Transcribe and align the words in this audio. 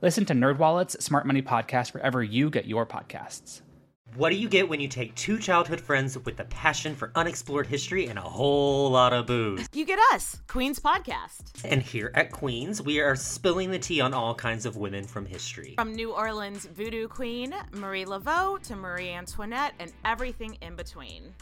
Listen 0.00 0.24
to 0.26 0.32
NerdWallet's 0.32 1.04
Smart 1.04 1.26
Money 1.26 1.42
Podcast 1.42 1.92
wherever 1.92 2.22
you 2.22 2.50
get 2.50 2.66
your 2.66 2.86
podcasts. 2.86 3.62
What 4.14 4.30
do 4.30 4.36
you 4.36 4.48
get 4.48 4.68
when 4.68 4.78
you 4.78 4.86
take 4.86 5.12
two 5.16 5.38
childhood 5.38 5.80
friends 5.80 6.16
with 6.16 6.38
a 6.38 6.44
passion 6.44 6.94
for 6.94 7.10
unexplored 7.16 7.66
history 7.66 8.06
and 8.06 8.16
a 8.16 8.22
whole 8.22 8.90
lot 8.90 9.12
of 9.12 9.26
booze? 9.26 9.66
You 9.72 9.84
get 9.84 9.98
us, 10.12 10.40
Queen's 10.46 10.78
Podcast. 10.78 11.64
And 11.64 11.82
here 11.82 12.12
at 12.14 12.30
Queens, 12.30 12.80
we 12.80 13.00
are 13.00 13.16
spilling 13.16 13.72
the 13.72 13.78
tea 13.78 14.00
on 14.00 14.14
all 14.14 14.36
kinds 14.36 14.66
of 14.66 14.76
women 14.76 15.02
from 15.04 15.26
history. 15.26 15.74
From 15.76 15.92
New 15.94 16.12
Orleans 16.12 16.64
voodoo 16.66 17.08
queen 17.08 17.52
Marie 17.72 18.04
Laveau 18.04 18.62
to 18.68 18.76
Marie 18.76 19.10
Antoinette 19.10 19.74
and 19.80 19.92
everything 20.04 20.56
in 20.62 20.76
between. 20.76 21.34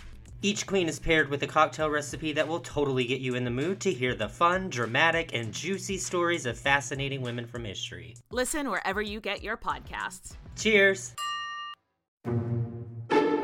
Each 0.42 0.66
queen 0.66 0.86
is 0.88 0.98
paired 0.98 1.30
with 1.30 1.42
a 1.42 1.46
cocktail 1.46 1.88
recipe 1.88 2.32
that 2.34 2.46
will 2.46 2.60
totally 2.60 3.04
get 3.04 3.20
you 3.20 3.34
in 3.34 3.44
the 3.44 3.50
mood 3.50 3.80
to 3.80 3.92
hear 3.92 4.14
the 4.14 4.28
fun, 4.28 4.68
dramatic, 4.68 5.34
and 5.34 5.52
juicy 5.52 5.96
stories 5.96 6.44
of 6.44 6.58
fascinating 6.58 7.22
women 7.22 7.46
from 7.46 7.64
history. 7.64 8.16
Listen 8.30 8.70
wherever 8.70 9.00
you 9.00 9.18
get 9.18 9.42
your 9.42 9.56
podcasts. 9.56 10.36
Cheers! 10.54 11.14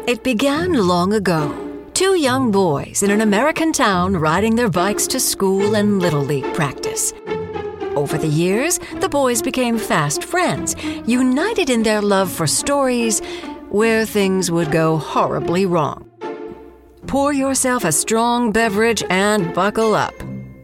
It 0.06 0.22
began 0.22 0.74
long 0.74 1.14
ago. 1.14 1.56
Two 1.94 2.16
young 2.16 2.50
boys 2.50 3.02
in 3.02 3.10
an 3.10 3.22
American 3.22 3.72
town 3.72 4.16
riding 4.16 4.56
their 4.56 4.70
bikes 4.70 5.06
to 5.08 5.20
school 5.20 5.74
and 5.74 5.98
Little 5.98 6.22
League 6.22 6.52
practice. 6.54 7.14
Over 7.96 8.18
the 8.18 8.28
years, 8.28 8.78
the 9.00 9.08
boys 9.08 9.40
became 9.40 9.78
fast 9.78 10.24
friends, 10.24 10.74
united 11.06 11.70
in 11.70 11.82
their 11.82 12.02
love 12.02 12.30
for 12.30 12.46
stories 12.46 13.20
where 13.70 14.04
things 14.04 14.50
would 14.50 14.70
go 14.70 14.98
horribly 14.98 15.64
wrong. 15.66 16.11
Pour 17.06 17.32
yourself 17.32 17.84
a 17.84 17.92
strong 17.92 18.52
beverage 18.52 19.02
and 19.10 19.52
buckle 19.54 19.94
up. 19.94 20.14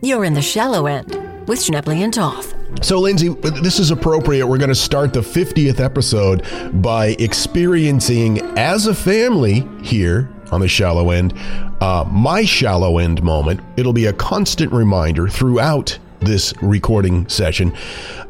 You're 0.02 0.24
in 0.24 0.34
the 0.34 0.42
shallow 0.42 0.86
end 0.86 1.12
with 1.48 1.58
Schnebley 1.58 2.02
and 2.04 2.14
Toth. 2.14 2.54
So, 2.82 3.00
Lindsay, 3.00 3.28
this 3.28 3.78
is 3.78 3.90
appropriate. 3.90 4.46
We're 4.46 4.58
going 4.58 4.68
to 4.68 4.74
start 4.74 5.12
the 5.12 5.20
50th 5.20 5.80
episode 5.80 6.44
by 6.80 7.16
experiencing 7.18 8.40
as 8.56 8.86
a 8.86 8.94
family 8.94 9.66
here 9.82 10.30
on 10.52 10.60
the 10.60 10.68
shallow 10.68 11.10
end 11.10 11.34
uh, 11.80 12.04
my 12.10 12.44
shallow 12.44 12.98
end 12.98 13.22
moment. 13.22 13.60
It'll 13.76 13.92
be 13.92 14.06
a 14.06 14.12
constant 14.12 14.72
reminder 14.72 15.28
throughout 15.28 15.98
this 16.20 16.52
recording 16.62 17.28
session. 17.28 17.72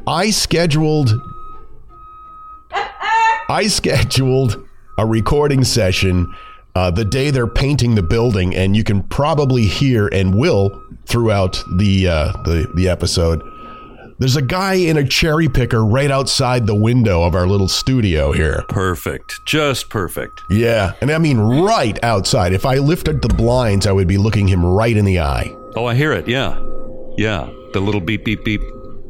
I 0.06 0.30
scheduled. 0.30 1.10
I 3.50 3.66
scheduled 3.68 4.66
a 4.98 5.06
recording 5.06 5.64
session 5.64 6.34
uh, 6.74 6.90
the 6.90 7.04
day 7.04 7.30
they're 7.30 7.46
painting 7.46 7.94
the 7.94 8.02
building, 8.02 8.54
and 8.54 8.76
you 8.76 8.84
can 8.84 9.02
probably 9.02 9.64
hear 9.66 10.08
and 10.08 10.34
will 10.34 10.82
throughout 11.06 11.62
the 11.76 12.08
uh, 12.08 12.32
the 12.44 12.70
the 12.74 12.88
episode. 12.88 13.42
There's 14.20 14.36
a 14.36 14.42
guy 14.42 14.74
in 14.74 14.96
a 14.96 15.06
cherry 15.06 15.48
picker 15.48 15.84
right 15.84 16.10
outside 16.10 16.66
the 16.66 16.74
window 16.74 17.22
of 17.22 17.36
our 17.36 17.46
little 17.46 17.68
studio 17.68 18.32
here. 18.32 18.64
Perfect. 18.68 19.32
Just 19.46 19.90
perfect. 19.90 20.32
Yeah, 20.50 20.94
and 21.00 21.10
I 21.12 21.18
mean 21.18 21.38
right 21.38 22.02
outside. 22.02 22.52
If 22.52 22.66
I 22.66 22.78
lifted 22.78 23.22
the 23.22 23.28
blinds, 23.28 23.86
I 23.86 23.92
would 23.92 24.08
be 24.08 24.18
looking 24.18 24.48
him 24.48 24.64
right 24.64 24.96
in 24.96 25.04
the 25.04 25.20
eye. 25.20 25.54
Oh, 25.76 25.86
I 25.86 25.94
hear 25.94 26.12
it. 26.12 26.26
Yeah. 26.26 26.60
Yeah. 27.16 27.48
The 27.72 27.80
little 27.80 28.00
beep, 28.00 28.24
beep, 28.24 28.44
beep. 28.44 28.60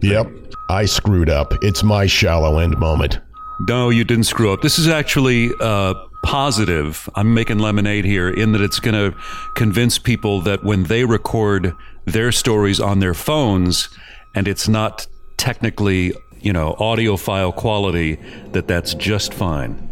Yep. 0.02 0.30
I 0.68 0.84
screwed 0.84 1.30
up. 1.30 1.54
It's 1.62 1.82
my 1.82 2.06
shallow 2.06 2.58
end 2.58 2.78
moment. 2.78 3.18
No, 3.66 3.88
you 3.90 4.04
didn't 4.04 4.24
screw 4.24 4.52
up. 4.52 4.60
This 4.60 4.78
is 4.78 4.88
actually 4.88 5.50
uh, 5.60 5.94
positive. 6.22 7.08
I'm 7.14 7.34
making 7.34 7.58
lemonade 7.58 8.04
here 8.04 8.28
in 8.28 8.52
that 8.52 8.60
it's 8.60 8.80
going 8.80 8.94
to 8.94 9.16
convince 9.54 9.98
people 9.98 10.40
that 10.42 10.64
when 10.64 10.84
they 10.84 11.04
record 11.04 11.74
their 12.04 12.32
stories 12.32 12.80
on 12.80 13.00
their 13.00 13.14
phones 13.14 13.88
and 14.34 14.46
it's 14.48 14.68
not 14.68 15.06
technically, 15.36 16.12
you 16.40 16.52
know, 16.52 16.74
audio 16.78 17.16
file 17.16 17.52
quality, 17.52 18.18
that 18.52 18.68
that's 18.68 18.94
just 18.94 19.32
fine. 19.32 19.84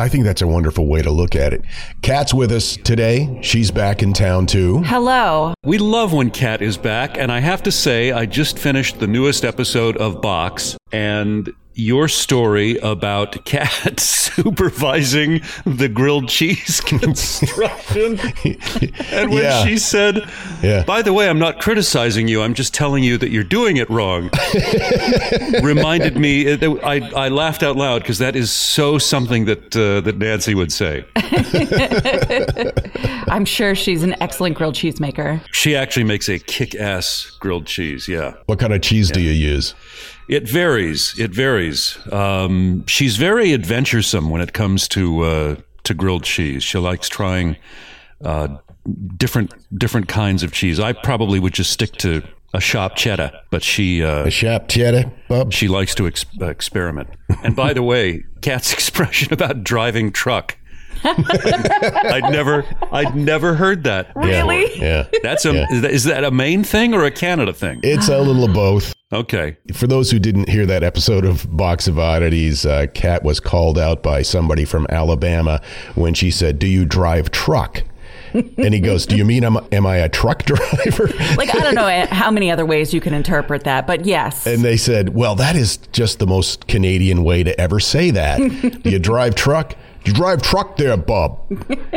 I 0.00 0.08
think 0.08 0.22
that's 0.22 0.42
a 0.42 0.46
wonderful 0.46 0.86
way 0.86 1.02
to 1.02 1.10
look 1.10 1.34
at 1.34 1.52
it. 1.52 1.62
Kat's 2.02 2.32
with 2.32 2.52
us 2.52 2.76
today. 2.76 3.40
She's 3.42 3.72
back 3.72 4.00
in 4.00 4.12
town 4.12 4.46
too. 4.46 4.80
Hello. 4.84 5.54
We 5.64 5.78
love 5.78 6.12
when 6.12 6.30
Kat 6.30 6.62
is 6.62 6.76
back, 6.76 7.18
and 7.18 7.32
I 7.32 7.40
have 7.40 7.64
to 7.64 7.72
say, 7.72 8.12
I 8.12 8.24
just 8.24 8.60
finished 8.60 9.00
the 9.00 9.08
newest 9.08 9.44
episode 9.44 9.96
of 9.96 10.22
Box, 10.22 10.76
and 10.92 11.50
your 11.78 12.08
story 12.08 12.76
about 12.78 13.44
Kat 13.44 14.00
supervising 14.00 15.40
the 15.64 15.88
grilled 15.88 16.28
cheese 16.28 16.80
construction. 16.84 18.18
and 19.12 19.30
when 19.30 19.44
Yeah. 19.44 19.64
she 19.64 19.78
said, 19.78 20.28
Yeah. 20.60 20.82
by 20.84 21.02
the 21.02 21.12
way, 21.12 21.28
I'm 21.28 21.38
not 21.38 21.60
criticizing 21.60 22.26
you, 22.26 22.42
I'm 22.42 22.54
just 22.54 22.74
telling 22.74 23.04
you 23.04 23.16
that 23.18 23.30
you're 23.30 23.44
doing 23.44 23.76
it 23.76 23.88
wrong, 23.88 24.28
reminded 25.62 26.16
me, 26.16 26.52
I, 26.82 26.96
I 27.14 27.28
laughed 27.28 27.62
out 27.62 27.76
loud 27.76 28.02
because 28.02 28.18
that 28.18 28.34
is 28.34 28.50
so 28.50 28.98
something 28.98 29.44
that, 29.44 29.76
uh, 29.76 30.00
that 30.00 30.18
Nancy 30.18 30.54
would 30.56 30.72
say. 30.72 31.04
I'm 33.28 33.44
sure 33.44 33.76
she's 33.76 34.02
an 34.02 34.16
excellent 34.20 34.56
grilled 34.56 34.74
cheese 34.74 34.98
maker. 34.98 35.40
She 35.52 35.76
actually 35.76 36.04
makes 36.04 36.28
a 36.28 36.40
kick 36.40 36.74
ass 36.74 37.36
grilled 37.38 37.66
cheese, 37.66 38.08
yeah. 38.08 38.34
What 38.46 38.58
kind 38.58 38.72
of 38.72 38.82
cheese 38.82 39.10
do 39.12 39.20
you 39.20 39.30
use? 39.32 39.74
It 40.28 40.46
varies. 40.48 41.18
It 41.18 41.30
varies. 41.30 41.98
Um, 42.12 42.84
she's 42.86 43.16
very 43.16 43.52
adventuresome 43.54 44.28
when 44.30 44.40
it 44.42 44.52
comes 44.52 44.86
to 44.88 45.22
uh, 45.22 45.56
to 45.84 45.94
grilled 45.94 46.24
cheese. 46.24 46.62
She 46.62 46.76
likes 46.78 47.08
trying 47.08 47.56
uh, 48.22 48.58
different 49.16 49.52
different 49.78 50.08
kinds 50.08 50.42
of 50.42 50.52
cheese. 50.52 50.78
I 50.78 50.92
probably 50.92 51.40
would 51.40 51.54
just 51.54 51.70
stick 51.70 51.92
to 51.98 52.22
a 52.54 52.60
shop 52.60 52.96
cheddar, 52.96 53.30
but 53.50 53.62
she 53.62 54.02
uh, 54.02 54.24
A 54.26 54.30
shap 54.30 54.68
cheddar, 54.68 55.10
bub? 55.28 55.52
she 55.52 55.66
likes 55.68 55.94
to 55.94 56.06
ex- 56.06 56.24
experiment. 56.40 57.08
And 57.42 57.54
by 57.56 57.72
the 57.72 57.82
way, 57.82 58.24
Kat's 58.42 58.72
expression 58.72 59.32
about 59.32 59.64
driving 59.64 60.12
truck. 60.12 60.57
I'd 61.04 62.30
never, 62.30 62.64
I'd 62.92 63.14
never 63.16 63.54
heard 63.54 63.84
that. 63.84 64.12
Really? 64.16 64.78
Yeah. 64.78 65.06
That's 65.22 65.44
a, 65.44 65.52
Yeah. 65.54 65.66
is 65.70 65.80
that- 65.82 65.90
is 65.90 66.04
that 66.04 66.24
a 66.24 66.30
Maine 66.30 66.64
thing 66.64 66.94
or 66.94 67.04
a 67.04 67.10
Canada 67.10 67.52
thing? 67.52 67.80
It's 67.82 68.08
a 68.08 68.18
little 68.20 68.44
of 68.44 68.52
both. 68.52 68.94
Okay. 69.12 69.56
For 69.74 69.86
those 69.86 70.10
who 70.10 70.18
didn't 70.18 70.48
hear 70.48 70.66
that 70.66 70.82
episode 70.82 71.24
of 71.24 71.46
Box 71.56 71.88
of 71.88 71.98
Oddities, 71.98 72.66
uh, 72.66 72.86
Kat 72.94 73.22
was 73.24 73.40
called 73.40 73.78
out 73.78 74.02
by 74.02 74.22
somebody 74.22 74.64
from 74.64 74.86
Alabama 74.90 75.60
when 75.94 76.12
she 76.14 76.30
said, 76.30 76.58
"Do 76.58 76.66
you 76.66 76.84
drive 76.84 77.30
truck?" 77.30 77.82
and 78.34 78.74
he 78.74 78.80
goes, 78.80 79.06
"Do 79.06 79.16
you 79.16 79.24
mean 79.24 79.44
I'm, 79.44 79.56
am 79.72 79.86
I 79.86 79.96
a 79.96 80.08
truck 80.10 80.42
driver?" 80.44 81.06
Like, 81.38 81.54
I 81.54 81.60
don't 81.60 81.74
know 81.74 82.06
how 82.10 82.30
many 82.30 82.50
other 82.50 82.66
ways 82.66 82.92
you 82.92 83.00
can 83.00 83.14
interpret 83.14 83.64
that, 83.64 83.86
but 83.86 84.04
yes. 84.04 84.46
and 84.46 84.62
they 84.62 84.76
said, 84.76 85.14
"Well, 85.14 85.34
that 85.36 85.56
is 85.56 85.78
just 85.92 86.18
the 86.18 86.26
most 86.26 86.68
Canadian 86.68 87.24
way 87.24 87.42
to 87.42 87.58
ever 87.58 87.80
say 87.80 88.10
that. 88.10 88.36
Do 88.82 88.90
you 88.90 88.98
drive 88.98 89.34
truck? 89.34 89.74
Do 90.04 90.10
you 90.10 90.14
drive 90.16 90.42
truck 90.42 90.76
there, 90.76 90.96
Bob? 90.96 91.38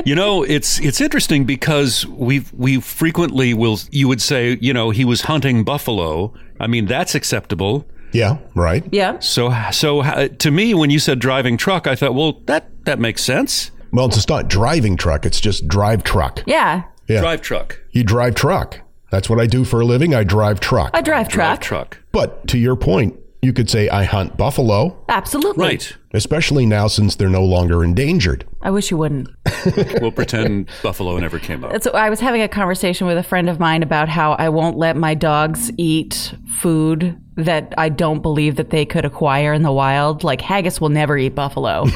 You 0.06 0.16
know, 0.16 0.44
it's 0.44 0.80
it's 0.80 1.00
interesting 1.02 1.46
because 1.46 2.06
we 2.08 2.44
we 2.54 2.80
frequently 2.82 3.54
will 3.54 3.80
you 3.92 4.08
would 4.08 4.22
say, 4.22 4.58
you 4.60 4.74
know, 4.74 4.90
he 4.90 5.06
was 5.06 5.22
hunting 5.22 5.64
buffalo. 5.64 6.34
I 6.60 6.68
mean, 6.68 6.86
that's 6.88 7.16
acceptable. 7.16 7.86
Yeah, 8.12 8.38
right. 8.56 8.84
yeah. 8.92 9.20
So 9.20 9.54
so 9.72 10.02
uh, 10.02 10.28
to 10.28 10.52
me 10.52 10.74
when 10.74 10.90
you 10.90 11.00
said 11.00 11.20
driving 11.20 11.56
truck, 11.58 11.88
I 11.88 11.96
thought, 11.96 12.14
well, 12.16 12.42
that 12.48 12.70
that 12.86 13.00
makes 13.00 13.24
sense. 13.24 13.72
Well, 13.94 14.08
it's 14.08 14.28
not 14.28 14.48
driving 14.50 14.98
truck; 14.98 15.26
it's 15.26 15.40
just 15.40 15.68
drive 15.68 16.04
truck. 16.04 16.42
Yeah. 16.46 16.84
Yeah. 17.08 17.22
Drive 17.22 17.42
truck. 17.42 17.80
You 17.92 18.04
drive 18.04 18.36
truck. 18.36 18.80
That's 19.12 19.30
what 19.30 19.40
I 19.40 19.46
do 19.46 19.66
for 19.66 19.82
a 19.82 19.86
living. 19.86 20.16
I 20.16 20.24
drive 20.24 20.60
truck. 20.62 20.92
I 20.94 21.02
drive 21.02 21.28
Drive 21.28 21.60
truck. 21.60 21.92
truck. 21.92 22.04
But 22.14 22.48
to 22.48 22.58
your 22.58 22.78
point, 22.78 23.20
you 23.42 23.54
could 23.54 23.70
say 23.70 23.90
I 23.90 24.04
hunt 24.04 24.38
buffalo, 24.38 25.04
Absolutely. 25.10 25.66
Right. 25.66 25.98
especially 26.14 26.66
now 26.66 26.88
since 26.88 27.16
they're 27.16 27.30
no 27.30 27.44
longer 27.44 27.84
endangered. 27.84 28.46
I 28.62 28.70
wish 28.72 28.92
you 28.92 28.98
wouldn't. 28.98 29.30
We'll 30.02 30.12
pretend 30.12 30.70
buffalo 30.82 31.18
never 31.20 31.38
came 31.38 31.64
up. 31.64 31.84
So 31.84 31.92
I 31.92 32.10
was 32.10 32.20
having 32.20 32.42
a 32.42 32.48
conversation 32.48 33.06
with 33.06 33.16
a 33.18 33.22
friend 33.24 33.48
of 33.48 33.60
mine 33.60 33.84
about 33.84 34.10
how 34.10 34.32
I 34.34 34.50
won't 34.50 34.76
let 34.76 34.98
my 34.98 35.14
dogs 35.14 35.72
eat 35.78 36.34
food 36.60 37.16
that 37.36 37.72
I 37.78 37.90
don't 37.90 38.22
believe 38.24 38.56
that 38.56 38.72
they 38.72 38.84
could 38.86 39.06
acquire 39.06 39.54
in 39.54 39.62
the 39.62 39.72
wild. 39.72 40.24
Like 40.24 40.42
haggis 40.42 40.82
will 40.82 40.90
never 40.90 41.16
eat 41.18 41.36
buffalo. 41.36 41.86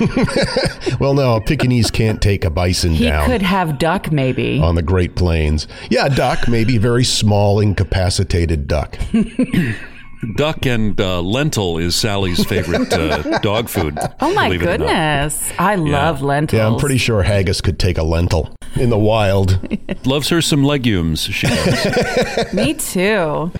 Well, 0.99 1.13
no, 1.13 1.35
a 1.35 1.41
Pekingese 1.41 1.91
can't 1.91 2.21
take 2.21 2.45
a 2.45 2.49
bison 2.49 2.91
he 2.93 3.05
down 3.05 3.25
could 3.25 3.41
have 3.41 3.77
duck, 3.79 4.11
maybe. 4.11 4.59
on 4.59 4.75
the 4.75 4.81
Great 4.83 5.15
Plains. 5.15 5.67
Yeah, 5.89 6.07
duck, 6.07 6.47
maybe 6.47 6.77
very 6.77 7.03
small, 7.03 7.59
incapacitated 7.59 8.67
duck. 8.67 8.97
duck 10.25 10.65
and 10.65 10.99
uh, 10.99 11.21
lentil 11.21 11.77
is 11.77 11.95
Sally's 11.95 12.43
favorite 12.45 12.91
uh, 12.93 13.39
dog 13.41 13.69
food. 13.69 13.97
Oh 14.19 14.33
my 14.33 14.47
believe 14.47 14.61
it 14.63 14.65
or 14.65 14.77
not. 14.77 14.77
goodness. 14.79 15.51
I 15.59 15.75
love 15.75 16.21
lentils. 16.21 16.57
Yeah, 16.57 16.67
I'm 16.67 16.77
pretty 16.77 16.97
sure 16.97 17.23
haggis 17.23 17.61
could 17.61 17.79
take 17.79 17.97
a 17.97 18.03
lentil 18.03 18.55
in 18.75 18.89
the 18.89 18.97
wild. 18.97 19.59
Loves 20.05 20.29
her 20.29 20.41
some 20.41 20.63
legumes. 20.63 21.21
She 21.21 21.47
does. 21.47 22.53
Me 22.53 22.73
too. 22.73 23.51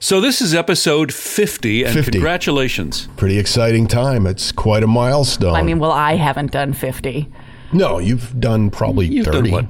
so 0.00 0.20
this 0.20 0.40
is 0.40 0.54
episode 0.54 1.12
50, 1.12 1.84
and 1.84 1.94
50. 1.94 2.10
congratulations. 2.12 3.08
Pretty 3.16 3.38
exciting 3.38 3.86
time. 3.86 4.26
It's 4.26 4.52
quite 4.52 4.82
a 4.82 4.86
milestone. 4.86 5.54
I 5.54 5.62
mean, 5.62 5.78
well, 5.78 5.92
I 5.92 6.16
haven't 6.16 6.50
done 6.52 6.72
50. 6.72 7.28
no, 7.72 7.98
you've 7.98 8.38
done 8.40 8.70
probably 8.70 9.06
You've 9.06 9.26
30. 9.26 9.38
done 9.42 9.50
what? 9.50 9.66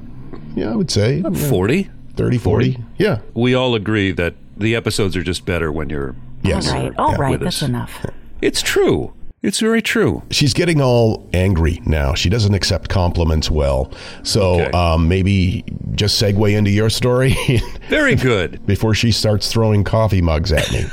Yeah, 0.55 0.71
I 0.71 0.75
would 0.75 0.89
say 0.91 1.17
yeah, 1.17 1.29
40. 1.49 1.89
30, 2.15 2.37
40. 2.37 2.77
Yeah. 2.97 3.19
We 3.33 3.53
all 3.53 3.75
agree 3.75 4.11
that 4.13 4.35
the 4.55 4.73
episodes 4.73 5.17
are 5.17 5.23
just 5.23 5.45
better 5.45 5.69
when 5.69 5.89
you're. 5.89 6.15
Yes. 6.47 6.67
All 6.69 6.73
right. 6.75 6.91
All 6.97 7.11
Yeah. 7.11 7.17
right. 7.17 7.39
That's 7.39 7.61
us. 7.63 7.67
enough. 7.69 8.05
It's 8.41 8.61
true. 8.61 9.13
It's 9.43 9.59
very 9.59 9.81
true. 9.83 10.23
She's 10.31 10.55
getting 10.55 10.81
all 10.81 11.27
angry 11.31 11.79
now. 11.85 12.15
She 12.15 12.29
doesn't 12.29 12.55
accept 12.55 12.89
compliments 12.89 13.51
well. 13.51 13.91
So 14.23 14.59
Okay. 14.61 14.71
um, 14.71 15.07
maybe 15.07 15.63
just 15.93 16.19
segue 16.19 16.51
into 16.57 16.71
your 16.71 16.89
story 16.89 17.35
Very 17.89 18.15
good. 18.15 18.65
before 18.65 18.95
she 18.95 19.11
starts 19.11 19.51
throwing 19.51 19.83
coffee 19.83 20.21
mugs 20.23 20.51
at 20.51 20.71
me. 20.71 20.85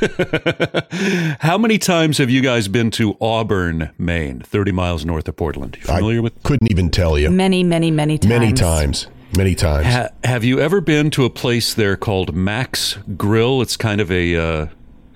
How 1.40 1.56
many 1.56 1.78
times 1.78 2.19
have 2.19 2.28
you 2.28 2.43
guys 2.43 2.69
been 2.69 2.90
to 2.93 3.16
Auburn, 3.22 3.90
Maine, 3.99 4.40
30 4.40 4.72
miles 4.72 5.04
north 5.06 5.28
of 5.28 5.37
Portland? 5.37 5.76
You 5.81 5.84
familiar 5.87 6.19
I 6.19 6.20
with? 6.20 6.43
couldn't 6.43 6.70
even 6.70 6.90
tell 6.90 7.19
you. 7.19 7.31
Many, 7.31 7.64
many, 7.64 7.90
many 7.90 8.19
times. 8.19 8.28
Many 8.28 8.52
times. 8.52 9.06
Many 9.34 9.54
times. 9.54 9.87
Ha- 9.87 10.08
have 10.25 10.44
you 10.44 10.60
ever 10.60 10.82
been 10.82 11.10
to 11.12 11.25
a 11.25 11.31
place 11.31 11.72
there 11.72 11.96
called 11.96 12.34
Max 12.34 12.99
Grill? 13.16 13.62
It's 13.62 13.78
kind 13.78 14.00
of 14.02 14.10
a 14.12 14.37
uh, 14.37 14.66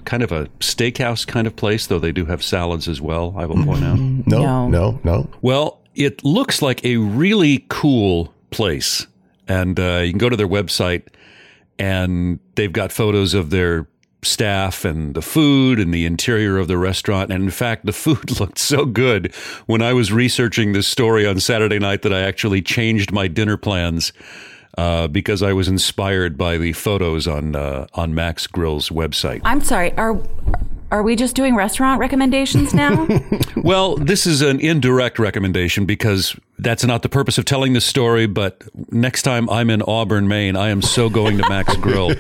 kind 0.07 0.23
of 0.23 0.33
a 0.33 0.47
steakhouse 0.61 1.27
kind 1.27 1.47
of 1.47 1.55
place, 1.55 1.87
though 1.87 1.99
they 1.99 2.13
do 2.13 2.25
have 2.25 2.43
salads 2.43 2.89
as 2.89 3.01
well. 3.01 3.35
I 3.37 3.45
will 3.45 3.63
point 3.65 3.85
out. 3.85 3.99
no, 3.99 4.23
No. 4.25 4.69
no, 4.69 5.01
no. 5.05 5.29
Well, 5.43 5.81
it 5.95 6.25
looks 6.25 6.63
like 6.63 6.83
a 6.85 6.97
really 6.97 7.67
cool 7.69 8.33
place, 8.51 9.07
and 9.47 9.79
uh, 9.79 9.99
you 10.05 10.13
can 10.13 10.19
go 10.19 10.29
to 10.31 10.37
their 10.37 10.49
website, 10.49 11.03
and 11.79 12.39
they've 12.55 12.73
got 12.73 12.93
photos 12.93 13.35
of 13.35 13.51
their 13.51 13.87
staff 14.23 14.85
and 14.85 15.15
the 15.15 15.23
food 15.23 15.79
and 15.79 15.93
the 15.95 16.05
interior 16.05 16.59
of 16.59 16.67
the 16.69 16.77
restaurant. 16.79 17.31
And 17.31 17.45
in 17.45 17.51
fact, 17.51 17.87
the 17.87 17.93
food 17.93 18.41
looked 18.41 18.59
so 18.59 18.85
good 18.85 19.33
when 19.67 19.83
I 19.83 19.93
was 19.93 20.13
researching 20.13 20.73
this 20.73 20.89
story 20.89 21.27
on 21.27 21.39
Saturday 21.39 21.79
night 21.79 22.03
that 22.03 22.13
I 22.13 22.23
actually 22.23 22.61
changed 22.63 23.13
my 23.13 23.29
dinner 23.29 23.57
plans. 23.57 24.13
Uh, 24.77 25.09
because 25.09 25.43
I 25.43 25.55
was 25.55 25.69
inspired 25.69 26.37
by 26.37 26.59
the 26.59 26.75
photos 26.75 27.27
on 27.27 27.57
uh, 27.57 27.87
on 27.95 28.15
Max 28.15 28.47
Grill's 28.47 28.91
website. 28.91 29.41
I'm 29.43 29.63
sorry. 29.63 29.97
Are 29.97 30.21
are 30.91 31.03
we 31.03 31.17
just 31.17 31.35
doing 31.35 31.55
restaurant 31.55 32.01
recommendations 32.01 32.75
now? 32.75 33.07
Well, 33.57 33.97
this 33.97 34.29
is 34.29 34.43
an 34.43 34.61
indirect 34.61 35.19
recommendation 35.19 35.87
because 35.87 36.37
that's 36.57 36.85
not 36.85 37.03
the 37.03 37.09
purpose 37.09 37.37
of 37.37 37.47
telling 37.47 37.73
this 37.73 37.85
story. 37.85 38.27
But 38.27 38.63
next 38.93 39.23
time 39.23 39.51
I'm 39.51 39.71
in 39.71 39.83
Auburn, 39.83 40.29
Maine, 40.29 40.55
I 40.55 40.69
am 40.69 40.83
so 40.83 41.09
going 41.09 41.37
to 41.39 41.49
Max 41.49 41.75
Grill. 41.79 42.13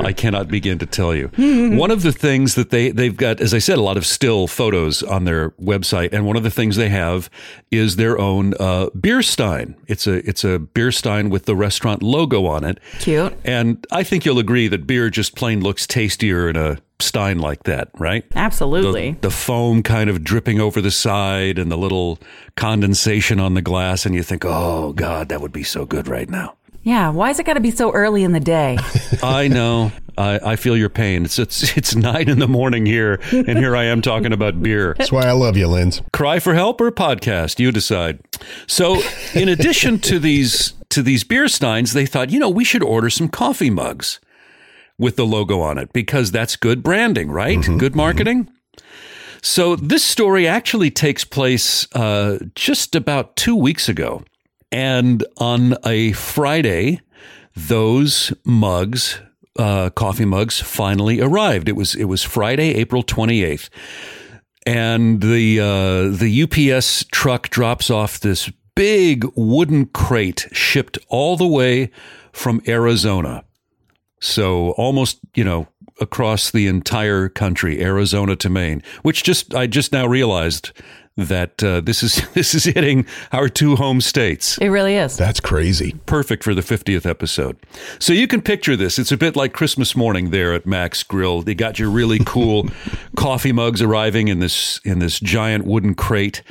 I 0.00 0.14
cannot 0.14 0.48
begin 0.48 0.78
to 0.78 0.86
tell 0.86 1.14
you. 1.14 1.28
one 1.76 1.90
of 1.90 2.02
the 2.02 2.12
things 2.12 2.54
that 2.54 2.70
they 2.70 2.90
they've 2.90 3.16
got, 3.16 3.42
as 3.42 3.52
I 3.52 3.58
said, 3.58 3.76
a 3.76 3.82
lot 3.82 3.98
of 3.98 4.06
still 4.06 4.46
photos 4.46 5.02
on 5.02 5.24
their 5.24 5.50
website, 5.50 6.14
and 6.14 6.24
one 6.24 6.36
of 6.36 6.42
the 6.42 6.50
things 6.50 6.76
they 6.76 6.88
have 6.88 7.28
is 7.70 7.96
their 7.96 8.18
own 8.18 8.54
uh, 8.58 8.88
beer 8.98 9.20
stein. 9.20 9.76
It's 9.88 10.06
a 10.06 10.26
it's 10.26 10.42
a 10.42 10.58
beer 10.58 10.90
stein 10.92 11.28
with 11.28 11.44
the 11.44 11.56
restaurant 11.56 12.02
logo 12.02 12.46
on 12.46 12.64
it. 12.64 12.78
Cute. 13.00 13.34
And 13.44 13.86
I 13.92 14.04
think 14.04 14.24
you'll 14.24 14.38
agree 14.38 14.68
that 14.68 14.86
beer 14.86 15.10
just 15.10 15.36
plain 15.36 15.60
looks 15.60 15.86
tastier 15.86 16.48
in 16.48 16.56
a 16.56 16.78
stein 17.00 17.38
like 17.38 17.64
that, 17.64 17.90
right? 17.98 18.24
Absolutely. 18.34 19.12
the, 19.12 19.20
the 19.28 19.30
foam 19.30 19.82
kind 19.82 20.08
of 20.08 20.24
dripping 20.24 20.60
over 20.60 20.80
the 20.80 20.90
side 20.90 21.58
and 21.58 21.70
the 21.70 21.76
little 21.76 22.18
condensation 22.56 23.38
on 23.38 23.54
the 23.54 23.62
glass 23.62 24.06
and 24.06 24.14
you 24.14 24.22
think 24.22 24.44
oh 24.44 24.92
god 24.94 25.28
that 25.28 25.40
would 25.40 25.52
be 25.52 25.62
so 25.62 25.84
good 25.84 26.08
right 26.08 26.28
now 26.30 26.54
yeah. 26.82 27.10
Why 27.10 27.28
has 27.28 27.40
it 27.40 27.46
got 27.46 27.54
to 27.54 27.60
be 27.60 27.72
so 27.72 27.90
early 27.92 28.22
in 28.22 28.30
the 28.30 28.38
day? 28.40 28.78
i 29.22 29.48
know 29.48 29.90
I, 30.16 30.52
I 30.52 30.56
feel 30.56 30.76
your 30.76 30.88
pain 30.88 31.24
it's, 31.24 31.38
it's 31.38 31.76
it's 31.76 31.94
nine 31.96 32.28
in 32.28 32.38
the 32.38 32.48
morning 32.48 32.86
here 32.86 33.20
and 33.32 33.58
here 33.58 33.76
i 33.76 33.84
am 33.84 34.00
talking 34.02 34.32
about 34.32 34.62
beer 34.62 34.94
That's 34.96 35.12
why 35.12 35.26
I 35.26 35.32
love 35.32 35.56
you, 35.56 35.66
Linz. 35.68 36.00
cry 36.12 36.38
for 36.38 36.54
help 36.54 36.80
or 36.80 36.90
podcast 36.90 37.58
you 37.58 37.70
decide 37.72 38.20
so 38.66 39.02
in 39.34 39.48
addition 39.48 39.98
to 40.00 40.18
these 40.18 40.72
to 40.90 41.02
these 41.02 41.24
beer 41.24 41.48
steins 41.48 41.92
they 41.92 42.06
thought 42.06 42.30
you 42.30 42.38
know 42.38 42.48
we 42.48 42.64
should 42.64 42.82
order 42.82 43.10
some 43.10 43.28
coffee 43.28 43.70
mugs 43.70 44.18
with 44.98 45.16
the 45.16 45.26
logo 45.26 45.60
on 45.60 45.78
it 45.78 45.92
because 45.92 46.30
that's 46.30 46.56
good 46.56 46.82
branding 46.82 47.30
right? 47.30 47.60
Good 47.78 47.94
marketing. 47.96 48.50
So 49.42 49.76
this 49.76 50.04
story 50.04 50.48
actually 50.48 50.90
takes 50.90 51.24
place 51.24 51.86
uh, 51.94 52.38
just 52.54 52.94
about 52.94 53.36
two 53.36 53.54
weeks 53.54 53.88
ago. 53.88 54.24
And 54.72 55.24
on 55.36 55.76
a 55.84 56.12
friday 56.12 57.00
those 57.54 58.34
mugs 58.44 59.20
uh, 59.58 59.88
coffee 59.90 60.26
mugs 60.26 60.60
finally 60.60 61.20
arrived. 61.20 61.68
It 61.68 61.76
was 61.76 61.94
it 61.94 62.04
was 62.04 62.22
friday 62.22 62.74
april 62.74 63.02
28th 63.02 63.70
and 64.66 65.22
the 65.22 65.60
uh, 65.60 66.16
the 66.16 66.42
UPS 66.42 67.04
truck 67.04 67.48
drops 67.48 67.88
off 67.88 68.18
this 68.20 68.50
big 68.74 69.24
wooden 69.36 69.86
crate 69.86 70.48
shipped 70.52 70.98
all 71.08 71.36
the 71.36 71.46
way 71.46 71.90
from 72.32 72.60
Arizona. 72.66 73.44
So 74.26 74.70
almost, 74.72 75.18
you 75.34 75.44
know, 75.44 75.68
across 76.00 76.50
the 76.50 76.66
entire 76.66 77.28
country, 77.28 77.82
Arizona 77.82 78.36
to 78.36 78.50
Maine, 78.50 78.82
which 79.02 79.22
just 79.22 79.54
I 79.54 79.66
just 79.66 79.92
now 79.92 80.06
realized 80.06 80.72
that 81.16 81.62
uh, 81.64 81.80
this 81.80 82.02
is 82.02 82.22
this 82.34 82.54
is 82.54 82.64
hitting 82.64 83.06
our 83.32 83.48
two 83.48 83.76
home 83.76 84.00
states 84.00 84.58
It 84.58 84.68
really 84.68 84.96
is. 84.96 85.16
That's 85.16 85.40
crazy. 85.40 85.94
perfect 86.06 86.44
for 86.44 86.54
the 86.54 86.60
50th 86.60 87.06
episode. 87.06 87.56
So 87.98 88.12
you 88.12 88.26
can 88.26 88.42
picture 88.42 88.76
this. 88.76 88.98
It's 88.98 89.12
a 89.12 89.16
bit 89.16 89.36
like 89.36 89.52
Christmas 89.52 89.96
morning 89.96 90.30
there 90.30 90.52
at 90.52 90.66
Max 90.66 91.02
Grill. 91.02 91.42
They 91.42 91.54
got 91.54 91.78
your 91.78 91.90
really 91.90 92.18
cool 92.26 92.68
coffee 93.16 93.52
mugs 93.52 93.80
arriving 93.80 94.28
in 94.28 94.40
this 94.40 94.80
in 94.84 94.98
this 94.98 95.18
giant 95.20 95.64
wooden 95.64 95.94
crate. 95.94 96.42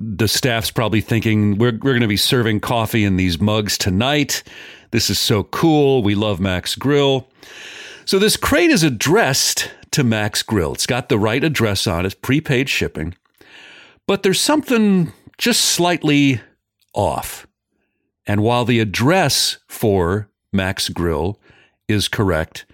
The 0.00 0.28
staff's 0.28 0.70
probably 0.70 1.00
thinking 1.00 1.58
we're 1.58 1.72
we're 1.72 1.92
going 1.92 2.00
to 2.00 2.08
be 2.08 2.16
serving 2.16 2.60
coffee 2.60 3.04
in 3.04 3.16
these 3.16 3.40
mugs 3.40 3.76
tonight. 3.76 4.42
This 4.90 5.10
is 5.10 5.18
so 5.18 5.44
cool. 5.44 6.02
We 6.02 6.14
love 6.14 6.40
Max 6.40 6.74
Grill. 6.74 7.28
So 8.04 8.18
this 8.18 8.36
crate 8.36 8.70
is 8.70 8.82
addressed 8.82 9.70
to 9.90 10.02
Max 10.02 10.42
Grill. 10.42 10.72
It's 10.72 10.86
got 10.86 11.08
the 11.08 11.18
right 11.18 11.44
address 11.44 11.86
on 11.86 12.06
it, 12.06 12.22
prepaid 12.22 12.68
shipping. 12.68 13.14
But 14.06 14.22
there's 14.22 14.40
something 14.40 15.12
just 15.36 15.60
slightly 15.60 16.40
off. 16.94 17.46
And 18.26 18.42
while 18.42 18.64
the 18.64 18.80
address 18.80 19.58
for 19.68 20.30
Max 20.52 20.88
Grill 20.88 21.38
is 21.86 22.08
correct, 22.08 22.64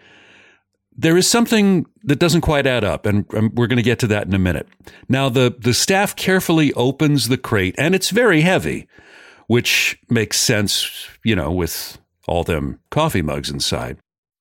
there 0.97 1.17
is 1.17 1.29
something 1.29 1.87
that 2.05 2.21
doesn't 2.21 2.43
quite 2.43 2.67
add 2.67 2.85
up, 2.85 3.05
and 3.05 3.27
we're 3.31 3.67
going 3.67 3.77
to 3.77 3.83
get 3.83 3.99
to 4.01 4.07
that 4.07 4.27
in 4.27 4.35
a 4.35 4.39
minute. 4.39 4.69
Now, 5.09 5.29
the, 5.29 5.55
the 5.59 5.75
staff 5.75 6.15
carefully 6.15 6.73
opens 6.75 7.29
the 7.29 7.39
crate, 7.39 7.75
and 7.79 7.95
it's 7.95 8.11
very 8.11 8.43
heavy, 8.43 8.87
which 9.49 9.99
makes 10.09 10.39
sense, 10.39 11.09
you 11.25 11.35
know, 11.35 11.51
with 11.51 11.99
all 12.27 12.45
them 12.45 12.81
coffee 12.91 13.23
mugs 13.23 13.51
inside. 13.51 13.99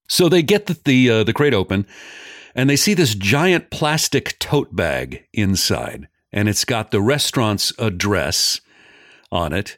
So 0.08 0.30
they 0.30 0.44
get 0.44 0.66
the 0.68 0.80
the, 0.84 1.10
uh, 1.10 1.24
the 1.24 1.34
crate 1.34 1.54
open, 1.54 1.88
and 2.56 2.70
they 2.70 2.76
see 2.76 2.94
this 2.94 3.16
giant 3.16 3.70
plastic 3.70 4.38
tote 4.40 4.76
bag 4.76 5.26
inside, 5.34 6.08
and 6.32 6.48
it's 6.48 6.66
got 6.66 6.92
the 6.92 7.02
restaurant's 7.02 7.74
address 7.80 8.62
on 9.32 9.54
it, 9.54 9.78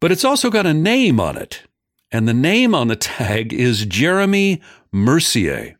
but 0.00 0.12
it's 0.12 0.24
also 0.24 0.50
got 0.50 0.66
a 0.66 0.74
name 0.74 1.18
on 1.20 1.36
it. 1.36 1.62
And 2.10 2.28
the 2.28 2.34
name 2.34 2.74
on 2.74 2.88
the 2.88 2.96
tag 2.96 3.52
is 3.52 3.86
Jeremy 3.86 4.60
Mercier. 4.92 5.76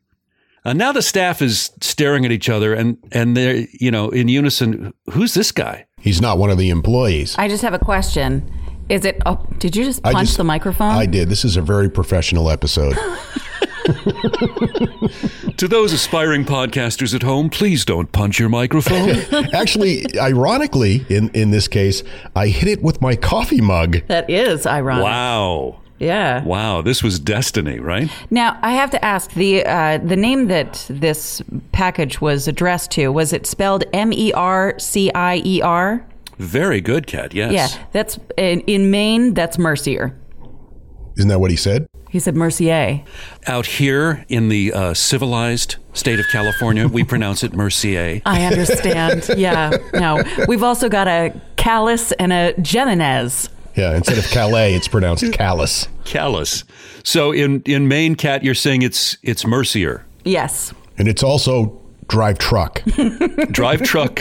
And 0.64 0.78
now 0.78 0.92
the 0.92 1.02
staff 1.02 1.42
is 1.42 1.70
staring 1.80 2.24
at 2.24 2.32
each 2.32 2.48
other 2.48 2.72
and, 2.72 2.96
and 3.10 3.36
they're, 3.36 3.66
you 3.72 3.90
know, 3.90 4.10
in 4.10 4.28
unison, 4.28 4.94
who's 5.10 5.34
this 5.34 5.52
guy? 5.52 5.86
He's 6.00 6.20
not 6.20 6.38
one 6.38 6.50
of 6.50 6.58
the 6.58 6.70
employees. 6.70 7.34
I 7.36 7.48
just 7.48 7.62
have 7.62 7.74
a 7.74 7.78
question. 7.78 8.50
Is 8.88 9.04
it? 9.04 9.20
Oh, 9.26 9.44
did 9.58 9.74
you 9.76 9.84
just 9.84 10.02
punch 10.02 10.28
just- 10.28 10.36
the 10.36 10.44
microphone? 10.44 10.90
I 10.92 11.06
did. 11.06 11.28
This 11.28 11.44
is 11.44 11.56
a 11.56 11.62
very 11.62 11.88
professional 11.90 12.50
episode. 12.50 12.96
To 15.58 15.68
those 15.68 15.92
aspiring 15.92 16.44
podcasters 16.44 17.14
at 17.14 17.22
home, 17.22 17.48
please 17.50 17.84
don't 17.84 18.10
punch 18.10 18.38
your 18.40 18.48
microphone. 18.48 19.10
Actually, 19.54 20.04
ironically, 20.18 21.04
in, 21.08 21.28
in 21.30 21.50
this 21.52 21.68
case, 21.68 22.02
I 22.34 22.48
hit 22.48 22.68
it 22.68 22.82
with 22.82 23.00
my 23.00 23.14
coffee 23.16 23.60
mug. 23.60 23.98
That 24.08 24.28
is 24.28 24.66
ironic. 24.66 25.04
wow. 25.04 25.80
Yeah. 25.98 26.42
Wow. 26.44 26.82
This 26.82 27.02
was 27.04 27.20
destiny, 27.20 27.78
right? 27.78 28.10
Now 28.30 28.58
I 28.62 28.72
have 28.72 28.90
to 28.90 29.04
ask 29.04 29.32
the 29.34 29.64
uh, 29.64 29.98
the 29.98 30.16
name 30.16 30.48
that 30.48 30.84
this 30.90 31.40
package 31.70 32.20
was 32.20 32.48
addressed 32.48 32.90
to 32.92 33.08
was 33.12 33.32
it 33.32 33.46
spelled 33.46 33.84
M 33.92 34.12
E 34.12 34.32
R 34.32 34.76
C 34.80 35.12
I 35.12 35.40
E 35.44 35.62
R? 35.62 36.04
Very 36.42 36.80
good, 36.80 37.06
Kat. 37.06 37.32
Yes. 37.34 37.52
Yeah, 37.52 37.84
that's 37.92 38.18
in, 38.36 38.60
in 38.62 38.90
Maine. 38.90 39.34
That's 39.34 39.58
Mercier. 39.58 40.18
Isn't 41.16 41.28
that 41.28 41.40
what 41.40 41.50
he 41.50 41.56
said? 41.56 41.86
He 42.10 42.18
said 42.18 42.34
Mercier. 42.34 43.02
Out 43.46 43.64
here 43.64 44.24
in 44.28 44.48
the 44.48 44.72
uh, 44.72 44.94
civilized 44.94 45.76
state 45.94 46.18
of 46.20 46.26
California, 46.32 46.88
we 46.88 47.04
pronounce 47.04 47.42
it 47.42 47.52
Mercier. 47.54 48.20
I 48.26 48.44
understand. 48.44 49.30
yeah. 49.36 49.70
No. 49.94 50.22
We've 50.48 50.62
also 50.62 50.88
got 50.88 51.08
a 51.08 51.40
Callus 51.56 52.12
and 52.12 52.32
a 52.32 52.54
Jimenez. 52.60 53.48
Yeah, 53.76 53.96
instead 53.96 54.18
of 54.18 54.24
Calais, 54.30 54.74
it's 54.74 54.88
pronounced 54.88 55.32
callous. 55.32 55.88
Callous. 56.04 56.64
So 57.04 57.32
in 57.32 57.62
in 57.62 57.88
Maine, 57.88 58.16
Kat, 58.16 58.44
you're 58.44 58.54
saying 58.54 58.82
it's 58.82 59.16
it's 59.22 59.46
Mercier. 59.46 60.04
Yes. 60.24 60.74
And 60.98 61.08
it's 61.08 61.22
also 61.22 61.80
drive 62.12 62.38
truck. 62.38 62.82
Drive 63.52 63.82
truck, 63.84 64.20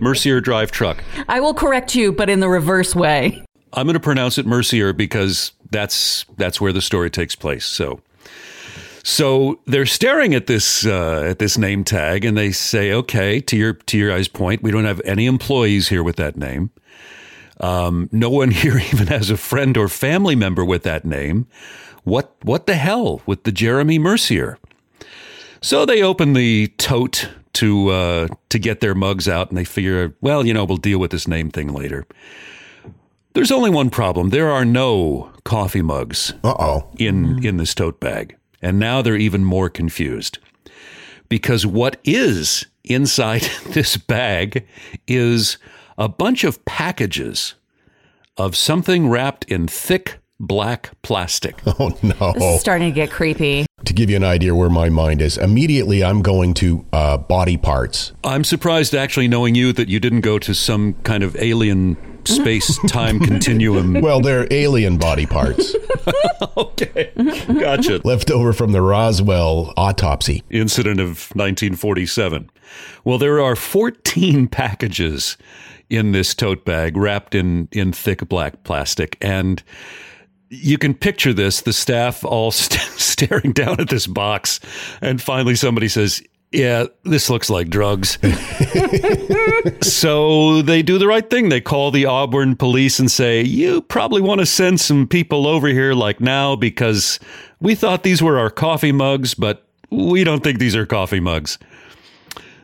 Mercier 0.00 0.40
drive 0.40 0.72
truck. 0.72 1.04
I 1.28 1.38
will 1.38 1.54
correct 1.54 1.94
you, 1.94 2.10
but 2.10 2.28
in 2.28 2.40
the 2.40 2.48
reverse 2.48 2.96
way. 2.96 3.44
I'm 3.72 3.86
going 3.86 3.94
to 3.94 4.00
pronounce 4.00 4.36
it 4.36 4.46
Mercier 4.46 4.92
because 4.92 5.52
that's 5.70 6.24
that's 6.36 6.60
where 6.60 6.72
the 6.72 6.82
story 6.82 7.08
takes 7.08 7.36
place. 7.36 7.64
So, 7.64 8.00
so 9.04 9.60
they're 9.66 9.86
staring 9.86 10.34
at 10.34 10.48
this 10.48 10.84
uh, 10.84 11.22
at 11.22 11.38
this 11.38 11.56
name 11.56 11.84
tag, 11.84 12.24
and 12.24 12.36
they 12.36 12.50
say, 12.50 12.92
"Okay, 12.92 13.40
to 13.42 13.56
your 13.56 13.74
to 13.74 13.96
your 13.96 14.10
guys' 14.10 14.26
point, 14.26 14.64
we 14.64 14.72
don't 14.72 14.84
have 14.84 15.00
any 15.04 15.26
employees 15.26 15.88
here 15.88 16.02
with 16.02 16.16
that 16.16 16.36
name. 16.36 16.70
Um, 17.60 18.08
no 18.10 18.28
one 18.28 18.50
here 18.62 18.78
even 18.92 19.06
has 19.06 19.30
a 19.30 19.36
friend 19.36 19.76
or 19.76 19.88
family 19.88 20.34
member 20.34 20.64
with 20.64 20.82
that 20.82 21.04
name. 21.04 21.46
What 22.02 22.34
what 22.42 22.66
the 22.66 22.74
hell 22.74 23.22
with 23.24 23.44
the 23.44 23.52
Jeremy 23.52 24.00
Mercier?" 24.00 24.58
So 25.62 25.84
they 25.84 26.02
open 26.02 26.32
the 26.32 26.68
tote 26.78 27.28
to 27.54 27.88
uh, 27.90 28.28
to 28.48 28.58
get 28.58 28.80
their 28.80 28.94
mugs 28.94 29.28
out, 29.28 29.48
and 29.50 29.58
they 29.58 29.64
figure, 29.64 30.14
well, 30.20 30.46
you 30.46 30.54
know, 30.54 30.64
we'll 30.64 30.76
deal 30.78 30.98
with 30.98 31.10
this 31.10 31.28
name 31.28 31.50
thing 31.50 31.68
later. 31.72 32.06
There's 33.34 33.52
only 33.52 33.70
one 33.70 33.90
problem. 33.90 34.30
There 34.30 34.50
are 34.50 34.64
no 34.64 35.30
coffee 35.44 35.82
mugs 35.82 36.32
Uh 36.42 36.54
oh. 36.58 36.90
in 36.98 37.44
in 37.44 37.56
this 37.58 37.74
tote 37.74 38.00
bag. 38.00 38.36
And 38.62 38.78
now 38.78 39.00
they're 39.02 39.16
even 39.16 39.44
more 39.44 39.70
confused. 39.70 40.38
Because 41.28 41.64
what 41.64 41.98
is 42.04 42.66
inside 42.84 43.42
this 43.68 43.96
bag 43.96 44.66
is 45.06 45.58
a 45.96 46.08
bunch 46.08 46.44
of 46.44 46.64
packages 46.64 47.54
of 48.36 48.56
something 48.56 49.08
wrapped 49.08 49.44
in 49.44 49.66
thick 49.68 50.18
black 50.40 50.90
plastic. 51.02 51.60
Oh 51.78 51.96
no. 52.02 52.32
This 52.32 52.42
is 52.56 52.60
starting 52.60 52.88
to 52.88 52.94
get 52.94 53.10
creepy. 53.10 53.64
To 53.86 53.94
give 53.94 54.10
you 54.10 54.16
an 54.16 54.24
idea 54.24 54.54
where 54.54 54.70
my 54.70 54.88
mind 54.88 55.22
is, 55.22 55.38
immediately 55.38 56.04
I'm 56.04 56.22
going 56.22 56.54
to 56.54 56.84
uh, 56.92 57.16
body 57.16 57.56
parts. 57.56 58.12
I'm 58.22 58.44
surprised 58.44 58.94
actually 58.94 59.26
knowing 59.26 59.54
you 59.54 59.72
that 59.72 59.88
you 59.88 59.98
didn't 59.98 60.20
go 60.20 60.38
to 60.38 60.54
some 60.54 60.94
kind 61.02 61.22
of 61.22 61.34
alien 61.36 61.96
space 62.26 62.78
time 62.88 63.18
continuum. 63.18 64.00
Well, 64.00 64.20
they're 64.20 64.46
alien 64.52 64.98
body 64.98 65.26
parts 65.26 65.74
okay. 66.56 67.10
Gotcha. 67.16 68.00
left 68.04 68.30
over 68.30 68.52
from 68.52 68.72
the 68.72 68.82
Roswell 68.82 69.72
autopsy. 69.76 70.42
incident 70.50 71.00
of 71.00 71.30
1947. 71.34 72.50
Well, 73.04 73.18
there 73.18 73.40
are 73.40 73.56
14 73.56 74.48
packages 74.48 75.36
in 75.88 76.12
this 76.12 76.34
tote 76.34 76.64
bag 76.64 76.96
wrapped 76.96 77.34
in, 77.34 77.68
in 77.72 77.92
thick 77.92 78.28
black 78.28 78.62
plastic. 78.62 79.16
And 79.20 79.62
you 80.50 80.78
can 80.78 80.94
picture 80.94 81.32
this 81.32 81.62
the 81.62 81.72
staff 81.72 82.24
all 82.24 82.50
st- 82.50 82.80
staring 83.00 83.52
down 83.52 83.80
at 83.80 83.88
this 83.88 84.06
box. 84.06 84.60
And 85.00 85.22
finally, 85.22 85.54
somebody 85.54 85.88
says, 85.88 86.22
Yeah, 86.52 86.86
this 87.04 87.30
looks 87.30 87.48
like 87.48 87.70
drugs. 87.70 88.18
so 89.82 90.60
they 90.62 90.82
do 90.82 90.98
the 90.98 91.06
right 91.06 91.28
thing. 91.28 91.48
They 91.48 91.60
call 91.60 91.90
the 91.90 92.04
Auburn 92.06 92.56
police 92.56 92.98
and 92.98 93.10
say, 93.10 93.42
You 93.42 93.80
probably 93.82 94.20
want 94.20 94.40
to 94.40 94.46
send 94.46 94.80
some 94.80 95.06
people 95.06 95.46
over 95.46 95.68
here 95.68 95.94
like 95.94 96.20
now 96.20 96.56
because 96.56 97.18
we 97.60 97.74
thought 97.74 98.02
these 98.02 98.22
were 98.22 98.38
our 98.38 98.50
coffee 98.50 98.92
mugs, 98.92 99.34
but 99.34 99.66
we 99.90 100.24
don't 100.24 100.42
think 100.42 100.58
these 100.58 100.76
are 100.76 100.86
coffee 100.86 101.20
mugs. 101.20 101.58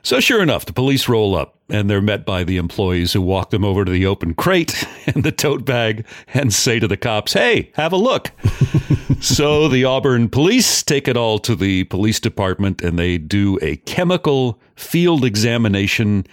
So, 0.03 0.21
sure 0.21 0.41
enough, 0.41 0.67
the 0.67 0.73
police 0.73 1.09
roll 1.09 1.35
up 1.35 1.56
and 1.69 1.91
they're 1.91 2.03
met 2.03 2.25
by 2.25 2.45
the 2.45 2.57
employees 2.57 3.13
who 3.13 3.21
walk 3.21 3.51
them 3.51 3.65
over 3.65 3.85
to 3.85 3.91
the 3.91 4.07
open 4.07 4.35
crate 4.35 4.87
and 5.07 5.25
the 5.25 5.33
tote 5.33 5.65
bag 5.65 6.07
and 6.35 6.53
say 6.53 6.79
to 6.79 6.89
the 6.89 6.97
cops, 6.97 7.33
Hey, 7.33 7.71
have 7.75 7.93
a 7.93 7.97
look. 7.97 8.31
so, 9.21 9.69
the 9.69 9.85
Auburn 9.85 10.29
police 10.29 10.83
take 10.83 11.09
it 11.09 11.17
all 11.17 11.39
to 11.41 11.57
the 11.57 11.85
police 11.85 12.21
department 12.21 12.83
and 12.83 12.99
they 12.99 13.19
do 13.19 13.59
a 13.63 13.77
chemical 13.77 14.61
field 14.77 15.25
examination 15.25 16.27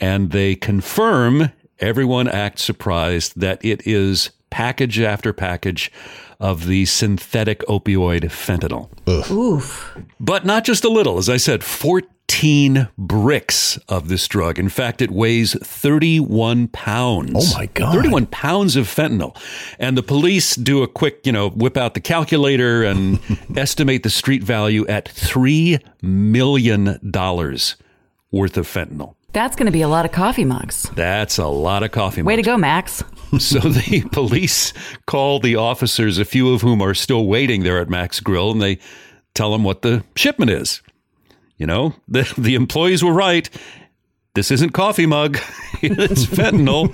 and 0.00 0.30
they 0.30 0.54
confirm 0.54 1.52
everyone 1.78 2.28
acts 2.28 2.62
surprised 2.62 3.38
that 3.38 3.64
it 3.64 3.86
is 3.86 4.30
package 4.50 5.00
after 5.00 5.32
package 5.32 5.90
of 6.38 6.66
the 6.66 6.84
synthetic 6.86 7.60
opioid 7.60 8.24
fentanyl. 8.24 8.88
Oof. 9.30 9.96
But 10.18 10.44
not 10.44 10.64
just 10.64 10.84
a 10.84 10.88
little. 10.88 11.18
As 11.18 11.28
I 11.28 11.36
said, 11.36 11.62
14 11.62 12.08
bricks 12.98 13.78
of 13.88 14.08
this 14.08 14.26
drug. 14.26 14.58
In 14.58 14.68
fact, 14.68 15.02
it 15.02 15.10
weighs 15.10 15.54
31 15.62 16.68
pounds. 16.68 17.54
Oh, 17.54 17.58
my 17.58 17.66
God. 17.66 17.94
31 17.94 18.26
pounds 18.26 18.76
of 18.76 18.86
fentanyl. 18.86 19.36
And 19.78 19.96
the 19.96 20.02
police 20.02 20.56
do 20.56 20.82
a 20.82 20.88
quick, 20.88 21.26
you 21.26 21.32
know, 21.32 21.50
whip 21.50 21.76
out 21.76 21.94
the 21.94 22.00
calculator 22.00 22.82
and 22.82 23.20
estimate 23.56 24.02
the 24.02 24.10
street 24.10 24.42
value 24.42 24.86
at 24.86 25.06
$3 25.06 25.80
million 26.02 26.98
worth 28.30 28.56
of 28.56 28.66
fentanyl. 28.66 29.14
That's 29.32 29.56
going 29.56 29.66
to 29.66 29.72
be 29.72 29.82
a 29.82 29.88
lot 29.88 30.04
of 30.04 30.12
coffee 30.12 30.44
mugs. 30.44 30.90
That's 30.94 31.38
a 31.38 31.46
lot 31.46 31.82
of 31.82 31.90
coffee. 31.90 32.22
Mugs. 32.22 32.26
Way 32.26 32.36
to 32.36 32.42
go, 32.42 32.56
Max. 32.56 33.02
So 33.38 33.60
the 33.60 34.02
police 34.12 34.74
call 35.06 35.40
the 35.40 35.56
officers, 35.56 36.18
a 36.18 36.24
few 36.26 36.52
of 36.52 36.60
whom 36.60 36.82
are 36.82 36.92
still 36.92 37.26
waiting 37.26 37.62
there 37.62 37.78
at 37.78 37.88
Max 37.88 38.20
Grill, 38.20 38.50
and 38.50 38.60
they 38.60 38.78
tell 39.34 39.52
them 39.52 39.64
what 39.64 39.80
the 39.80 40.04
shipment 40.16 40.50
is. 40.50 40.82
You 41.62 41.66
know, 41.66 41.94
the, 42.08 42.28
the 42.36 42.56
employees 42.56 43.04
were 43.04 43.12
right. 43.12 43.48
This 44.34 44.50
isn't 44.50 44.70
coffee 44.70 45.06
mug. 45.06 45.38
it's 45.80 46.26
fentanyl. 46.26 46.90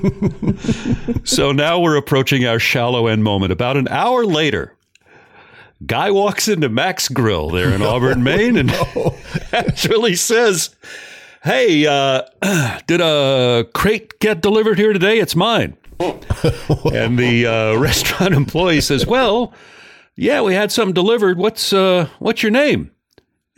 so 1.26 1.52
now 1.52 1.80
we're 1.80 1.96
approaching 1.96 2.44
our 2.44 2.58
shallow 2.58 3.06
end 3.06 3.24
moment. 3.24 3.50
About 3.50 3.78
an 3.78 3.88
hour 3.88 4.26
later, 4.26 4.76
guy 5.86 6.10
walks 6.10 6.48
into 6.48 6.68
Max 6.68 7.08
Grill 7.08 7.48
there 7.48 7.70
in 7.70 7.80
Auburn, 7.92 8.22
Maine, 8.22 8.58
and 8.58 8.70
actually 9.54 10.16
says, 10.16 10.76
Hey, 11.42 11.86
uh, 11.86 12.24
did 12.86 13.00
a 13.00 13.64
crate 13.72 14.20
get 14.20 14.42
delivered 14.42 14.78
here 14.78 14.92
today? 14.92 15.18
It's 15.18 15.34
mine. 15.34 15.78
and 15.98 17.18
the 17.18 17.46
uh, 17.46 17.78
restaurant 17.78 18.34
employee 18.34 18.82
says, 18.82 19.06
"Well, 19.06 19.54
yeah, 20.14 20.42
we 20.42 20.52
had 20.52 20.70
something 20.70 20.92
delivered. 20.92 21.38
What's 21.38 21.72
uh, 21.72 22.10
what's 22.18 22.42
your 22.42 22.52
name?" 22.52 22.90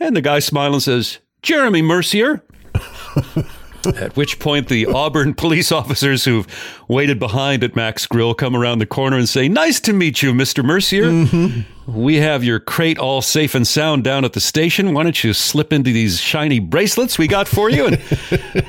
And 0.01 0.15
the 0.15 0.21
guy 0.21 0.39
smiling 0.39 0.79
says, 0.79 1.19
"Jeremy 1.43 1.83
Mercier." 1.83 2.43
At 3.85 4.15
which 4.15 4.39
point, 4.39 4.67
the 4.67 4.85
Auburn 4.85 5.33
police 5.35 5.71
officers 5.71 6.25
who've 6.25 6.45
waited 6.87 7.17
behind 7.19 7.63
at 7.63 7.75
Max 7.75 8.05
Grill 8.05 8.35
come 8.35 8.55
around 8.55 8.79
the 8.79 8.85
corner 8.85 9.17
and 9.17 9.27
say, 9.27 9.49
Nice 9.49 9.79
to 9.81 9.93
meet 9.93 10.21
you, 10.21 10.33
Mr. 10.33 10.63
Mercier. 10.63 11.05
Mm-hmm. 11.05 11.61
We 11.91 12.17
have 12.17 12.43
your 12.43 12.59
crate 12.59 12.99
all 12.99 13.23
safe 13.23 13.55
and 13.55 13.67
sound 13.67 14.03
down 14.03 14.23
at 14.23 14.33
the 14.33 14.39
station. 14.39 14.93
Why 14.93 15.01
don't 15.03 15.23
you 15.23 15.33
slip 15.33 15.73
into 15.73 15.91
these 15.91 16.19
shiny 16.19 16.59
bracelets 16.59 17.17
we 17.17 17.27
got 17.27 17.47
for 17.47 17.71
you? 17.71 17.87
And 17.87 17.99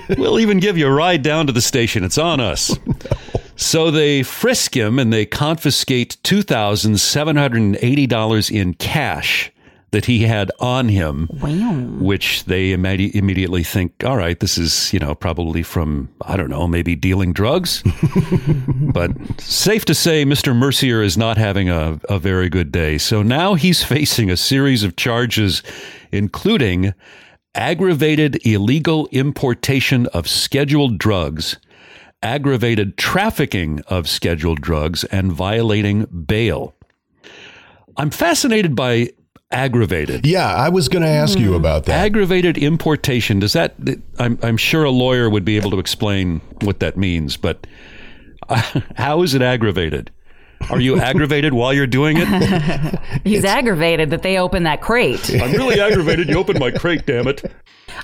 we'll 0.19 0.41
even 0.41 0.61
give 0.61 0.79
you 0.79 0.87
a 0.87 0.93
ride 0.93 1.21
down 1.23 1.47
to 1.47 1.53
the 1.53 1.61
station. 1.61 2.05
It's 2.05 2.19
on 2.19 2.41
us. 2.41 2.75
So 3.55 3.91
they 3.91 4.23
frisk 4.23 4.75
him 4.75 4.99
and 4.99 5.13
they 5.13 5.27
confiscate 5.27 6.17
$2,780 6.25 8.51
in 8.51 8.73
cash 8.75 9.52
that 9.93 10.07
he 10.07 10.23
had 10.23 10.51
on 10.59 10.89
him, 10.89 11.29
which 12.01 12.45
they 12.45 12.71
imme- 12.71 13.15
immediately 13.15 13.63
think, 13.63 13.93
all 14.05 14.17
right, 14.17 14.41
this 14.41 14.57
is, 14.57 14.91
you 14.93 14.99
know, 14.99 15.15
probably 15.15 15.63
from, 15.63 16.09
I 16.23 16.39
don't 16.39 16.49
know, 16.49 16.67
maybe 16.67 16.97
dealing 16.97 17.35
drugs. 17.35 17.85
but 18.67 19.13
safe 19.39 19.85
to 19.85 19.95
say, 19.95 20.25
Mr. 20.25 20.57
Mercier 20.57 21.03
is 21.03 21.19
not 21.19 21.37
having 21.37 21.69
a, 21.69 22.01
a 22.09 22.19
very 22.19 22.49
good 22.49 22.73
day. 22.73 22.97
So 22.97 23.23
now 23.23 23.53
he's 23.55 23.85
facing 23.85 24.31
a 24.31 24.37
series 24.37 24.83
of 24.83 24.97
charges, 24.97 25.63
including 26.11 26.95
aggravated 27.55 28.45
illegal 28.47 29.09
importation 29.13 30.07
of 30.09 30.27
scheduled 30.27 30.97
drugs, 30.97 31.59
aggravated 32.23 32.97
trafficking 32.97 33.81
of 33.89 34.09
scheduled 34.09 34.63
drugs, 34.63 35.05
and 35.05 35.31
violating 35.31 36.07
bail. 36.07 36.75
I'm 37.99 38.09
fascinated 38.09 38.75
by 38.75 39.11
aggravated. 39.53 40.27
Yeah, 40.27 40.53
I 40.53 40.69
was 40.69 40.89
going 40.89 41.03
to 41.03 41.09
ask 41.09 41.39
you 41.39 41.55
about 41.55 41.85
that. 41.85 42.05
Aggravated 42.05 42.59
importation. 42.59 43.39
Does 43.39 43.53
that? 43.53 43.75
I'm, 44.19 44.39
I'm 44.43 44.57
sure 44.57 44.85
a 44.85 44.91
lawyer 44.91 45.29
would 45.31 45.45
be 45.45 45.57
able 45.57 45.71
to 45.73 45.79
explain 45.79 46.41
what 46.63 46.81
that 46.81 46.97
means, 46.97 47.37
but 47.37 47.67
uh, 48.49 48.81
how 48.97 49.23
is 49.23 49.35
it 49.35 49.43
aggravated? 49.43 50.11
Are 50.71 50.81
you 50.81 50.99
aggravated 51.01 51.55
while 51.55 51.73
you're 51.73 51.87
doing 51.87 52.17
it? 52.19 53.01
He's 53.25 53.45
aggravated 53.45 54.11
that 54.11 54.23
they 54.23 54.39
opened 54.39 54.67
that 54.67 54.81
crate. 54.81 55.31
I'm 55.31 55.53
really 55.53 55.81
aggravated. 55.81 56.29
You 56.29 56.39
opened 56.39 56.61
my 56.61 56.71
crate, 56.71 57.05
damn 57.05 57.27
it. 57.27 57.43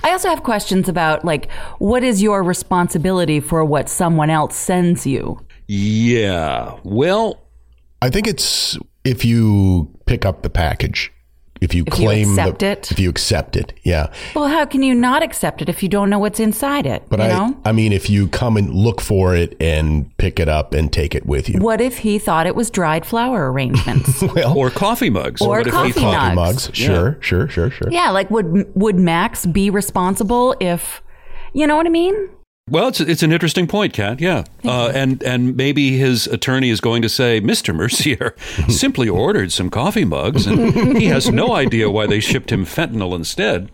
I 0.03 0.11
also 0.11 0.29
have 0.29 0.43
questions 0.43 0.89
about 0.89 1.23
like 1.23 1.49
what 1.79 2.03
is 2.03 2.21
your 2.21 2.43
responsibility 2.43 3.39
for 3.39 3.63
what 3.63 3.89
someone 3.89 4.29
else 4.29 4.55
sends 4.55 5.07
you? 5.07 5.39
Yeah. 5.67 6.77
Well, 6.83 7.47
I 8.01 8.09
think 8.09 8.27
it's 8.27 8.77
if 9.03 9.23
you 9.23 9.93
pick 10.05 10.25
up 10.25 10.41
the 10.41 10.49
package, 10.49 11.11
if 11.61 11.73
you 11.75 11.83
If 11.87 11.99
you 11.99 12.05
claim 12.05 12.29
accept 12.29 12.59
the, 12.59 12.65
it? 12.67 12.91
if 12.91 12.99
you 12.99 13.09
accept 13.09 13.55
it, 13.57 13.73
yeah. 13.83 14.11
Well, 14.35 14.47
how 14.47 14.65
can 14.65 14.81
you 14.83 14.95
not 14.95 15.21
accept 15.23 15.61
it 15.61 15.69
if 15.69 15.83
you 15.83 15.89
don't 15.89 16.09
know 16.09 16.19
what's 16.19 16.39
inside 16.39 16.85
it? 16.85 17.03
But 17.09 17.19
you 17.19 17.25
I, 17.25 17.27
know? 17.29 17.57
I 17.65 17.71
mean, 17.71 17.91
if 17.93 18.09
you 18.09 18.27
come 18.27 18.55
and 18.57 18.73
look 18.73 19.01
for 19.01 19.35
it 19.35 19.55
and 19.59 20.15
pick 20.17 20.39
it 20.39 20.47
up 20.47 20.73
and 20.73 20.91
take 20.91 21.13
it 21.15 21.25
with 21.25 21.49
you, 21.49 21.59
What 21.59 21.81
if 21.81 21.99
he 21.99 22.17
thought 22.19 22.47
it 22.47 22.55
was 22.55 22.69
dried 22.69 23.05
flower 23.05 23.51
arrangements? 23.51 24.21
well, 24.35 24.57
Or 24.57 24.69
coffee 24.69 25.09
mugs. 25.09 25.41
Or 25.41 25.49
What 25.49 25.59
if 25.61 25.65
he 25.67 25.71
coffee 25.71 25.91
thought- 25.91 26.13
coffee 26.15 26.35
mugs. 26.35 26.67
mugs, 26.67 26.77
sure, 26.77 27.17
sure, 27.21 27.47
sure, 27.49 27.69
sure. 27.69 27.91
yeah, 27.91 28.09
like 28.11 28.29
would 28.31 28.71
would 28.75 28.95
Max 28.97 29.45
be 29.45 29.69
responsible 29.69 30.55
if 30.59 31.01
you 31.53 31.67
know 31.67 31.75
what 31.75 31.85
I 31.85 31.89
mean? 31.89 32.29
Well, 32.69 32.89
it's 32.89 32.99
it's 32.99 33.23
an 33.23 33.31
interesting 33.31 33.67
point, 33.67 33.93
Kat. 33.93 34.19
Yeah, 34.19 34.43
uh, 34.63 34.91
and 34.93 35.21
and 35.23 35.55
maybe 35.55 35.97
his 35.97 36.27
attorney 36.27 36.69
is 36.69 36.81
going 36.81 37.01
to 37.01 37.09
say, 37.09 37.39
Mister 37.39 37.73
Mercier 37.73 38.35
simply 38.69 39.09
ordered 39.09 39.51
some 39.51 39.69
coffee 39.69 40.05
mugs, 40.05 40.45
and 40.45 40.97
he 40.97 41.05
has 41.05 41.31
no 41.31 41.53
idea 41.53 41.89
why 41.89 42.05
they 42.05 42.19
shipped 42.19 42.51
him 42.51 42.65
fentanyl 42.65 43.15
instead. 43.15 43.71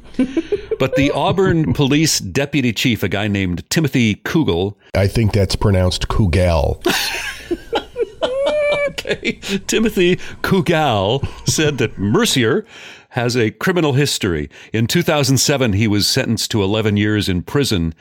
But 0.80 0.96
the 0.96 1.12
Auburn 1.12 1.74
police 1.74 2.20
deputy 2.20 2.74
chief, 2.74 3.04
a 3.04 3.08
guy 3.08 3.28
named 3.28 3.70
Timothy 3.70 4.16
Kugel, 4.16 4.76
I 4.94 5.08
think 5.08 5.34
that's 5.34 5.56
pronounced 5.56 6.08
Kugel. 6.08 6.86
okay, 8.90 9.34
Timothy 9.68 10.18
Kugal 10.42 11.28
said 11.48 11.78
that 11.80 11.98
Mercier 11.98 12.66
has 13.10 13.38
a 13.38 13.52
criminal 13.52 13.94
history. 13.94 14.50
In 14.74 14.88
2007, 14.88 15.74
he 15.74 15.88
was 15.88 16.06
sentenced 16.06 16.52
to 16.52 16.62
11 16.62 16.98
years 16.98 17.30
in 17.30 17.44
prison. 17.44 17.94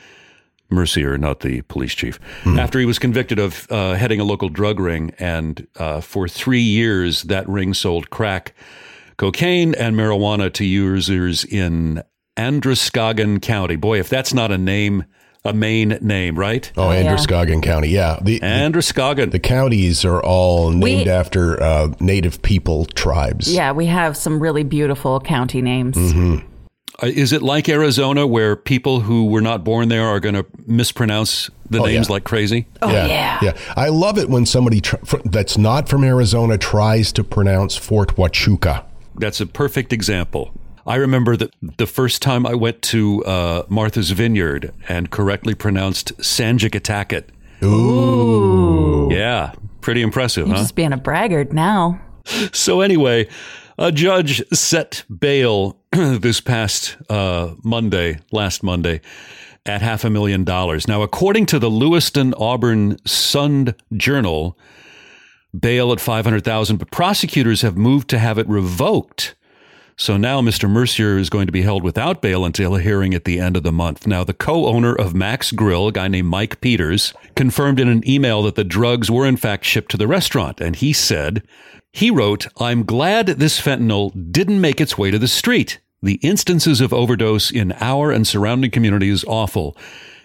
Mercier, 0.69 1.17
not 1.17 1.41
the 1.41 1.61
police 1.63 1.93
chief, 1.93 2.19
after 2.45 2.79
he 2.79 2.85
was 2.85 2.97
convicted 2.99 3.39
of 3.39 3.67
uh, 3.71 3.93
heading 3.93 4.19
a 4.19 4.23
local 4.23 4.49
drug 4.49 4.79
ring. 4.79 5.13
And 5.19 5.67
uh, 5.77 6.01
for 6.01 6.27
three 6.27 6.61
years, 6.61 7.23
that 7.23 7.47
ring 7.47 7.73
sold 7.73 8.09
crack, 8.09 8.53
cocaine, 9.17 9.75
and 9.75 9.95
marijuana 9.95 10.51
to 10.53 10.65
users 10.65 11.45
in 11.45 12.01
Androscoggin 12.37 13.39
County. 13.41 13.75
Boy, 13.75 13.99
if 13.99 14.09
that's 14.09 14.33
not 14.33 14.51
a 14.51 14.57
name, 14.57 15.05
a 15.43 15.53
main 15.53 15.89
name, 16.01 16.37
right? 16.37 16.71
Oh, 16.75 16.89
Androscoggin 16.91 17.61
County, 17.61 17.89
yeah. 17.89 18.17
The, 18.21 18.39
the 18.39 18.43
Androscoggin. 18.45 19.29
the 19.29 19.39
counties 19.39 20.03
are 20.03 20.21
all 20.23 20.71
named 20.71 21.05
We- 21.05 21.09
after 21.11 21.61
uh, 21.61 21.93
native 21.99 22.41
people 22.41 22.85
tribes. 22.85 23.53
Yeah, 23.53 23.71
we 23.71 23.85
have 23.85 24.17
some 24.17 24.39
really 24.41 24.63
beautiful 24.63 25.19
county 25.19 25.61
names. 25.61 25.95
Mm-hmm. 25.95 26.47
Uh, 27.03 27.07
Is 27.07 27.33
it 27.33 27.41
like 27.41 27.67
Arizona 27.67 28.25
where 28.25 28.55
people 28.55 29.01
who 29.01 29.25
were 29.25 29.41
not 29.41 29.63
born 29.63 29.89
there 29.89 30.05
are 30.05 30.19
going 30.19 30.35
to 30.35 30.45
mispronounce 30.65 31.49
the 31.69 31.79
Oh, 31.79 31.85
names 31.85 32.07
yeah. 32.07 32.13
like 32.13 32.23
crazy? 32.23 32.67
Oh 32.81 32.91
yeah. 32.91 33.39
yeah. 33.41 33.57
I 33.75 33.89
love 33.89 34.17
it 34.17 34.29
when 34.29 34.45
somebody 34.45 34.79
tr- 34.81 34.97
fr- 35.03 35.17
that's 35.25 35.57
not 35.57 35.89
from 35.89 36.03
Arizona 36.03 36.57
tries 36.57 37.11
to 37.13 37.23
pronounce 37.23 37.75
Fort 37.75 38.15
Huachuca. 38.15 38.83
That's 39.15 39.41
a 39.41 39.45
perfect 39.45 39.91
example. 39.91 40.51
I 40.87 40.95
remember 40.97 41.35
that 41.37 41.53
the 41.77 41.87
first 41.87 42.21
time 42.21 42.45
I 42.45 42.53
went 42.53 42.81
to 42.83 43.25
uh, 43.25 43.63
Martha's 43.69 44.11
Vineyard 44.11 44.71
and 44.87 45.09
correctly 45.09 45.55
pronounced 45.55 46.15
Sengekontacket. 46.19 47.23
Ooh. 47.63 49.09
Yeah, 49.11 49.53
pretty 49.81 50.01
impressive, 50.01 50.47
You're 50.47 50.55
huh? 50.55 50.61
just 50.61 50.75
being 50.75 50.93
a 50.93 50.97
braggart 50.97 51.51
now. 51.51 51.99
So 52.53 52.81
anyway, 52.81 53.27
a 53.77 53.91
judge 53.91 54.41
set 54.53 55.03
bail 55.19 55.77
this 55.91 56.41
past 56.41 56.97
uh, 57.09 57.55
Monday, 57.63 58.19
last 58.31 58.63
Monday, 58.63 59.01
at 59.65 59.81
half 59.81 60.03
a 60.03 60.09
million 60.09 60.43
dollars. 60.43 60.87
Now, 60.87 61.01
according 61.01 61.47
to 61.47 61.59
the 61.59 61.69
Lewiston 61.69 62.33
Auburn 62.35 62.97
Sun 63.05 63.75
Journal, 63.95 64.57
bail 65.57 65.91
at 65.91 65.99
five 65.99 66.25
hundred 66.25 66.43
thousand, 66.43 66.77
but 66.77 66.91
prosecutors 66.91 67.61
have 67.61 67.77
moved 67.77 68.09
to 68.09 68.19
have 68.19 68.37
it 68.37 68.47
revoked. 68.47 69.35
So 69.97 70.17
now 70.17 70.41
Mr. 70.41 70.69
Mercier 70.69 71.17
is 71.17 71.29
going 71.29 71.45
to 71.45 71.53
be 71.53 71.61
held 71.61 71.81
without 71.81 72.21
bail 72.21 72.43
until 72.43 72.75
a 72.75 72.81
hearing 72.81 73.13
at 73.13 73.23
the 73.23 73.39
end 73.39 73.55
of 73.55 73.63
the 73.63 73.71
month. 73.71 74.05
Now, 74.05 74.25
the 74.25 74.33
co 74.33 74.65
owner 74.65 74.93
of 74.93 75.15
Max 75.15 75.53
Grill, 75.53 75.87
a 75.87 75.91
guy 75.93 76.09
named 76.09 76.27
Mike 76.27 76.59
Peters, 76.59 77.13
confirmed 77.35 77.79
in 77.79 77.87
an 77.87 78.07
email 78.07 78.43
that 78.43 78.55
the 78.55 78.65
drugs 78.65 79.09
were 79.09 79.25
in 79.25 79.37
fact 79.37 79.63
shipped 79.63 79.91
to 79.91 79.97
the 79.97 80.07
restaurant. 80.07 80.59
And 80.59 80.75
he 80.75 80.91
said, 80.91 81.43
he 81.95 82.11
wrote, 82.11 82.47
I'm 82.59 82.83
glad 82.83 83.27
this 83.27 83.61
fentanyl 83.61 84.11
didn't 84.29 84.59
make 84.59 84.81
its 84.81 84.97
way 84.97 85.11
to 85.11 85.17
the 85.17 85.29
street. 85.29 85.79
The 86.03 86.19
instances 86.21 86.81
of 86.81 86.91
overdose 86.91 87.49
in 87.49 87.71
our 87.79 88.11
and 88.11 88.27
surrounding 88.27 88.71
community 88.71 89.07
is 89.07 89.23
awful. 89.29 89.77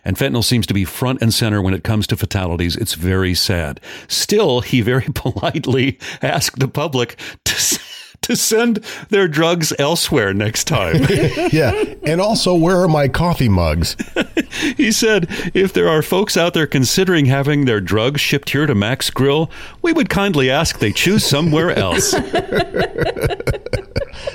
And 0.05 0.17
fentanyl 0.17 0.43
seems 0.43 0.67
to 0.67 0.75
be 0.75 0.85
front 0.85 1.23
and 1.23 1.33
center 1.33 1.63
when 1.63 1.73
it 1.73 1.85
comes 1.85 2.09
to 2.09 2.17
fatalities. 2.17 2.75
It's 2.75 2.95
very 2.95 3.35
sad. 3.35 3.81
Still, 4.09 4.63
he 4.63 4.81
very 4.81 5.07
politely 5.15 6.01
asked 6.23 6.59
the 6.59 6.67
public 6.67 7.17
to, 7.45 7.55
to 8.31 8.37
send 8.37 8.77
their 9.09 9.27
drugs 9.29 9.73
elsewhere 9.79 10.33
next 10.35 10.65
time. 10.65 10.97
Yeah. 11.53 11.73
and 12.05 12.21
also, 12.21 12.55
where 12.55 12.81
are 12.81 12.89
my 12.89 13.09
coffee 13.09 13.49
mugs? 13.49 13.97
he 14.77 14.93
said, 14.93 15.27
if 15.53 15.73
there 15.73 15.89
are 15.89 16.03
folks 16.03 16.37
out 16.37 16.55
there 16.55 16.67
considering 16.67 17.27
having 17.27 17.65
their 17.65 17.81
drugs 17.81 18.21
shipped 18.21 18.51
here 18.51 18.67
to 18.67 18.75
Max 18.75 19.11
Grill, 19.11 19.51
we 19.83 19.93
would 19.93 20.09
kindly 20.09 20.51
ask 20.51 20.79
they 20.79 20.93
choose 20.93 21.25
somewhere 21.25 21.71
else. 21.71 22.15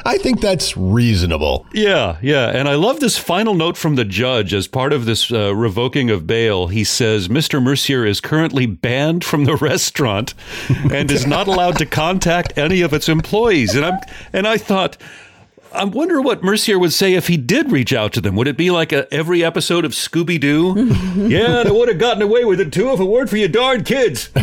I 0.06 0.20
think 0.20 0.40
that's 0.40 0.78
reasonable. 0.78 1.66
Yeah, 1.74 2.18
yeah. 2.22 2.50
And 2.50 2.70
I 2.70 2.76
love 2.76 3.00
this 3.00 3.18
final 3.18 3.56
note 3.56 3.76
from 3.76 3.96
the 3.96 4.06
judge 4.06 4.54
as 4.54 4.68
part 4.68 4.94
of 4.94 5.06
this 5.06 5.32
uh, 5.32 5.56
revoking 5.56 6.12
of 6.12 6.28
bail. 6.28 6.68
He 6.68 6.84
says 6.84 7.28
Mr. 7.28 7.62
Mercier 7.62 8.06
is 8.06 8.22
currently 8.22 8.68
banned 8.68 9.26
from 9.26 9.46
the 9.46 9.56
restaurant 9.62 10.36
and 10.92 11.10
is 11.10 11.26
not 11.26 11.48
allowed 11.48 11.80
to 11.80 11.88
contact 11.88 12.56
any 12.56 12.82
of 12.82 12.94
its 12.94 13.10
employees. 13.10 13.74
And 13.74 13.84
I'm 13.84 14.00
and 14.32 14.48
I 14.48 14.58
thought 14.58 14.96
I 15.76 15.84
wonder 15.84 16.22
what 16.22 16.42
Mercier 16.44 16.80
would 16.80 16.94
say 16.94 17.14
if 17.14 17.28
he 17.28 17.38
did 17.38 17.72
reach 17.72 17.94
out 17.94 18.14
to 18.14 18.22
them. 18.22 18.36
Would 18.36 18.48
it 18.48 18.58
be 18.58 18.72
like 18.72 18.92
a, 18.92 19.14
every 19.14 19.44
episode 19.44 19.84
of 19.86 19.92
Scooby 19.92 20.40
Doo? 20.40 20.74
yeah, 21.28 21.64
they 21.64 21.72
would 21.72 21.90
have 21.90 22.00
gotten 22.00 22.22
away 22.22 22.46
with 22.46 22.60
it 22.62 22.72
too 22.72 22.92
if 22.92 23.00
it 23.00 23.06
weren't 23.06 23.30
for 23.30 23.38
you 23.38 23.48
darn 23.48 23.84
kids. 23.84 24.30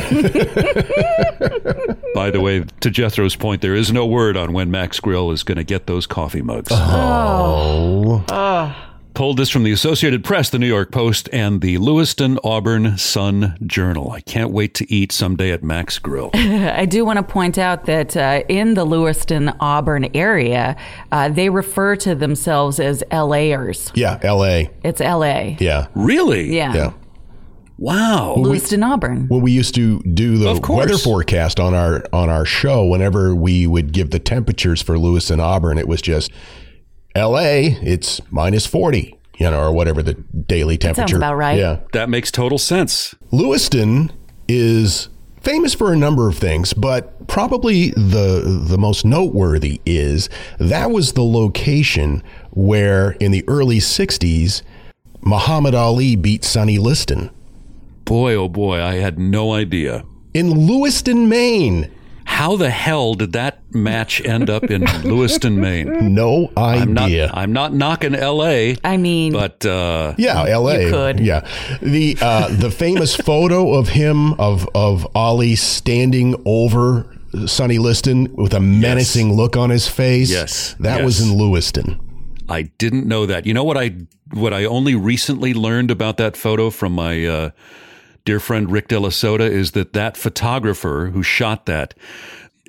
By 2.14 2.30
the 2.30 2.40
way, 2.42 2.64
to 2.80 2.90
Jethro's 2.90 3.36
point, 3.36 3.62
there 3.62 3.74
is 3.74 3.90
no 3.90 4.04
word 4.06 4.36
on 4.36 4.52
when 4.52 4.70
Max 4.70 5.00
Grill 5.00 5.30
is 5.30 5.42
going 5.42 5.56
to 5.56 5.64
get 5.64 5.86
those 5.86 6.06
coffee 6.06 6.42
mugs. 6.42 6.70
Oh. 6.70 6.76
Oh. 6.82 8.24
Ah. 8.28 8.91
Pulled 9.14 9.36
this 9.36 9.50
from 9.50 9.62
the 9.62 9.72
Associated 9.72 10.24
Press, 10.24 10.48
the 10.48 10.58
New 10.58 10.66
York 10.66 10.90
Post, 10.90 11.28
and 11.34 11.60
the 11.60 11.76
Lewiston 11.76 12.38
Auburn 12.42 12.96
Sun 12.96 13.58
Journal. 13.66 14.10
I 14.10 14.22
can't 14.22 14.50
wait 14.50 14.72
to 14.74 14.90
eat 14.90 15.12
someday 15.12 15.50
at 15.50 15.62
Max 15.62 15.98
Grill. 15.98 16.30
I 16.34 16.86
do 16.86 17.04
want 17.04 17.18
to 17.18 17.22
point 17.22 17.58
out 17.58 17.84
that 17.84 18.16
uh, 18.16 18.42
in 18.48 18.72
the 18.72 18.86
Lewiston 18.86 19.50
Auburn 19.60 20.08
area, 20.16 20.76
uh, 21.10 21.28
they 21.28 21.50
refer 21.50 21.94
to 21.96 22.14
themselves 22.14 22.80
as 22.80 23.04
LAers. 23.12 23.92
Yeah, 23.94 24.18
L.A. 24.22 24.70
It's 24.82 25.00
LA. 25.00 25.56
Yeah, 25.58 25.88
really? 25.94 26.54
Yeah. 26.56 26.74
yeah. 26.74 26.92
Wow. 27.76 28.36
Lewiston 28.36 28.82
Auburn. 28.82 29.26
When 29.28 29.42
we 29.42 29.52
used 29.52 29.74
to 29.74 30.00
do 30.02 30.38
the 30.38 30.58
weather 30.72 30.96
forecast 30.96 31.60
on 31.60 31.74
our 31.74 32.04
on 32.12 32.30
our 32.30 32.44
show, 32.44 32.86
whenever 32.86 33.34
we 33.34 33.66
would 33.66 33.92
give 33.92 34.10
the 34.10 34.20
temperatures 34.20 34.80
for 34.80 34.98
Lewiston 34.98 35.40
Auburn, 35.40 35.78
it 35.78 35.88
was 35.88 36.00
just 36.00 36.30
L.A. 37.14 37.78
It's 37.82 38.20
minus 38.30 38.66
forty, 38.66 39.18
you 39.38 39.50
know, 39.50 39.60
or 39.60 39.72
whatever 39.72 40.02
the 40.02 40.14
daily 40.14 40.78
temperature. 40.78 41.16
about 41.16 41.36
right. 41.36 41.58
Yeah, 41.58 41.80
That 41.92 42.08
makes 42.08 42.30
total 42.30 42.58
sense. 42.58 43.14
Lewiston 43.30 44.12
is 44.48 45.08
famous 45.40 45.74
for 45.74 45.92
a 45.92 45.96
number 45.96 46.28
of 46.28 46.36
things, 46.38 46.72
but 46.72 47.26
probably 47.28 47.90
the 47.90 48.64
the 48.68 48.78
most 48.78 49.04
noteworthy 49.04 49.80
is 49.86 50.28
that 50.58 50.90
was 50.90 51.12
the 51.12 51.22
location 51.24 52.22
where 52.50 53.12
in 53.12 53.32
the 53.32 53.44
early 53.48 53.78
60s 53.78 54.62
Muhammad 55.22 55.74
Ali 55.74 56.16
beat 56.16 56.44
Sonny 56.44 56.78
Liston 56.78 57.30
Boy, 58.04 58.34
oh 58.34 58.48
boy, 58.48 58.82
I 58.82 58.96
had 58.96 59.18
no 59.18 59.52
idea. 59.52 60.04
in 60.34 60.66
Lewiston, 60.66 61.28
Maine. 61.28 61.90
How 62.42 62.56
the 62.56 62.70
hell 62.70 63.14
did 63.14 63.34
that 63.34 63.72
match 63.72 64.20
end 64.20 64.50
up 64.50 64.64
in 64.64 64.82
Lewiston, 65.04 65.60
Maine? 65.60 66.12
No 66.12 66.50
I'm 66.56 66.92
not. 66.92 67.04
idea. 67.04 67.30
I'm 67.32 67.52
not 67.52 67.72
knocking 67.72 68.16
L.A., 68.16 68.76
I 68.82 68.96
mean, 68.96 69.32
but 69.32 69.64
uh, 69.64 70.14
yeah, 70.18 70.46
L.A. 70.48 70.86
You 70.86 70.90
could. 70.90 71.20
Yeah, 71.20 71.48
the 71.80 72.18
uh, 72.20 72.48
the 72.48 72.72
famous 72.72 73.14
photo 73.14 73.74
of 73.74 73.90
him 73.90 74.32
of 74.40 74.68
of 74.74 75.06
Ali 75.14 75.54
standing 75.54 76.34
over 76.44 77.06
Sonny 77.46 77.78
Liston 77.78 78.34
with 78.34 78.54
a 78.54 78.60
menacing 78.60 79.34
look 79.34 79.56
on 79.56 79.70
his 79.70 79.86
face. 79.86 80.28
Yes, 80.28 80.74
that 80.80 81.04
was 81.04 81.20
in 81.20 81.38
Lewiston. 81.38 82.00
I 82.48 82.62
didn't 82.62 83.06
know 83.06 83.24
that. 83.24 83.46
You 83.46 83.54
know 83.54 83.62
what 83.62 83.76
I 83.76 83.94
what 84.32 84.52
I 84.52 84.64
only 84.64 84.96
recently 84.96 85.54
learned 85.54 85.92
about 85.92 86.16
that 86.16 86.36
photo 86.36 86.70
from 86.70 86.90
my 86.90 87.24
uh, 87.24 87.50
dear 88.24 88.40
friend 88.40 88.70
Rick 88.70 88.88
De 88.88 88.98
La 88.98 89.10
Soda 89.10 89.44
is 89.44 89.72
that 89.72 89.92
that 89.92 90.16
photographer 90.16 91.10
who 91.12 91.22
shot 91.22 91.66
that 91.66 91.94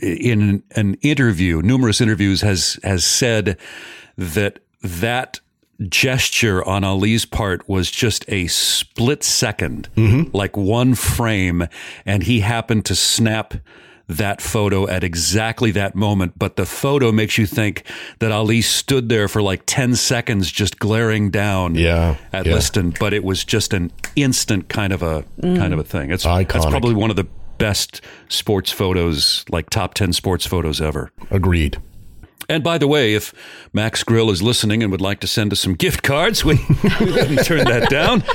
in 0.01 0.63
an 0.75 0.95
interview, 0.95 1.61
numerous 1.61 2.01
interviews, 2.01 2.41
has 2.41 2.79
has 2.83 3.05
said 3.05 3.57
that 4.17 4.59
that 4.81 5.39
gesture 5.89 6.63
on 6.67 6.83
Ali's 6.83 7.25
part 7.25 7.67
was 7.67 7.89
just 7.89 8.25
a 8.27 8.47
split 8.47 9.21
2nd 9.21 9.87
mm-hmm. 9.95 10.35
like 10.35 10.55
one 10.55 10.95
frame, 10.95 11.67
and 12.05 12.23
he 12.23 12.41
happened 12.41 12.85
to 12.85 12.95
snap 12.95 13.53
that 14.07 14.41
photo 14.41 14.87
at 14.87 15.03
exactly 15.03 15.71
that 15.71 15.95
moment, 15.95 16.33
but 16.37 16.55
the 16.55 16.65
photo 16.65 17.11
makes 17.11 17.37
you 17.37 17.45
think 17.45 17.83
that 18.19 18.31
Ali 18.31 18.61
stood 18.61 19.09
there 19.09 19.27
for 19.27 19.41
like 19.41 19.63
10 19.65 19.95
seconds 19.95 20.51
just 20.51 20.77
glaring 20.79 21.29
down 21.31 21.75
Yeah, 21.75 22.17
at 22.33 22.45
yeah. 22.45 22.53
Liston, 22.53 22.93
but 22.99 23.13
it 23.13 23.23
was 23.23 23.43
just 23.45 23.73
an 23.73 23.91
instant 24.15 24.67
kind 24.69 24.91
of 24.93 25.01
a 25.03 25.23
kind 25.41 25.73
of 25.73 25.79
a 25.79 25.83
thing. 25.83 26.11
It's 26.11 26.23
that's 26.23 26.51
Iconic. 26.53 26.69
probably 26.71 26.95
one 26.95 27.09
of 27.09 27.15
the 27.15 27.27
best 27.57 28.01
sports 28.27 28.71
photos, 28.71 29.45
like 29.49 29.69
top 29.69 29.93
10 29.93 30.11
sports 30.13 30.45
photos 30.45 30.81
ever. 30.81 31.11
Agreed. 31.31 31.77
And 32.53 32.63
by 32.63 32.77
the 32.77 32.87
way, 32.87 33.15
if 33.15 33.33
Max 33.73 34.03
Grill 34.03 34.29
is 34.29 34.43
listening 34.43 34.83
and 34.83 34.91
would 34.91 35.01
like 35.01 35.19
to 35.21 35.27
send 35.27 35.51
us 35.51 35.59
some 35.59 35.73
gift 35.73 36.03
cards, 36.03 36.45
we, 36.45 36.53
we 36.99 37.11
wouldn't 37.11 37.43
turn 37.43 37.65
that 37.65 37.89
down. 37.89 38.23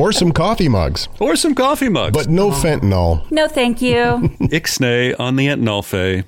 Or 0.00 0.12
some 0.12 0.32
coffee 0.32 0.68
mugs, 0.68 1.08
Or 1.20 1.36
some 1.36 1.54
coffee 1.54 1.88
mugs. 1.88 2.16
but 2.16 2.28
no 2.28 2.50
uh-huh. 2.50 2.66
fentanyl. 2.66 3.30
No, 3.30 3.46
thank 3.46 3.80
you. 3.80 3.94
Ixnay 4.50 5.18
on 5.20 5.36
the 5.36 5.46
Entnolfe. 5.46 6.24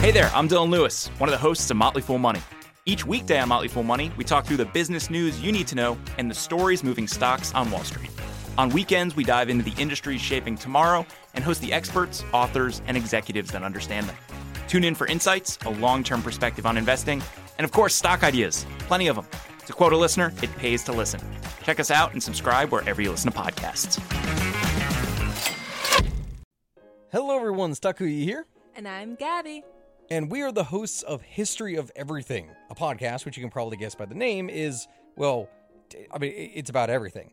Hey 0.00 0.12
there, 0.12 0.30
I'm 0.32 0.48
Dylan 0.48 0.70
Lewis, 0.70 1.08
one 1.18 1.28
of 1.28 1.32
the 1.32 1.38
hosts 1.38 1.68
of 1.72 1.76
Motley 1.76 2.02
Fool 2.02 2.18
Money. 2.18 2.40
Each 2.86 3.04
weekday 3.04 3.40
on 3.40 3.48
Motley 3.48 3.68
Fool 3.68 3.82
Money, 3.82 4.12
we 4.16 4.22
talk 4.22 4.46
through 4.46 4.58
the 4.58 4.64
business 4.66 5.10
news 5.10 5.40
you 5.40 5.50
need 5.50 5.66
to 5.66 5.74
know 5.74 5.98
and 6.18 6.30
the 6.30 6.34
stories 6.34 6.84
moving 6.84 7.08
stocks 7.08 7.52
on 7.52 7.68
Wall 7.70 7.82
Street. 7.82 8.10
On 8.58 8.68
weekends, 8.70 9.16
we 9.16 9.24
dive 9.24 9.48
into 9.48 9.64
the 9.64 9.80
industries 9.80 10.20
shaping 10.20 10.56
tomorrow 10.56 11.06
and 11.34 11.42
host 11.42 11.60
the 11.62 11.72
experts, 11.72 12.22
authors, 12.32 12.82
and 12.86 12.96
executives 12.96 13.50
that 13.52 13.62
understand 13.62 14.06
them. 14.08 14.16
Tune 14.68 14.84
in 14.84 14.94
for 14.94 15.06
insights, 15.06 15.58
a 15.64 15.70
long 15.70 16.04
term 16.04 16.22
perspective 16.22 16.66
on 16.66 16.76
investing, 16.76 17.22
and 17.58 17.64
of 17.64 17.72
course, 17.72 17.94
stock 17.94 18.22
ideas. 18.22 18.66
Plenty 18.80 19.08
of 19.08 19.16
them. 19.16 19.26
To 19.66 19.72
quote 19.72 19.92
a 19.92 19.96
listener, 19.96 20.32
it 20.42 20.54
pays 20.56 20.82
to 20.84 20.92
listen. 20.92 21.20
Check 21.62 21.80
us 21.80 21.90
out 21.90 22.12
and 22.12 22.22
subscribe 22.22 22.70
wherever 22.72 23.00
you 23.00 23.10
listen 23.10 23.30
to 23.32 23.38
podcasts. 23.38 23.98
Hello, 27.12 27.36
everyone. 27.36 27.72
Stakuyi 27.72 28.22
here, 28.22 28.46
And 28.76 28.86
I'm 28.86 29.14
Gabby. 29.14 29.62
and 30.10 30.30
we 30.30 30.42
are 30.42 30.52
the 30.52 30.64
hosts 30.64 31.02
of 31.02 31.22
History 31.22 31.76
of 31.76 31.90
Everything, 31.96 32.50
a 32.68 32.74
podcast 32.74 33.24
which 33.24 33.36
you 33.36 33.42
can 33.42 33.50
probably 33.50 33.76
guess 33.76 33.94
by 33.94 34.06
the 34.06 34.14
name 34.14 34.48
is, 34.50 34.86
well, 35.16 35.48
I 36.12 36.18
mean, 36.18 36.32
it's 36.36 36.70
about 36.70 36.90
everything. 36.90 37.32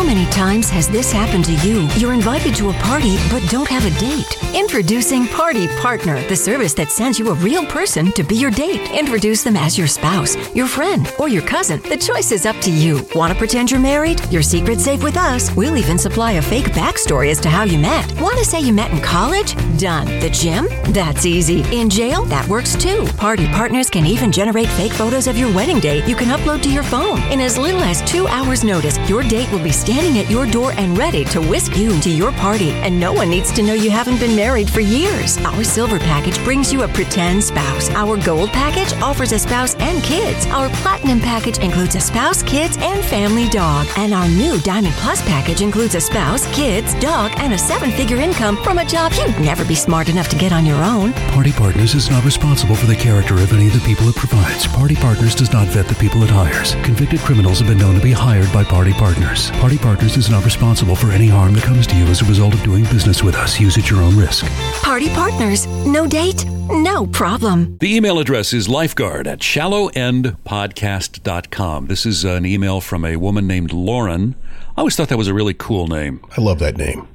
How 0.00 0.06
many 0.06 0.24
times 0.30 0.70
has 0.70 0.88
this 0.88 1.12
happened 1.12 1.44
to 1.44 1.52
you? 1.56 1.86
You're 1.96 2.14
invited 2.14 2.54
to 2.54 2.70
a 2.70 2.72
party 2.72 3.18
but 3.30 3.46
don't 3.50 3.68
have 3.68 3.84
a 3.84 4.00
date. 4.00 4.34
Introducing 4.54 5.26
Party 5.26 5.68
Partner, 5.76 6.26
the 6.26 6.34
service 6.34 6.72
that 6.74 6.90
sends 6.90 7.18
you 7.18 7.28
a 7.28 7.34
real 7.34 7.66
person 7.66 8.10
to 8.12 8.24
be 8.24 8.34
your 8.34 8.50
date. 8.50 8.90
Introduce 8.92 9.44
them 9.44 9.56
as 9.56 9.76
your 9.76 9.86
spouse, 9.86 10.36
your 10.56 10.66
friend, 10.66 11.12
or 11.18 11.28
your 11.28 11.42
cousin. 11.42 11.82
The 11.82 11.98
choice 11.98 12.32
is 12.32 12.46
up 12.46 12.56
to 12.62 12.70
you. 12.70 13.06
Want 13.14 13.30
to 13.30 13.38
pretend 13.38 13.70
you're 13.70 13.78
married? 13.78 14.22
Your 14.32 14.40
secret's 14.40 14.84
safe 14.84 15.02
with 15.02 15.18
us. 15.18 15.54
We'll 15.54 15.76
even 15.76 15.98
supply 15.98 16.32
a 16.32 16.42
fake 16.42 16.72
backstory 16.72 17.30
as 17.30 17.38
to 17.40 17.50
how 17.50 17.64
you 17.64 17.78
met. 17.78 18.10
Want 18.22 18.38
to 18.38 18.44
say 18.44 18.58
you 18.58 18.72
met 18.72 18.92
in 18.92 19.02
college? 19.02 19.54
Done. 19.78 20.06
The 20.20 20.30
gym? 20.30 20.66
That's 20.94 21.26
easy. 21.26 21.62
In 21.78 21.90
jail? 21.90 22.24
That 22.24 22.48
works 22.48 22.74
too. 22.74 23.04
Party 23.18 23.46
Partners 23.48 23.90
can 23.90 24.06
even 24.06 24.32
generate 24.32 24.68
fake 24.68 24.92
photos 24.92 25.26
of 25.26 25.36
your 25.36 25.54
wedding 25.54 25.78
day 25.78 26.04
you 26.06 26.16
can 26.16 26.28
upload 26.28 26.62
to 26.62 26.72
your 26.72 26.84
phone. 26.84 27.20
In 27.30 27.40
as 27.40 27.58
little 27.58 27.82
as 27.82 28.00
two 28.10 28.26
hours' 28.28 28.64
notice, 28.64 28.96
your 29.06 29.22
date 29.22 29.52
will 29.52 29.62
be 29.62 29.70
standing 29.90 30.22
at 30.22 30.30
your 30.30 30.46
door 30.46 30.72
and 30.76 30.96
ready 30.96 31.24
to 31.24 31.40
whisk 31.40 31.76
you 31.76 32.00
to 32.00 32.08
your 32.08 32.30
party. 32.30 32.70
And 32.86 33.00
no 33.00 33.12
one 33.12 33.28
needs 33.28 33.50
to 33.50 33.60
know 33.60 33.72
you 33.72 33.90
haven't 33.90 34.20
been 34.20 34.36
married 34.36 34.70
for 34.70 34.78
years. 34.78 35.36
Our 35.38 35.64
silver 35.64 35.98
package 35.98 36.38
brings 36.44 36.72
you 36.72 36.84
a 36.84 36.88
pretend 36.88 37.42
spouse. 37.42 37.90
Our 37.90 38.16
gold 38.16 38.50
package 38.50 38.92
offers 39.02 39.32
a 39.32 39.38
spouse 39.40 39.74
and 39.80 40.00
kids. 40.04 40.46
Our 40.46 40.68
platinum 40.82 41.18
package 41.18 41.58
includes 41.58 41.96
a 41.96 42.00
spouse, 42.00 42.40
kids, 42.44 42.76
and 42.78 43.04
family 43.04 43.48
dog. 43.48 43.88
And 43.96 44.14
our 44.14 44.28
new 44.28 44.60
diamond 44.60 44.94
plus 44.94 45.22
package 45.22 45.60
includes 45.60 45.96
a 45.96 46.00
spouse, 46.00 46.46
kids, 46.54 46.94
dog, 47.00 47.32
and 47.38 47.52
a 47.52 47.58
seven 47.58 47.90
figure 47.90 48.18
income 48.18 48.62
from 48.62 48.78
a 48.78 48.84
job 48.84 49.10
you'd 49.14 49.40
never 49.40 49.64
be 49.64 49.74
smart 49.74 50.08
enough 50.08 50.28
to 50.28 50.38
get 50.38 50.52
on 50.52 50.64
your 50.64 50.80
own. 50.84 51.12
Party 51.34 51.50
Partners 51.50 51.96
is 51.96 52.08
not 52.08 52.24
responsible 52.24 52.76
for 52.76 52.86
the 52.86 52.94
character 52.94 53.34
of 53.34 53.52
any 53.52 53.66
of 53.66 53.72
the 53.72 53.80
people 53.80 54.08
it 54.08 54.14
provides. 54.14 54.68
Party 54.68 54.94
Partners 54.94 55.34
does 55.34 55.52
not 55.52 55.66
vet 55.66 55.88
the 55.88 55.96
people 55.96 56.22
it 56.22 56.30
hires. 56.30 56.76
Convicted 56.86 57.18
criminals 57.20 57.58
have 57.58 57.66
been 57.66 57.78
known 57.78 57.96
to 57.96 58.00
be 58.00 58.12
hired 58.12 58.52
by 58.52 58.62
Party 58.62 58.92
Partners. 58.92 59.50
Party 59.58 59.79
Partners 59.80 60.16
is 60.16 60.30
not 60.30 60.44
responsible 60.44 60.94
for 60.94 61.10
any 61.10 61.26
harm 61.26 61.54
that 61.54 61.64
comes 61.64 61.86
to 61.86 61.96
you 61.96 62.04
as 62.04 62.20
a 62.20 62.24
result 62.26 62.52
of 62.54 62.62
doing 62.62 62.84
business 62.84 63.22
with 63.22 63.34
us. 63.34 63.58
Use 63.58 63.78
at 63.78 63.88
your 63.88 64.02
own 64.02 64.14
risk. 64.16 64.44
Party 64.82 65.08
partners. 65.10 65.66
No 65.86 66.06
date? 66.06 66.44
No 66.68 67.06
problem. 67.06 67.78
The 67.78 67.96
email 67.96 68.18
address 68.18 68.52
is 68.52 68.68
lifeguard 68.68 69.26
at 69.26 69.38
shallowendpodcast.com. 69.40 71.86
This 71.86 72.04
is 72.06 72.24
an 72.24 72.44
email 72.44 72.80
from 72.82 73.04
a 73.04 73.16
woman 73.16 73.46
named 73.46 73.72
Lauren. 73.72 74.34
I 74.76 74.80
always 74.80 74.96
thought 74.96 75.08
that 75.08 75.16
was 75.18 75.28
a 75.28 75.34
really 75.34 75.54
cool 75.54 75.86
name. 75.86 76.20
I 76.36 76.40
love 76.42 76.58
that 76.58 76.76
name. 76.76 77.08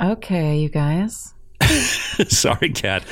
Okay, 0.00 0.56
you 0.58 0.68
guys. 0.70 1.34
Sorry, 2.28 2.70
Kat. 2.70 3.04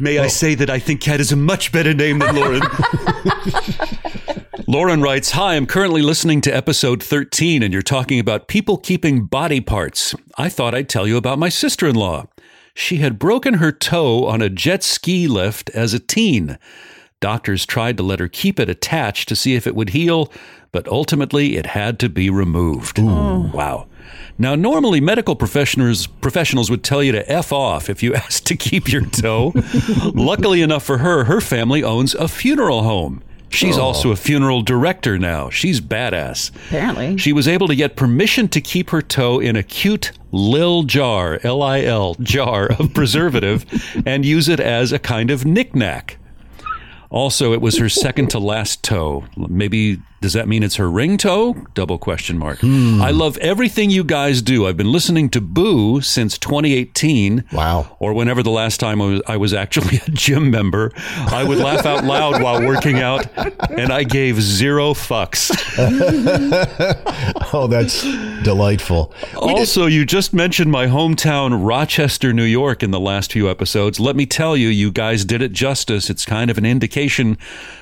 May 0.00 0.18
I 0.18 0.26
oh. 0.26 0.28
say 0.28 0.54
that 0.54 0.70
I 0.70 0.78
think 0.78 1.00
Kat 1.00 1.18
is 1.18 1.32
a 1.32 1.36
much 1.36 1.72
better 1.72 1.92
name 1.92 2.20
than 2.20 2.36
Lauren? 2.36 2.62
Lauren 4.68 5.02
writes 5.02 5.32
Hi, 5.32 5.56
I'm 5.56 5.66
currently 5.66 6.02
listening 6.02 6.40
to 6.42 6.54
episode 6.54 7.02
13, 7.02 7.64
and 7.64 7.72
you're 7.72 7.82
talking 7.82 8.20
about 8.20 8.46
people 8.46 8.76
keeping 8.76 9.24
body 9.24 9.60
parts. 9.60 10.14
I 10.36 10.50
thought 10.50 10.74
I'd 10.74 10.88
tell 10.88 11.08
you 11.08 11.16
about 11.16 11.38
my 11.38 11.48
sister 11.48 11.88
in 11.88 11.96
law. 11.96 12.26
She 12.74 12.98
had 12.98 13.18
broken 13.18 13.54
her 13.54 13.72
toe 13.72 14.26
on 14.26 14.40
a 14.40 14.48
jet 14.48 14.84
ski 14.84 15.26
lift 15.26 15.68
as 15.70 15.94
a 15.94 15.98
teen. 15.98 16.58
Doctors 17.18 17.66
tried 17.66 17.96
to 17.96 18.04
let 18.04 18.20
her 18.20 18.28
keep 18.28 18.60
it 18.60 18.68
attached 18.68 19.28
to 19.28 19.36
see 19.36 19.56
if 19.56 19.66
it 19.66 19.74
would 19.74 19.90
heal, 19.90 20.32
but 20.70 20.86
ultimately 20.86 21.56
it 21.56 21.66
had 21.66 21.98
to 21.98 22.08
be 22.08 22.30
removed. 22.30 23.00
Wow. 23.00 23.87
Now, 24.38 24.54
normally 24.54 25.00
medical 25.00 25.36
professionals 25.36 26.06
professionals 26.06 26.70
would 26.70 26.84
tell 26.84 27.02
you 27.02 27.12
to 27.12 27.30
f 27.30 27.52
off 27.52 27.90
if 27.90 28.02
you 28.02 28.14
asked 28.14 28.46
to 28.46 28.56
keep 28.56 28.90
your 28.90 29.04
toe. 29.04 29.52
Luckily 30.14 30.62
enough 30.62 30.84
for 30.84 30.98
her, 30.98 31.24
her 31.24 31.40
family 31.40 31.82
owns 31.82 32.14
a 32.14 32.28
funeral 32.28 32.82
home. 32.82 33.22
She's 33.50 33.78
oh. 33.78 33.82
also 33.82 34.10
a 34.10 34.16
funeral 34.16 34.62
director 34.62 35.18
now. 35.18 35.50
She's 35.50 35.80
badass. 35.80 36.50
Apparently. 36.66 37.16
She 37.16 37.32
was 37.32 37.48
able 37.48 37.66
to 37.68 37.76
get 37.76 37.96
permission 37.96 38.48
to 38.48 38.60
keep 38.60 38.90
her 38.90 39.02
toe 39.02 39.40
in 39.40 39.56
a 39.56 39.62
cute 39.62 40.12
lil 40.32 40.82
jar, 40.82 41.40
L 41.42 41.62
I 41.62 41.82
L, 41.82 42.14
jar 42.20 42.70
of 42.72 42.92
preservative 42.94 43.64
and 44.04 44.24
use 44.24 44.48
it 44.48 44.60
as 44.60 44.92
a 44.92 44.98
kind 44.98 45.30
of 45.30 45.46
knickknack. 45.46 46.18
Also, 47.10 47.54
it 47.54 47.62
was 47.62 47.78
her 47.78 47.88
second 47.88 48.28
to 48.30 48.38
last 48.38 48.82
toe. 48.82 49.24
Maybe 49.36 49.98
does 50.20 50.32
that 50.32 50.48
mean 50.48 50.62
it's 50.62 50.76
her 50.76 50.90
ring 50.90 51.16
toe? 51.16 51.54
Double 51.74 51.98
question 51.98 52.38
mark. 52.38 52.58
Hmm. 52.60 53.00
I 53.00 53.10
love 53.10 53.36
everything 53.38 53.90
you 53.90 54.02
guys 54.02 54.42
do. 54.42 54.66
I've 54.66 54.76
been 54.76 54.90
listening 54.90 55.30
to 55.30 55.40
Boo 55.40 56.00
since 56.00 56.36
2018. 56.38 57.44
Wow. 57.52 57.96
Or 58.00 58.12
whenever 58.12 58.42
the 58.42 58.50
last 58.50 58.80
time 58.80 59.00
I 59.00 59.06
was, 59.06 59.22
I 59.26 59.36
was 59.36 59.54
actually 59.54 59.98
a 60.06 60.10
gym 60.10 60.50
member. 60.50 60.92
I 60.96 61.44
would 61.44 61.58
laugh 61.58 61.86
out 61.86 62.04
loud 62.04 62.42
while 62.42 62.60
working 62.66 62.98
out, 62.98 63.26
and 63.70 63.92
I 63.92 64.02
gave 64.02 64.40
zero 64.40 64.92
fucks. 64.94 65.48
Oh, 67.50 67.66
that's 67.66 68.02
delightful. 68.42 69.12
Also, 69.36 69.86
you 69.86 70.04
just 70.04 70.34
mentioned 70.34 70.70
my 70.70 70.86
hometown, 70.86 71.66
Rochester, 71.66 72.32
New 72.32 72.44
York, 72.44 72.82
in 72.82 72.90
the 72.90 73.00
last 73.00 73.32
few 73.32 73.48
episodes. 73.50 73.98
Let 73.98 74.16
me 74.16 74.26
tell 74.26 74.56
you, 74.56 74.68
you 74.68 74.90
guys 74.90 75.24
did 75.24 75.40
it 75.40 75.52
justice. 75.52 76.10
It's 76.10 76.26
kind 76.26 76.50
of 76.50 76.58
an 76.58 76.66
indication 76.66 77.38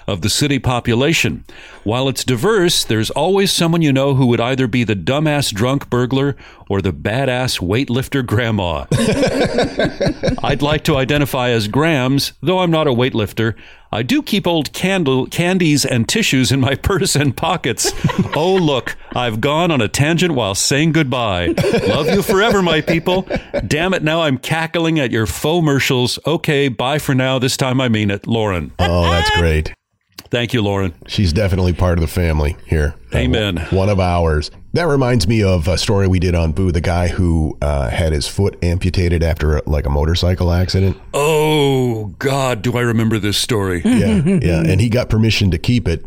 of 0.06 0.22
the 0.22 0.30
city 0.30 0.58
population. 0.58 1.44
While 1.84 2.08
it's 2.08 2.24
diverse, 2.24 2.84
there's 2.84 3.10
always 3.10 3.52
someone 3.52 3.82
you 3.82 3.92
know 3.92 4.14
who 4.14 4.26
would 4.26 4.40
either 4.40 4.66
be 4.66 4.84
the 4.84 4.96
dumbass 4.96 5.52
drunk 5.52 5.90
burglar 5.90 6.36
or 6.68 6.80
the 6.80 6.92
badass 6.92 7.60
weightlifter 7.60 8.26
grandma. 8.26 8.86
I'd 10.42 10.62
like 10.62 10.84
to 10.84 10.96
identify 10.96 11.50
as 11.50 11.68
Grams, 11.68 12.32
though 12.42 12.58
I'm 12.58 12.70
not 12.72 12.88
a 12.88 12.92
weightlifter. 12.92 13.54
I 13.92 14.02
do 14.02 14.20
keep 14.20 14.48
old 14.48 14.72
candle 14.72 15.26
candies 15.26 15.84
and 15.84 16.08
tissues 16.08 16.50
in 16.50 16.58
my 16.58 16.74
purse 16.82 17.14
and 17.14 17.36
pockets. 17.36 17.92
Oh, 18.34 18.56
look, 18.56 18.96
I've 19.14 19.40
gone 19.40 19.70
on 19.70 19.80
a 19.80 19.86
tangent 19.86 20.34
while 20.34 20.56
saying 20.56 20.90
goodbye. 20.92 21.54
Love 21.86 22.08
you 22.08 22.22
forever, 22.22 22.62
my 22.62 22.80
people. 22.80 23.28
Damn 23.66 23.94
it, 23.94 24.02
now 24.02 24.22
I'm 24.22 24.38
cackling 24.38 24.98
at 24.98 25.12
your 25.12 25.26
faux 25.26 25.62
commercials. 25.62 26.18
Okay, 26.26 26.68
bye 26.68 26.98
for 26.98 27.14
now. 27.14 27.38
This 27.38 27.56
time 27.56 27.80
I 27.80 27.88
mean 27.88 28.10
it, 28.10 28.26
Lauren. 28.26 28.72
Oh, 28.78 29.10
that's 29.10 29.30
great. 29.38 29.72
Thank 30.30 30.52
you, 30.52 30.62
Lauren. 30.62 30.94
She's 31.06 31.32
definitely 31.32 31.72
part 31.72 31.98
of 31.98 32.02
the 32.02 32.08
family 32.08 32.56
here. 32.66 32.94
Uh, 33.14 33.18
Amen. 33.18 33.56
one 33.70 33.88
of 33.88 34.00
ours. 34.00 34.50
That 34.72 34.84
reminds 34.88 35.26
me 35.26 35.42
of 35.42 35.68
a 35.68 35.78
story 35.78 36.06
we 36.08 36.18
did 36.18 36.34
on 36.34 36.52
Boo, 36.52 36.70
the 36.72 36.80
guy 36.80 37.08
who 37.08 37.56
uh, 37.62 37.88
had 37.88 38.12
his 38.12 38.26
foot 38.28 38.58
amputated 38.62 39.22
after 39.22 39.60
like 39.66 39.86
a 39.86 39.90
motorcycle 39.90 40.52
accident. 40.52 40.96
Oh 41.14 42.06
God, 42.18 42.60
do 42.62 42.76
I 42.76 42.82
remember 42.82 43.18
this 43.18 43.38
story? 43.38 43.80
Yeah, 43.84 44.22
yeah, 44.24 44.60
and 44.66 44.80
he 44.80 44.88
got 44.88 45.08
permission 45.08 45.50
to 45.52 45.58
keep 45.58 45.88
it. 45.88 46.04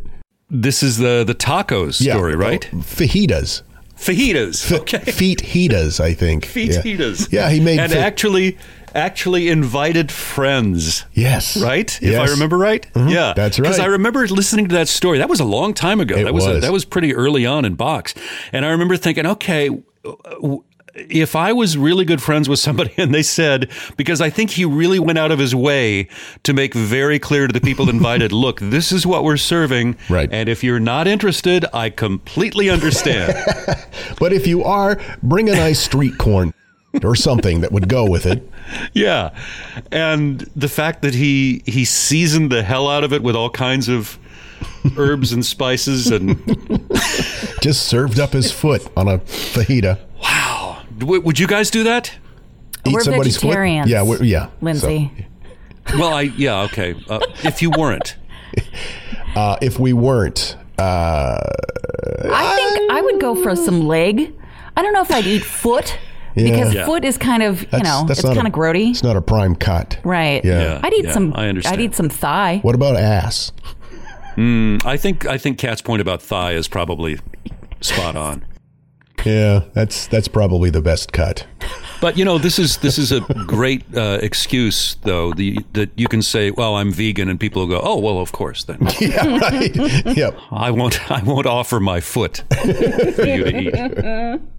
This 0.52 0.84
is 0.84 0.98
the 0.98 1.24
the 1.26 1.36
tacos 1.36 2.02
Yeah, 2.02 2.14
story, 2.14 2.36
right? 2.36 2.68
oh, 2.74 2.78
fajitas. 2.78 3.64
Fajitas. 3.96 4.72
F- 4.72 4.82
Okay. 4.82 5.12
Feet 5.12 5.40
heatas, 5.40 6.00
I 6.00 6.14
think. 6.14 6.46
Fajitas. 6.46 7.32
Yeah, 7.32 7.48
yeah 7.48 7.50
he 7.50 7.60
made 7.60 7.80
and 7.80 7.92
fa- 7.92 8.00
actually 8.00 8.58
actually 8.96 9.50
invited 9.50 10.12
friends. 10.12 11.06
Yes. 11.14 11.58
Right? 11.62 11.98
If 12.02 12.20
I 12.20 12.26
remember 12.28 12.58
right? 12.58 12.86
Mhm, 12.94 13.12
Yeah. 13.12 13.34
that's 13.36 13.60
right. 13.60 13.64
Because 13.64 13.80
I 13.80 13.86
remember 13.86 14.28
listening 14.28 14.68
to 14.70 14.76
that 14.76 14.88
story. 14.88 15.18
That 15.18 15.30
was 15.30 15.40
a 15.40 15.46
long 15.46 15.74
time 15.74 16.00
ago. 16.00 16.16
It 16.16 16.24
that 16.26 16.34
was, 16.34 16.46
A, 16.46 16.60
that 16.60 16.72
was 16.72 16.86
pretty 16.86 17.14
early 17.16 17.46
on 17.46 17.66
in 17.66 17.76
box. 17.76 18.14
And 18.54 18.66
I 18.66 18.70
remember 18.70 18.98
thinking, 18.98 19.26
okay, 19.26 19.70
w- 20.04 20.64
if 20.96 21.34
I 21.36 21.54
was 21.54 21.78
really 21.78 22.04
good 22.04 22.22
friends 22.22 22.50
with 22.50 22.60
somebody 22.60 22.92
and 22.98 23.14
they 23.14 23.22
said, 23.24 23.70
because 23.96 24.20
I 24.22 24.30
think 24.30 24.50
he 24.52 24.66
really 24.66 25.00
went 25.00 25.18
out 25.18 25.32
of 25.32 25.40
his 25.40 25.56
way 25.56 26.08
to 26.44 26.52
make 26.54 26.74
very 26.74 27.20
clear 27.20 27.48
to 27.48 27.54
the 27.54 27.62
people 27.62 27.90
invited, 27.90 28.32
look, 28.46 28.60
this 28.60 28.92
is 28.92 29.06
what 29.06 29.24
we're 29.24 29.38
serving. 29.38 29.96
Right. 30.10 30.28
And 30.32 30.50
if 30.50 30.64
you're 30.64 30.80
not 30.80 31.08
interested, 31.08 31.66
I 31.74 31.90
completely 31.90 32.70
understand. 32.70 33.34
But 34.20 34.34
if 34.34 34.46
you 34.48 34.64
are, 34.64 35.00
bring 35.24 35.50
a 35.50 35.54
nice 35.54 35.80
street 35.80 36.18
corn 36.18 36.54
or 37.04 37.16
something 37.16 37.62
that 37.62 37.72
would 37.72 37.88
go 37.88 38.06
with 38.10 38.26
it. 38.26 38.48
Yeah, 38.94 39.36
and 39.92 40.42
the 40.56 40.68
fact 40.68 41.02
that 41.02 41.16
he 41.16 41.64
he 41.66 41.86
seasoned 41.86 42.52
the 42.52 42.62
hell 42.62 42.88
out 42.88 43.04
of 43.04 43.12
it 43.14 43.24
with 43.24 43.36
all 43.36 43.50
kinds 43.50 43.90
of 43.90 44.20
herbs 44.96 45.32
and 45.32 45.44
spices 45.44 46.12
and 46.12 46.38
Just 47.62 47.88
served 47.88 48.20
up 48.20 48.32
his 48.34 48.52
foot 48.52 48.88
on 48.96 49.08
a 49.08 49.18
fajita. 49.20 49.98
wow, 50.22 50.84
W- 51.00 51.20
would 51.22 51.40
you 51.40 51.48
guys 51.48 51.72
do 51.72 51.84
that? 51.86 52.14
Eat 52.86 52.94
We're 52.94 53.00
somebody's 53.02 53.38
foot? 53.38 53.56
Yeah, 53.88 54.04
we're, 54.04 54.22
yeah. 54.22 54.50
Lindsay. 54.62 55.12
Well, 55.98 56.14
I 56.14 56.22
yeah 56.22 56.62
okay. 56.66 56.94
Uh, 57.10 57.20
if 57.44 57.64
you 57.64 57.72
weren't, 57.72 58.18
uh, 59.36 59.58
if 59.64 59.80
we 59.80 59.94
weren't, 59.94 60.56
uh, 60.78 61.40
I 62.26 62.56
think 62.56 62.92
I 62.92 63.02
would 63.02 63.20
go 63.20 63.34
for 63.42 63.56
some 63.56 63.88
leg. 63.88 64.32
I 64.78 64.84
don't 64.84 64.94
know 64.94 65.02
if 65.02 65.10
I'd 65.12 65.26
eat 65.26 65.44
foot 65.44 65.98
because 66.36 66.74
Yeah. 66.74 66.86
foot 66.86 67.04
is 67.06 67.18
kind 67.18 67.44
of 67.44 67.62
you 67.62 67.68
that's, 67.72 67.84
know 67.84 68.06
that's 68.08 68.20
it's 68.20 68.26
not 68.26 68.36
kind 68.36 68.48
a- 68.48 68.52
of 68.52 68.56
grody. 68.56 68.92
It's 68.92 69.04
not 69.04 69.16
a 69.16 69.22
prime 69.22 69.56
cut. 69.56 70.00
Right. 70.04 70.44
Yeah. 70.44 70.62
Yeah. 70.62 70.80
I'd 70.84 70.94
eat 70.94 71.06
yeah, 71.06 71.12
some. 71.14 71.34
I 71.36 71.48
understand. 71.50 71.74
I'd 71.74 71.82
eat 71.84 71.96
some 71.96 72.10
thigh. 72.10 72.60
What 72.62 72.76
about 72.76 72.96
ass? 72.96 73.52
I 74.42 74.96
think 74.98 75.26
I 75.26 75.38
think 75.38 75.58
Kat's 75.58 75.82
point 75.82 76.02
about 76.02 76.22
thigh 76.22 76.54
is 76.54 76.68
probably 76.70 77.20
spot 77.82 78.16
on. 78.16 78.46
Yeah, 79.26 79.66
that's 79.74 80.08
that's 80.08 80.30
probably 80.30 80.70
the 80.70 80.82
best 80.82 81.12
cut. 81.12 81.46
But 82.00 82.18
you 82.18 82.24
know, 82.24 82.38
this 82.38 82.58
is 82.58 82.78
this 82.78 82.98
is 82.98 83.12
a 83.12 83.20
great 83.46 83.84
uh, 83.94 84.20
excuse, 84.22 84.96
though, 85.04 85.34
the, 85.34 85.60
that 85.74 85.90
you 85.98 86.08
can 86.08 86.22
say, 86.22 86.52
"Well, 86.52 86.76
I'm 86.78 86.94
vegan," 86.94 87.28
and 87.28 87.38
people 87.38 87.64
will 87.68 87.76
go, 87.76 87.82
"Oh, 87.84 88.00
well, 88.00 88.20
of 88.20 88.32
course, 88.32 88.64
then 88.64 88.78
Yeah, 89.02 89.28
right. 89.40 89.76
yep. 90.16 90.38
I 90.52 90.72
won't 90.72 91.12
I 91.12 91.22
won't 91.22 91.46
offer 91.46 91.82
my 91.82 92.00
foot 92.00 92.44
for 92.50 93.26
you 93.26 93.44
to 93.44 94.36
eat." 94.38 94.42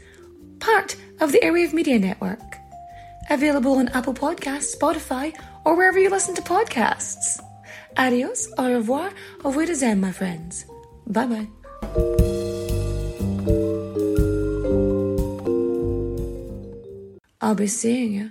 Part 0.61 0.95
of 1.19 1.31
the 1.31 1.39
Airwave 1.39 1.73
Media 1.73 1.97
Network. 1.97 2.55
Available 3.31 3.73
on 3.79 3.87
Apple 3.89 4.13
Podcasts, 4.13 4.75
Spotify, 4.75 5.33
or 5.65 5.75
wherever 5.75 5.99
you 5.99 6.09
listen 6.09 6.35
to 6.35 6.41
podcasts. 6.43 7.41
Adios, 7.97 8.47
au 8.59 8.71
revoir, 8.71 9.11
au 9.43 9.51
revoir, 9.51 9.95
my 9.95 10.11
friends. 10.11 10.65
Bye 11.07 11.25
bye. 11.25 11.47
I'll 17.41 17.55
be 17.55 17.67
seeing 17.67 18.13
you. 18.13 18.29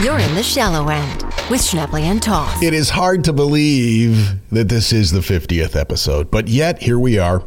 You're 0.00 0.20
in 0.20 0.34
the 0.36 0.44
shallow 0.44 0.88
end 0.88 1.24
with 1.50 1.60
Schnebley 1.60 2.02
and 2.02 2.22
Toth. 2.22 2.62
It 2.62 2.72
is 2.72 2.90
hard 2.90 3.24
to 3.24 3.32
believe 3.32 4.36
that 4.50 4.68
this 4.68 4.92
is 4.92 5.10
the 5.10 5.18
50th 5.18 5.74
episode, 5.74 6.30
but 6.30 6.46
yet 6.46 6.80
here 6.80 7.00
we 7.00 7.18
are. 7.18 7.42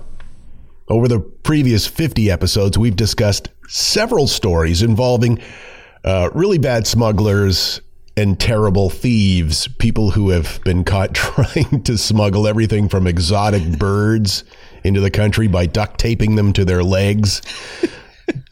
Over 0.91 1.07
the 1.07 1.21
previous 1.21 1.87
50 1.87 2.29
episodes, 2.29 2.77
we've 2.77 2.97
discussed 2.97 3.47
several 3.69 4.27
stories 4.27 4.81
involving 4.81 5.39
uh, 6.03 6.29
really 6.33 6.57
bad 6.57 6.85
smugglers 6.85 7.79
and 8.17 8.37
terrible 8.37 8.89
thieves, 8.89 9.69
people 9.79 10.11
who 10.11 10.31
have 10.31 10.59
been 10.65 10.83
caught 10.83 11.13
trying 11.15 11.81
to 11.83 11.97
smuggle 11.97 12.45
everything 12.45 12.89
from 12.89 13.07
exotic 13.07 13.79
birds 13.79 14.43
into 14.83 14.99
the 14.99 15.09
country 15.09 15.47
by 15.47 15.65
duct 15.65 15.97
taping 15.97 16.35
them 16.35 16.51
to 16.51 16.65
their 16.65 16.83
legs. 16.83 17.41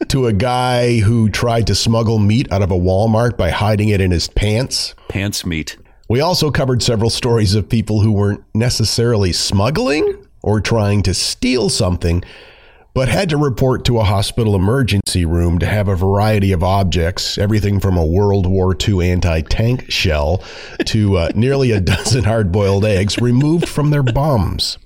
to 0.08 0.26
a 0.26 0.32
guy 0.32 0.98
who 1.00 1.28
tried 1.28 1.66
to 1.66 1.74
smuggle 1.74 2.18
meat 2.18 2.50
out 2.50 2.62
of 2.62 2.70
a 2.70 2.78
Walmart 2.78 3.36
by 3.36 3.50
hiding 3.50 3.90
it 3.90 4.00
in 4.00 4.12
his 4.12 4.28
pants. 4.28 4.94
Pants 5.10 5.44
meat. 5.44 5.76
We 6.08 6.22
also 6.22 6.50
covered 6.50 6.82
several 6.82 7.10
stories 7.10 7.54
of 7.54 7.68
people 7.68 8.00
who 8.00 8.12
weren't 8.12 8.42
necessarily 8.54 9.34
smuggling 9.34 10.26
or 10.42 10.60
trying 10.60 11.02
to 11.02 11.14
steal 11.14 11.68
something, 11.68 12.22
but 12.94 13.08
had 13.08 13.28
to 13.28 13.36
report 13.36 13.84
to 13.84 13.98
a 13.98 14.04
hospital 14.04 14.54
emergency 14.54 15.24
room 15.24 15.58
to 15.58 15.66
have 15.66 15.88
a 15.88 15.94
variety 15.94 16.52
of 16.52 16.62
objects, 16.62 17.38
everything 17.38 17.78
from 17.80 17.96
a 17.96 18.04
World 18.04 18.46
War 18.46 18.76
II 18.76 19.10
anti 19.10 19.42
tank 19.42 19.90
shell 19.90 20.42
to 20.86 21.16
uh, 21.16 21.30
nearly 21.34 21.70
a 21.70 21.80
dozen 21.80 22.24
hard 22.24 22.50
boiled 22.52 22.84
eggs 22.84 23.20
removed 23.20 23.68
from 23.68 23.90
their 23.90 24.02
bums. 24.02 24.78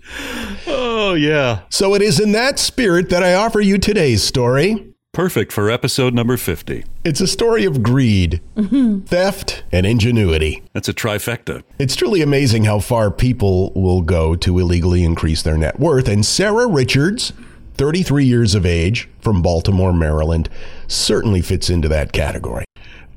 Oh 0.66 1.14
yeah. 1.14 1.60
So 1.70 1.94
it 1.94 2.02
is 2.02 2.20
in 2.20 2.32
that 2.32 2.58
spirit 2.58 3.08
that 3.10 3.22
I 3.22 3.34
offer 3.34 3.60
you 3.60 3.78
today's 3.78 4.22
story. 4.22 4.93
Perfect 5.14 5.52
for 5.52 5.70
episode 5.70 6.12
number 6.12 6.36
50. 6.36 6.84
It's 7.04 7.20
a 7.20 7.28
story 7.28 7.64
of 7.64 7.84
greed, 7.84 8.40
theft, 9.06 9.62
and 9.70 9.86
ingenuity. 9.86 10.64
That's 10.72 10.88
a 10.88 10.92
trifecta. 10.92 11.62
It's 11.78 11.94
truly 11.94 12.20
amazing 12.20 12.64
how 12.64 12.80
far 12.80 13.12
people 13.12 13.70
will 13.76 14.02
go 14.02 14.34
to 14.34 14.58
illegally 14.58 15.04
increase 15.04 15.40
their 15.42 15.56
net 15.56 15.78
worth. 15.78 16.08
And 16.08 16.26
Sarah 16.26 16.66
Richards, 16.66 17.32
33 17.74 18.24
years 18.24 18.56
of 18.56 18.66
age, 18.66 19.08
from 19.20 19.40
Baltimore, 19.40 19.92
Maryland, 19.92 20.48
certainly 20.88 21.40
fits 21.42 21.70
into 21.70 21.86
that 21.88 22.12
category. 22.12 22.64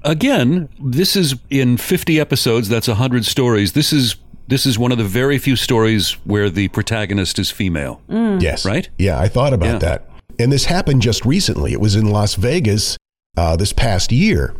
again, 0.03 0.69
this 0.79 1.15
is 1.15 1.35
in 1.49 1.77
50 1.77 2.19
episodes. 2.19 2.69
That's 2.69 2.87
100 2.87 3.25
stories. 3.25 3.73
This 3.73 3.91
is 3.91 4.17
this 4.47 4.65
is 4.67 4.77
one 4.79 4.91
of 4.93 4.97
the 4.99 5.03
very 5.03 5.37
few 5.39 5.55
stories 5.57 6.11
where 6.25 6.49
the 6.49 6.67
protagonist 6.69 7.37
is 7.39 7.49
female. 7.51 8.01
Yes. 8.07 8.63
Right? 8.65 8.87
Yeah, 8.99 9.19
I 9.19 9.27
thought 9.27 9.51
about 9.51 9.65
Yeah. 9.65 9.77
that. 9.79 10.09
And 10.39 10.51
this 10.51 10.65
happened 10.65 11.01
just 11.01 11.25
recently. 11.25 11.73
It 11.73 11.81
was 11.81 11.95
in 11.95 12.09
Las 12.09 12.35
Vegas 12.35 12.97
uh, 13.35 13.55
this 13.55 13.73
past 13.73 14.11
year. 14.11 14.55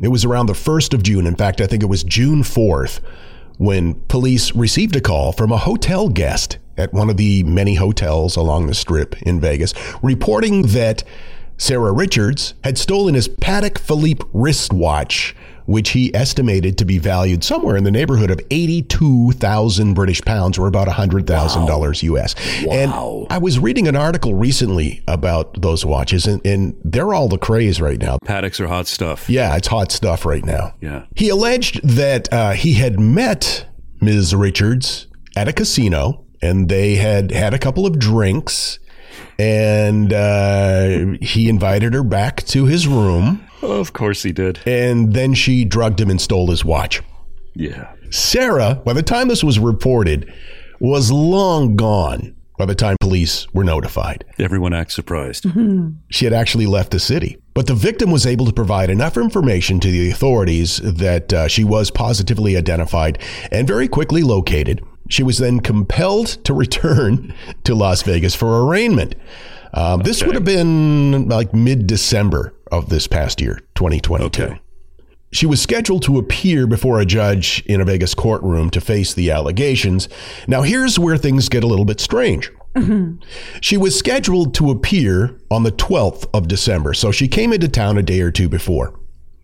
It 0.00 0.08
was 0.08 0.24
around 0.24 0.46
the 0.46 0.52
1st 0.52 0.92
of 0.92 1.02
June. 1.02 1.26
In 1.26 1.36
fact, 1.36 1.60
I 1.60 1.66
think 1.66 1.82
it 1.82 1.86
was 1.86 2.02
June 2.02 2.42
4th 2.42 3.00
when 3.58 3.94
police 4.08 4.54
received 4.54 4.94
a 4.96 5.00
call 5.00 5.32
from 5.32 5.50
a 5.50 5.56
hotel 5.56 6.08
guest 6.08 6.58
at 6.76 6.92
one 6.92 7.08
of 7.08 7.16
the 7.16 7.42
many 7.44 7.76
hotels 7.76 8.36
along 8.36 8.66
the 8.66 8.74
strip 8.74 9.20
in 9.22 9.40
Vegas 9.40 9.72
reporting 10.02 10.62
that 10.68 11.02
Sarah 11.56 11.92
Richards 11.92 12.54
had 12.64 12.76
stolen 12.76 13.14
his 13.14 13.28
Patek 13.28 13.78
Philippe 13.78 14.26
wristwatch, 14.34 15.34
which 15.66 15.90
he 15.90 16.14
estimated 16.14 16.78
to 16.78 16.84
be 16.84 16.98
valued 16.98 17.44
somewhere 17.44 17.76
in 17.76 17.84
the 17.84 17.90
neighborhood 17.90 18.30
of 18.30 18.40
82,000 18.50 19.94
British 19.94 20.22
pounds 20.22 20.58
or 20.58 20.66
about 20.66 20.88
$100,000 20.88 22.02
US. 22.02 22.34
And 22.70 22.92
I 23.30 23.38
was 23.38 23.58
reading 23.58 23.86
an 23.88 23.96
article 23.96 24.34
recently 24.34 25.02
about 25.06 25.60
those 25.60 25.84
watches, 25.84 26.26
and, 26.26 26.44
and 26.46 26.76
they're 26.84 27.12
all 27.12 27.28
the 27.28 27.38
craze 27.38 27.80
right 27.80 27.98
now. 27.98 28.18
Pateks 28.24 28.60
are 28.60 28.68
hot 28.68 28.86
stuff. 28.86 29.28
Yeah, 29.28 29.56
it's 29.56 29.68
hot 29.68 29.92
stuff 29.92 30.24
right 30.24 30.44
now. 30.44 30.74
Yeah. 30.80 31.04
He 31.14 31.28
alleged 31.28 31.86
that 31.86 32.32
uh, 32.32 32.52
he 32.52 32.74
had 32.74 32.98
met 32.98 33.66
Ms. 34.00 34.34
Richards 34.34 35.06
at 35.36 35.48
a 35.48 35.52
casino 35.52 36.24
and 36.42 36.68
they 36.68 36.96
had 36.96 37.30
had 37.30 37.54
a 37.54 37.58
couple 37.58 37.86
of 37.86 37.98
drinks 37.98 38.78
and 39.38 40.12
uh, 40.12 41.16
he 41.20 41.48
invited 41.48 41.94
her 41.94 42.02
back 42.02 42.42
to 42.44 42.66
his 42.66 42.86
room. 42.88 43.45
Of 43.62 43.92
course 43.92 44.22
he 44.22 44.32
did. 44.32 44.60
And 44.66 45.12
then 45.14 45.34
she 45.34 45.64
drugged 45.64 46.00
him 46.00 46.10
and 46.10 46.20
stole 46.20 46.48
his 46.50 46.64
watch. 46.64 47.02
Yeah. 47.54 47.92
Sarah, 48.10 48.80
by 48.84 48.92
the 48.92 49.02
time 49.02 49.28
this 49.28 49.42
was 49.42 49.58
reported, 49.58 50.32
was 50.78 51.10
long 51.10 51.76
gone 51.76 52.34
by 52.58 52.64
the 52.66 52.74
time 52.74 52.96
police 53.00 53.46
were 53.52 53.64
notified. 53.64 54.24
Everyone 54.38 54.72
acts 54.72 54.94
surprised. 54.94 55.46
She 56.10 56.24
had 56.24 56.32
actually 56.32 56.66
left 56.66 56.90
the 56.90 56.98
city. 56.98 57.36
But 57.54 57.66
the 57.66 57.74
victim 57.74 58.10
was 58.10 58.26
able 58.26 58.46
to 58.46 58.52
provide 58.52 58.88
enough 58.90 59.16
information 59.16 59.80
to 59.80 59.90
the 59.90 60.10
authorities 60.10 60.78
that 60.78 61.32
uh, 61.32 61.48
she 61.48 61.64
was 61.64 61.90
positively 61.90 62.56
identified 62.56 63.18
and 63.50 63.66
very 63.66 63.88
quickly 63.88 64.22
located. 64.22 64.82
She 65.08 65.22
was 65.22 65.38
then 65.38 65.60
compelled 65.60 66.26
to 66.44 66.54
return 66.54 67.34
to 67.64 67.74
Las 67.74 68.02
Vegas 68.02 68.34
for 68.34 68.66
arraignment. 68.66 69.14
Um, 69.74 70.00
This 70.00 70.22
would 70.24 70.34
have 70.34 70.44
been 70.44 71.28
like 71.28 71.52
mid 71.54 71.86
December 71.86 72.54
of 72.70 72.88
this 72.88 73.06
past 73.06 73.40
year, 73.40 73.60
2022. 73.74 74.56
She 75.32 75.46
was 75.46 75.60
scheduled 75.60 76.02
to 76.04 76.18
appear 76.18 76.66
before 76.66 77.00
a 77.00 77.06
judge 77.06 77.62
in 77.66 77.80
a 77.80 77.84
Vegas 77.84 78.14
courtroom 78.14 78.70
to 78.70 78.80
face 78.80 79.12
the 79.12 79.30
allegations. 79.30 80.08
Now, 80.46 80.62
here's 80.62 80.98
where 80.98 81.16
things 81.16 81.48
get 81.48 81.64
a 81.64 81.66
little 81.66 81.84
bit 81.84 82.00
strange. 82.00 82.50
Mm-hmm. 82.74 83.22
She 83.60 83.76
was 83.76 83.98
scheduled 83.98 84.54
to 84.54 84.70
appear 84.70 85.38
on 85.50 85.62
the 85.62 85.72
12th 85.72 86.28
of 86.32 86.46
December, 86.48 86.94
so 86.94 87.10
she 87.10 87.26
came 87.26 87.52
into 87.52 87.68
town 87.68 87.98
a 87.98 88.02
day 88.02 88.20
or 88.20 88.30
two 88.30 88.48
before. 88.48 88.98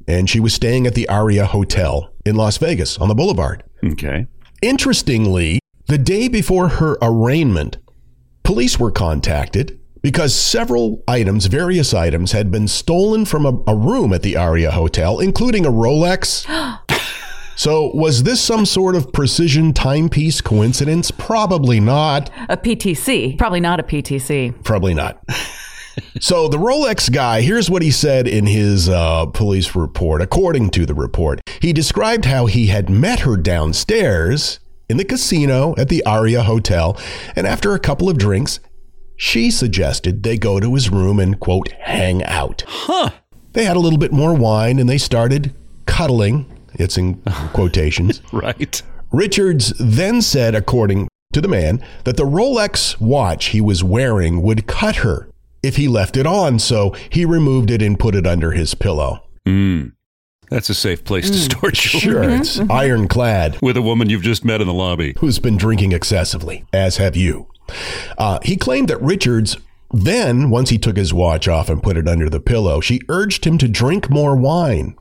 And 0.07 0.29
she 0.29 0.41
was 0.41 0.55
staying 0.55 0.87
at 0.87 0.95
the 0.95 1.09
Aria 1.09 1.47
Hotel 1.47 2.13
in 2.25 2.37
Las 2.37 2.59
Vegas 2.59 2.99
on 2.99 3.09
the 3.09 3.15
boulevard. 3.15 3.65
Okay. 3.85 4.27
Interestingly, 4.61 5.61
the 5.87 5.99
day 5.99 6.29
before 6.29 6.69
her 6.69 6.97
arraignment, 7.03 7.79
police 8.43 8.79
were 8.79 8.91
contacted 8.91 9.79
because 10.03 10.35
several 10.35 11.03
items, 11.07 11.47
various 11.47 11.95
items, 11.95 12.33
had 12.33 12.51
been 12.51 12.69
stolen 12.69 13.25
from 13.25 13.47
a, 13.47 13.63
a 13.71 13.75
room 13.75 14.13
at 14.13 14.23
the 14.23 14.37
Aria 14.37 14.73
Hotel, 14.73 15.21
including 15.21 15.65
a 15.65 15.71
Rolex. 15.71 16.45
so, 17.57 17.93
was 17.95 18.25
this 18.25 18.41
some 18.41 18.67
sort 18.67 18.97
of 18.97 19.13
precision 19.13 19.73
timepiece 19.73 20.41
coincidence? 20.41 21.11
Probably 21.13 21.81
not. 21.81 22.31
A 22.49 22.57
PTC. 22.57 23.39
Probably 23.39 23.61
not 23.61 23.79
a 23.81 23.85
PTC. 23.85 24.63
Probably 24.65 24.93
not. 24.93 25.23
so 26.21 26.49
the 26.49 26.59
Rolex 26.59 27.11
guy, 27.13 27.43
here's 27.43 27.71
what 27.71 27.83
he 27.83 27.93
said 27.93 28.27
in 28.27 28.47
his 28.47 28.89
uh, 28.89 29.27
police 29.27 29.77
report. 29.77 30.21
According 30.21 30.71
to 30.71 30.85
the 30.85 30.95
report, 30.95 31.41
he 31.61 31.73
described 31.73 32.25
how 32.25 32.47
he 32.47 32.67
had 32.67 32.91
met 32.91 33.21
her 33.21 33.37
downstairs 33.37 34.59
in 34.89 34.97
the 34.97 35.05
casino 35.05 35.75
at 35.79 35.89
the 35.89 36.05
Aria 36.05 36.43
Hotel, 36.43 36.99
and 37.37 37.47
after 37.47 37.73
a 37.73 37.79
couple 37.79 38.11
of 38.11 38.19
drinks, 38.19 38.59
she 39.23 39.53
suggested 39.53 40.25
they 40.25 40.37
go 40.37 40.59
to 40.59 40.75
his 40.75 40.91
room 40.91 41.21
and 41.21 41.39
quote 41.39 41.71
hang 41.79 42.25
out. 42.25 42.65
Huh. 42.67 43.11
They 43.53 43.65
had 43.65 43.77
a 43.77 43.81
little 43.81 43.99
bit 43.99 44.11
more 44.11 44.35
wine 44.35 44.81
and 44.81 44.89
they 44.89 44.99
started 44.99 45.55
cuddling. 45.87 46.45
It's 46.75 46.99
in 46.99 47.23
quotations. 47.53 48.21
Right. 48.33 48.83
Richards 49.13 49.75
then 49.79 50.23
said, 50.23 50.57
according 50.57 51.07
to 51.35 51.41
the 51.41 51.47
man, 51.47 51.85
that 52.03 52.17
the 52.17 52.25
Rolex 52.25 53.01
watch 53.01 53.47
he 53.47 53.61
was 53.61 53.85
wearing 53.85 54.43
would 54.43 54.67
cut 54.67 54.97
her 54.97 55.29
if 55.63 55.77
he 55.77 55.87
left 55.87 56.17
it 56.17 56.27
on, 56.27 56.59
so 56.59 56.91
he 57.09 57.25
removed 57.25 57.71
it 57.71 57.81
and 57.81 58.01
put 58.01 58.17
it 58.17 58.27
under 58.27 58.51
his 58.51 58.75
pillow. 58.75 59.23
Mm. 59.47 59.93
That's 60.51 60.69
a 60.69 60.75
safe 60.75 61.05
place 61.05 61.31
to 61.31 61.37
hmm. 61.37 61.43
store 61.45 61.71
children. 61.71 62.13
Sure, 62.13 62.23
it's 62.25 62.55
mm-hmm. 62.57 62.63
Mm-hmm. 62.63 62.73
ironclad. 62.73 63.59
With 63.63 63.77
a 63.77 63.83
woman 63.83 64.11
you've 64.11 64.23
just 64.23 64.45
met 64.45 64.61
in 64.61 64.67
the 64.67 64.75
lobby. 64.75 65.15
Who's 65.19 65.39
been 65.39 65.57
drinking 65.57 65.93
excessively, 65.93 66.65
as 66.73 66.97
have 66.97 67.15
you. 67.15 67.52
Uh, 68.19 68.39
he 68.43 68.57
claimed 68.57 68.89
that 68.89 69.01
Richards 69.01 69.57
then, 69.93 70.49
once 70.49 70.71
he 70.71 70.79
took 70.79 70.97
his 70.97 71.13
watch 71.13 71.47
off 71.47 71.69
and 71.69 71.83
put 71.83 71.99
it 71.99 72.09
under 72.09 72.31
the 72.31 72.41
pillow, 72.41 72.81
she 72.81 73.03
urged 73.09 73.45
him 73.45 73.59
to 73.59 73.69
drink 73.69 74.09
more 74.09 74.35
wine. 74.35 74.97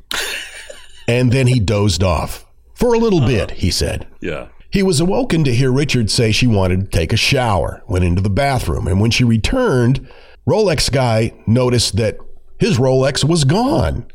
and 1.08 1.32
then 1.32 1.48
he 1.48 1.60
dozed 1.60 2.04
off. 2.04 2.46
For 2.76 2.94
a 2.94 3.00
little 3.00 3.22
bit, 3.22 3.52
he 3.52 3.72
said. 3.72 4.08
Yeah. 4.20 4.50
He 4.70 4.84
was 4.84 5.00
awoken 5.00 5.44
to 5.44 5.54
hear 5.54 5.72
Richards 5.72 6.14
say 6.14 6.32
she 6.32 6.48
wanted 6.48 6.82
to 6.82 6.98
take 6.98 7.14
a 7.14 7.18
shower, 7.18 7.84
went 7.88 8.06
into 8.06 8.22
the 8.22 8.30
bathroom, 8.30 8.88
and 8.88 9.00
when 9.00 9.12
she 9.12 9.24
returned, 9.24 10.08
Rolex 10.48 10.92
guy 10.92 11.34
noticed 11.46 11.98
that 11.98 12.18
his 12.58 12.78
Rolex 12.78 13.24
was 13.24 13.44
gone. 13.44 14.06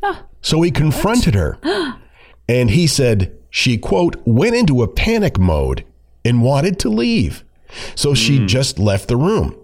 so 0.41 0.63
he 0.63 0.71
confronted 0.71 1.35
her. 1.35 1.59
and 2.49 2.71
he 2.71 2.87
said 2.87 3.37
she, 3.51 3.79
quote, 3.79 4.17
went 4.27 4.57
into 4.57 4.83
a 4.83 4.89
panic 4.89 5.39
mode 5.39 5.85
and 6.25 6.43
wanted 6.43 6.79
to 6.81 6.89
leave. 6.89 7.45
So 7.95 8.15
she 8.15 8.45
just 8.47 8.79
left 8.79 9.09
the 9.09 9.17
room. 9.17 9.57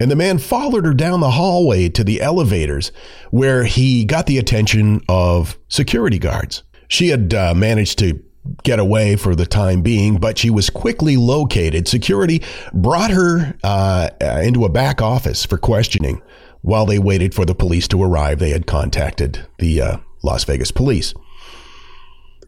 And 0.00 0.10
the 0.10 0.16
man 0.16 0.38
followed 0.38 0.86
her 0.86 0.94
down 0.94 1.20
the 1.20 1.32
hallway 1.32 1.90
to 1.90 2.02
the 2.02 2.22
elevators 2.22 2.90
where 3.30 3.64
he 3.64 4.06
got 4.06 4.26
the 4.26 4.38
attention 4.38 5.02
of 5.08 5.58
security 5.68 6.18
guards. 6.18 6.62
She 6.88 7.08
had 7.08 7.34
uh, 7.34 7.54
managed 7.54 7.98
to 7.98 8.22
get 8.62 8.78
away 8.78 9.16
for 9.16 9.34
the 9.34 9.44
time 9.44 9.82
being, 9.82 10.16
but 10.16 10.38
she 10.38 10.48
was 10.48 10.70
quickly 10.70 11.18
located. 11.18 11.86
Security 11.86 12.42
brought 12.72 13.10
her 13.10 13.54
uh, 13.62 14.08
into 14.42 14.64
a 14.64 14.70
back 14.70 15.02
office 15.02 15.44
for 15.44 15.58
questioning. 15.58 16.22
While 16.62 16.86
they 16.86 16.98
waited 16.98 17.34
for 17.34 17.44
the 17.44 17.54
police 17.54 17.86
to 17.88 18.02
arrive, 18.02 18.38
they 18.38 18.50
had 18.50 18.66
contacted 18.66 19.46
the 19.58 19.80
uh, 19.80 19.96
Las 20.22 20.44
Vegas 20.44 20.70
police. 20.70 21.14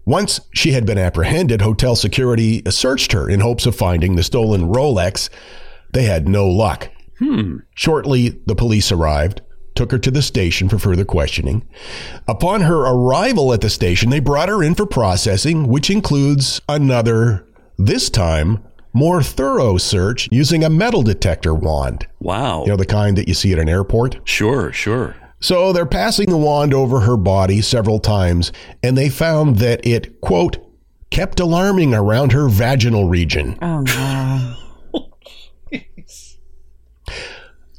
Once 0.04 0.40
she 0.52 0.72
had 0.72 0.84
been 0.84 0.98
apprehended, 0.98 1.60
hotel 1.60 1.94
security 1.94 2.62
searched 2.68 3.12
her 3.12 3.28
in 3.28 3.40
hopes 3.40 3.66
of 3.66 3.76
finding 3.76 4.16
the 4.16 4.22
stolen 4.22 4.72
Rolex. 4.72 5.28
They 5.92 6.04
had 6.04 6.28
no 6.28 6.48
luck. 6.48 6.90
Hmm. 7.18 7.58
Shortly, 7.74 8.40
the 8.46 8.56
police 8.56 8.90
arrived, 8.90 9.42
took 9.76 9.92
her 9.92 9.98
to 9.98 10.10
the 10.10 10.22
station 10.22 10.68
for 10.68 10.78
further 10.78 11.04
questioning. 11.04 11.68
Upon 12.26 12.62
her 12.62 12.80
arrival 12.80 13.52
at 13.52 13.60
the 13.60 13.70
station, 13.70 14.10
they 14.10 14.20
brought 14.20 14.48
her 14.48 14.62
in 14.62 14.74
for 14.74 14.86
processing, 14.86 15.68
which 15.68 15.88
includes 15.88 16.60
another, 16.68 17.46
this 17.78 18.10
time, 18.10 18.64
more 18.92 19.22
thorough 19.22 19.78
search 19.78 20.28
using 20.30 20.64
a 20.64 20.70
metal 20.70 21.02
detector 21.02 21.54
wand. 21.54 22.06
Wow. 22.20 22.62
You 22.62 22.70
know, 22.70 22.76
the 22.76 22.86
kind 22.86 23.16
that 23.16 23.28
you 23.28 23.34
see 23.34 23.52
at 23.52 23.58
an 23.58 23.68
airport? 23.68 24.20
Sure, 24.24 24.72
sure. 24.72 25.16
So 25.42 25.72
they're 25.72 25.86
passing 25.86 26.30
the 26.30 26.36
wand 26.36 26.72
over 26.72 27.00
her 27.00 27.16
body 27.16 27.60
several 27.60 27.98
times, 27.98 28.52
and 28.82 28.96
they 28.96 29.08
found 29.08 29.56
that 29.58 29.84
it, 29.84 30.20
quote, 30.20 30.58
kept 31.10 31.40
alarming 31.40 31.92
around 31.94 32.32
her 32.32 32.48
vaginal 32.48 33.08
region. 33.08 33.58
Oh, 33.60 33.80
no. 33.80 34.56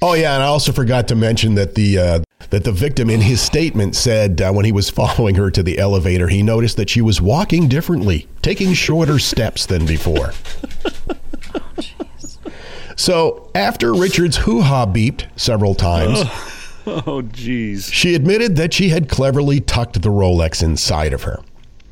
Oh 0.05 0.15
yeah, 0.15 0.33
and 0.33 0.43
I 0.43 0.47
also 0.47 0.73
forgot 0.73 1.07
to 1.07 1.15
mention 1.15 1.55
that 1.55 1.75
the 1.75 1.97
uh, 1.97 2.19
that 2.49 2.65
the 2.65 2.73
victim 2.73 3.09
in 3.09 3.21
his 3.21 3.39
statement 3.39 3.95
said 3.95 4.41
uh, 4.41 4.51
when 4.51 4.65
he 4.65 4.73
was 4.73 4.89
following 4.89 5.35
her 5.35 5.49
to 5.51 5.63
the 5.63 5.79
elevator, 5.79 6.27
he 6.27 6.43
noticed 6.43 6.75
that 6.75 6.89
she 6.89 6.99
was 6.99 7.21
walking 7.21 7.69
differently, 7.69 8.27
taking 8.41 8.73
shorter 8.73 9.17
steps 9.17 9.65
than 9.65 9.85
before. 9.85 10.33
so 12.97 13.49
after 13.55 13.93
Richard's 13.93 14.35
hoo-ha 14.35 14.85
beeped 14.87 15.27
several 15.39 15.73
times, 15.73 16.25
Oh, 17.05 17.21
jeez. 17.21 17.91
she 17.93 18.13
admitted 18.13 18.55
that 18.57 18.73
she 18.73 18.89
had 18.89 19.07
cleverly 19.07 19.59
tucked 19.61 20.01
the 20.01 20.09
Rolex 20.09 20.61
inside 20.61 21.13
of 21.13 21.23
her. 21.23 21.39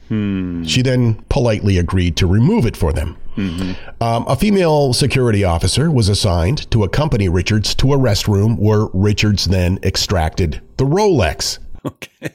Hmm. 0.09 0.63
She 0.65 0.81
then 0.81 1.23
politely 1.29 1.77
agreed 1.77 2.17
to 2.17 2.27
remove 2.27 2.65
it 2.65 2.75
for 2.75 2.91
them. 2.91 3.17
Um, 3.37 4.25
a 4.27 4.35
female 4.35 4.91
security 4.91 5.43
officer 5.45 5.89
was 5.89 6.09
assigned 6.09 6.69
to 6.71 6.83
accompany 6.83 7.29
Richards 7.29 7.73
to 7.75 7.93
a 7.93 7.97
restroom 7.97 8.57
where 8.59 8.87
Richards 8.93 9.45
then 9.45 9.79
extracted 9.83 10.61
the 10.77 10.85
Rolex. 10.85 11.59
Okay. 11.83 12.31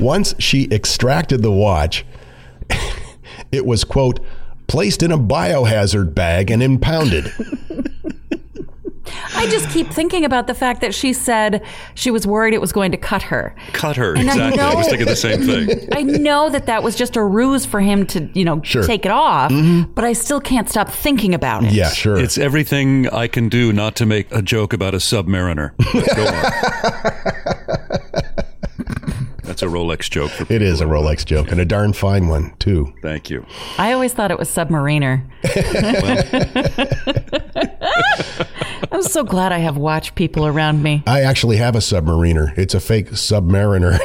Once 0.00 0.34
she 0.40 0.66
extracted 0.72 1.40
the 1.40 1.52
watch, 1.52 2.04
it 3.52 3.64
was, 3.64 3.84
quote, 3.84 4.18
placed 4.66 5.04
in 5.04 5.12
a 5.12 5.18
biohazard 5.18 6.16
bag 6.16 6.50
and 6.50 6.60
impounded. 6.64 7.30
I 9.36 9.46
just 9.48 9.68
keep 9.70 9.88
thinking 9.88 10.24
about 10.24 10.46
the 10.46 10.54
fact 10.54 10.80
that 10.80 10.94
she 10.94 11.12
said 11.12 11.64
she 11.94 12.10
was 12.10 12.26
worried 12.26 12.54
it 12.54 12.60
was 12.60 12.72
going 12.72 12.90
to 12.92 12.96
cut 12.96 13.22
her. 13.22 13.54
Cut 13.72 13.96
her. 13.96 14.14
And 14.14 14.30
I 14.30 14.48
exactly. 14.48 14.62
I, 14.62 14.74
was 14.74 14.88
thinking 14.88 15.06
the 15.06 15.16
same 15.16 15.42
thing. 15.42 15.88
I 15.92 16.02
know 16.02 16.48
that 16.50 16.66
that 16.66 16.82
was 16.82 16.96
just 16.96 17.16
a 17.16 17.22
ruse 17.22 17.66
for 17.66 17.80
him 17.80 18.06
to, 18.06 18.28
you 18.34 18.44
know, 18.44 18.60
Sure. 18.64 18.82
take 18.82 19.04
it 19.04 19.12
off, 19.12 19.52
mm-hmm. 19.52 19.92
but 19.92 20.04
I 20.04 20.12
still 20.12 20.40
can't 20.40 20.68
stop 20.68 20.88
thinking 20.88 21.34
about 21.34 21.64
it. 21.64 21.72
Yeah, 21.72 21.90
sure. 21.90 22.18
It's 22.18 22.38
everything 22.38 23.08
I 23.08 23.28
can 23.28 23.48
do 23.48 23.72
not 23.72 23.94
to 23.96 24.06
make 24.06 24.32
a 24.32 24.42
joke 24.42 24.72
about 24.72 24.94
a 24.94 24.98
submariner. 24.98 25.76
Go 26.16 26.26
on. 26.26 26.96
That's 29.56 29.62
a 29.62 29.66
Rolex 29.66 30.10
joke. 30.10 30.32
For 30.32 30.52
it 30.52 30.60
is 30.60 30.82
a 30.82 30.84
Rolex 30.84 31.24
joke 31.24 31.50
and 31.50 31.58
a 31.58 31.64
darn 31.64 31.94
fine 31.94 32.28
one, 32.28 32.54
too. 32.58 32.92
Thank 33.00 33.30
you. 33.30 33.46
I 33.78 33.92
always 33.92 34.12
thought 34.12 34.30
it 34.30 34.38
was 34.38 34.50
Submariner. 34.50 35.24
I'm 39.06 39.12
so 39.12 39.24
glad 39.24 39.52
I 39.52 39.58
have 39.58 39.76
watch 39.76 40.14
people 40.14 40.46
around 40.46 40.82
me. 40.82 41.02
I 41.06 41.22
actually 41.22 41.56
have 41.58 41.74
a 41.76 41.80
submariner. 41.80 42.56
It's 42.58 42.74
a 42.74 42.80
fake 42.80 43.10
submariner. 43.10 43.96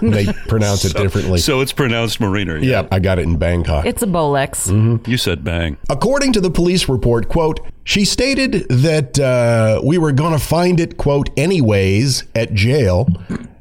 they 0.12 0.32
pronounce 0.48 0.84
it 0.84 0.96
differently. 0.96 1.38
So 1.38 1.60
it's 1.60 1.72
pronounced 1.72 2.20
mariner. 2.20 2.56
yeah, 2.58 2.86
I 2.90 2.98
got 2.98 3.18
it 3.18 3.22
in 3.22 3.36
Bangkok. 3.38 3.86
It's 3.86 4.02
a 4.02 4.06
Bolex. 4.06 5.06
You 5.06 5.16
said 5.16 5.44
bang. 5.44 5.76
According 5.88 6.32
to 6.34 6.40
the 6.40 6.50
police 6.50 6.88
report, 6.88 7.28
quote, 7.28 7.60
she 7.84 8.04
stated 8.04 8.68
that 8.68 9.18
uh, 9.18 9.80
we 9.84 9.98
were 9.98 10.12
going 10.12 10.32
to 10.32 10.38
find 10.44 10.80
it, 10.80 10.96
quote, 10.96 11.30
anyways 11.36 12.24
at 12.34 12.52
jail, 12.54 13.08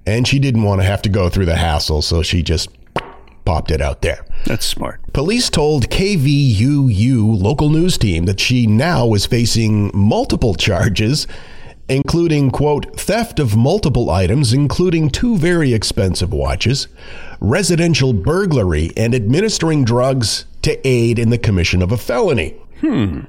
and 0.06 0.28
she 0.28 0.40
didn't 0.40 0.64
want 0.64 0.82
to 0.82 0.86
have 0.86 1.02
to 1.04 1.10
go 1.10 1.30
through 1.30 1.46
the 1.46 1.56
hassle, 1.56 2.02
so 2.02 2.22
she 2.24 2.42
just 2.44 2.70
popped 3.46 3.72
it 3.72 3.82
out 3.82 4.02
there. 4.02 4.26
That's 4.46 4.66
smart. 4.66 5.02
Police 5.14 5.50
told 5.50 5.90
KVVU 5.90 7.42
local 7.42 7.70
news 7.70 7.98
team 7.98 8.26
that 8.26 8.40
she 8.40 8.68
now 8.68 9.06
was 9.06 9.26
facing 9.26 9.92
multiple 9.94 10.56
charges, 10.56 11.28
including, 11.88 12.52
quote, 12.52 13.00
theft 13.00 13.40
of 13.40 13.58
multiple 13.58 14.10
items, 14.10 14.54
including 14.54 15.10
two 15.10 15.38
very 15.38 15.74
expensive 15.74 16.32
watches, 16.32 16.88
residential 17.40 18.14
burglary, 18.14 18.92
and 18.96 19.16
administering 19.16 19.84
drugs 19.84 20.46
to 20.62 20.88
aid 20.88 21.18
in 21.18 21.30
the 21.30 21.38
commission 21.38 21.82
of 21.82 21.92
a 21.92 21.98
felony. 21.98 22.52
Hmm. 22.82 23.22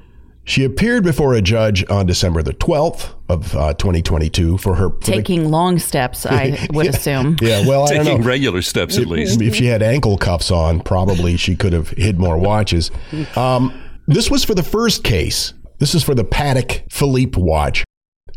She 0.43 0.63
appeared 0.63 1.03
before 1.03 1.33
a 1.35 1.41
judge 1.41 1.87
on 1.89 2.07
December 2.07 2.41
the 2.41 2.53
12th 2.53 3.13
of 3.29 3.55
uh, 3.55 3.73
2022 3.75 4.57
for 4.57 4.75
her 4.75 4.89
Taking 4.89 5.49
long 5.51 5.77
steps, 5.77 6.25
I 6.25 6.67
would 6.73 6.87
assume. 6.87 7.37
Yeah, 7.41 7.65
well, 7.67 7.83
I 7.85 7.93
don't 7.93 8.05
Taking 8.05 8.21
know. 8.21 8.27
regular 8.27 8.61
steps 8.63 8.97
at 8.97 9.05
least. 9.07 9.39
If 9.41 9.55
she 9.55 9.65
had 9.67 9.83
ankle 9.83 10.17
cuffs 10.17 10.49
on, 10.49 10.81
probably 10.81 11.37
she 11.37 11.55
could 11.55 11.73
have 11.73 11.89
hid 11.89 12.19
more 12.19 12.37
watches. 12.37 12.89
Um, 13.35 13.71
this 14.07 14.31
was 14.31 14.43
for 14.43 14.55
the 14.55 14.63
first 14.63 15.03
case. 15.03 15.53
This 15.77 15.93
is 15.95 16.03
for 16.03 16.15
the 16.15 16.25
Patek 16.25 16.91
Philippe 16.91 17.39
watch. 17.39 17.83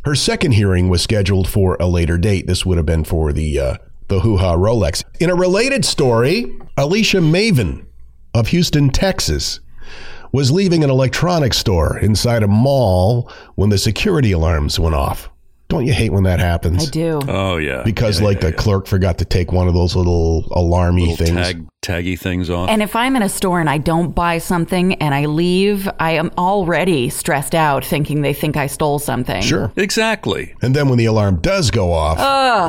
Her 0.05 0.15
second 0.15 0.53
hearing 0.53 0.91
was 0.91 1.01
scheduled 1.03 1.49
for 1.49 1.77
a 1.81 1.87
later 1.87 2.19
date. 2.19 2.47
This 2.47 2.67
would 2.67 2.77
have 2.77 2.87
been 2.87 3.05
for 3.05 3.33
the 3.33 3.59
uh, 3.59 3.77
the 4.09 4.21
Hoo 4.21 4.37
Ha 4.37 4.55
Rolex. 4.55 5.03
In 5.19 5.31
a 5.31 5.35
related 5.35 5.85
story, 5.87 6.55
Alicia 6.77 7.19
Maven 7.19 7.87
of 8.35 8.49
Houston, 8.49 8.91
Texas, 8.91 9.61
was 10.35 10.51
leaving 10.51 10.83
an 10.83 10.91
electronics 10.91 11.57
store 11.57 11.97
inside 11.99 12.43
a 12.43 12.49
mall 12.49 13.31
when 13.55 13.71
the 13.71 13.79
security 13.79 14.33
alarms 14.33 14.81
went 14.81 14.97
off. 14.97 15.31
Don't 15.69 15.87
you 15.87 15.93
hate 15.93 16.11
when 16.11 16.25
that 16.25 16.41
happens? 16.41 16.89
I 16.89 16.91
do. 16.91 17.21
Oh 17.29 17.57
yeah. 17.59 17.85
Because 17.85 18.19
Yeah, 18.19 18.27
like 18.27 18.43
yeah, 18.43 18.51
the 18.51 18.57
clerk 18.57 18.89
forgot 18.89 19.19
to 19.19 19.25
take 19.25 19.53
one 19.53 19.69
of 19.69 19.75
those 19.75 19.95
little 19.95 20.43
alarmy 20.51 21.11
yeah. 21.11 21.15
things. 21.15 21.31
tag 21.31 21.67
taggy 21.83 22.19
things 22.19 22.51
off. 22.51 22.69
And 22.69 22.83
if 22.83 22.97
I'm 22.97 23.15
in 23.15 23.23
a 23.23 23.29
store 23.29 23.61
and 23.61 23.71
I 23.71 23.79
don't 23.79 24.13
buy 24.13 24.39
something 24.39 24.95
and 24.95 25.15
I 25.15 25.27
leave, 25.27 25.89
I 26.01 26.13
am 26.13 26.33
already 26.37 27.11
stressed 27.11 27.55
out 27.55 27.85
thinking 27.85 28.23
they 28.23 28.35
think 28.35 28.57
I 28.57 28.67
stole 28.67 28.99
something. 28.99 29.41
Sure. 29.41 29.71
exactly. 29.77 30.53
And 30.63 30.75
then 30.75 30.89
when 30.89 30.99
the 30.99 31.05
alarm 31.05 31.43
does 31.43 31.71
go 31.71 31.93
off, 31.93 32.19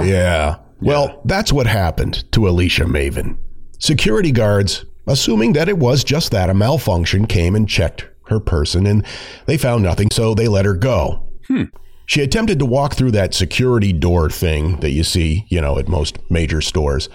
yeah. 0.05 0.57
Well, 0.81 1.19
that's 1.25 1.51
what 1.51 1.65
happened 1.65 2.31
to 2.33 2.47
Alicia 2.47 2.83
Maven. 2.83 3.39
Security 3.79 4.31
guards, 4.31 4.85
assuming 5.07 5.53
that 5.53 5.69
it 5.69 5.77
was 5.77 6.03
just 6.03 6.31
that, 6.31 6.49
a 6.49 6.53
malfunction, 6.53 7.27
came 7.27 7.55
and 7.55 7.67
checked 7.67 8.07
her 8.27 8.39
person 8.39 8.85
and 8.87 9.05
they 9.45 9.57
found 9.57 9.83
nothing, 9.83 10.09
so 10.11 10.33
they 10.33 10.47
let 10.47 10.65
her 10.65 10.73
go. 10.73 11.27
She 12.07 12.21
attempted 12.21 12.59
to 12.59 12.65
walk 12.65 12.95
through 12.95 13.11
that 13.11 13.33
security 13.33 13.91
door 13.93 14.29
thing 14.29 14.79
that 14.79 14.91
you 14.91 15.03
see, 15.03 15.45
you 15.49 15.61
know, 15.61 15.77
at 15.79 15.87
most 15.87 16.17
major 16.29 16.61
stores, 16.61 17.09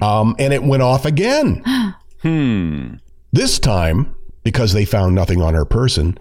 um, 0.00 0.36
and 0.38 0.52
it 0.52 0.62
went 0.62 0.82
off 0.82 1.04
again. 1.04 1.62
Hmm. 2.22 2.94
This 3.30 3.60
time, 3.60 4.12
because 4.42 4.72
they 4.72 4.84
found 4.84 5.14
nothing 5.14 5.40
on 5.40 5.54
her 5.54 5.64
person, 5.64 6.18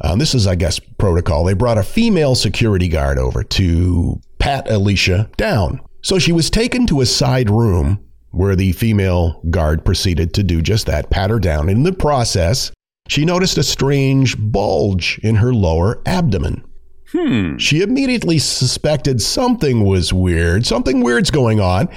um, 0.00 0.18
this 0.18 0.34
is, 0.34 0.46
I 0.46 0.54
guess, 0.54 0.78
protocol. 0.78 1.44
They 1.44 1.52
brought 1.52 1.76
a 1.76 1.82
female 1.82 2.34
security 2.34 2.88
guard 2.88 3.18
over 3.18 3.44
to 3.44 4.20
pat 4.38 4.70
Alicia 4.70 5.28
down. 5.36 5.82
So 6.00 6.18
she 6.18 6.32
was 6.32 6.48
taken 6.48 6.86
to 6.86 7.02
a 7.02 7.06
side 7.06 7.50
room 7.50 8.02
where 8.34 8.56
the 8.56 8.72
female 8.72 9.40
guard 9.50 9.84
proceeded 9.84 10.34
to 10.34 10.42
do 10.42 10.60
just 10.60 10.86
that, 10.86 11.10
pat 11.10 11.30
her 11.30 11.38
down. 11.38 11.68
In 11.68 11.82
the 11.82 11.92
process, 11.92 12.72
she 13.08 13.24
noticed 13.24 13.58
a 13.58 13.62
strange 13.62 14.36
bulge 14.38 15.18
in 15.22 15.36
her 15.36 15.52
lower 15.52 16.02
abdomen. 16.06 16.64
Hmm. 17.12 17.58
She 17.58 17.80
immediately 17.80 18.38
suspected 18.38 19.22
something 19.22 19.84
was 19.84 20.12
weird. 20.12 20.66
Something 20.66 21.00
weird's 21.00 21.30
going 21.30 21.60
on. 21.60 21.88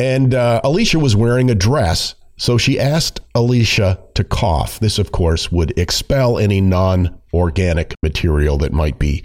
And 0.00 0.34
uh, 0.34 0.62
Alicia 0.64 0.98
was 0.98 1.14
wearing 1.14 1.50
a 1.50 1.54
dress. 1.54 2.14
So 2.36 2.56
she 2.56 2.80
asked 2.80 3.20
Alicia 3.34 4.00
to 4.14 4.24
cough. 4.24 4.80
This, 4.80 4.98
of 4.98 5.12
course, 5.12 5.52
would 5.52 5.76
expel 5.78 6.38
any 6.38 6.60
non 6.60 7.20
organic 7.32 7.94
material 8.02 8.56
that 8.58 8.72
might 8.72 8.98
be, 8.98 9.22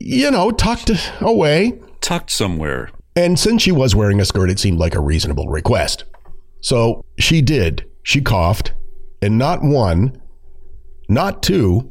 you 0.00 0.30
know, 0.30 0.50
tucked 0.50 0.90
away. 1.20 1.78
Tucked 2.00 2.30
somewhere. 2.30 2.90
And 3.16 3.38
since 3.38 3.62
she 3.62 3.72
was 3.72 3.94
wearing 3.94 4.20
a 4.20 4.24
skirt, 4.26 4.50
it 4.50 4.58
seemed 4.58 4.78
like 4.78 4.94
a 4.94 5.00
reasonable 5.00 5.48
request. 5.48 6.04
So 6.60 7.04
she 7.18 7.40
did. 7.40 7.86
She 8.02 8.20
coughed, 8.20 8.74
and 9.22 9.38
not 9.38 9.62
one, 9.62 10.20
not 11.08 11.42
two, 11.42 11.90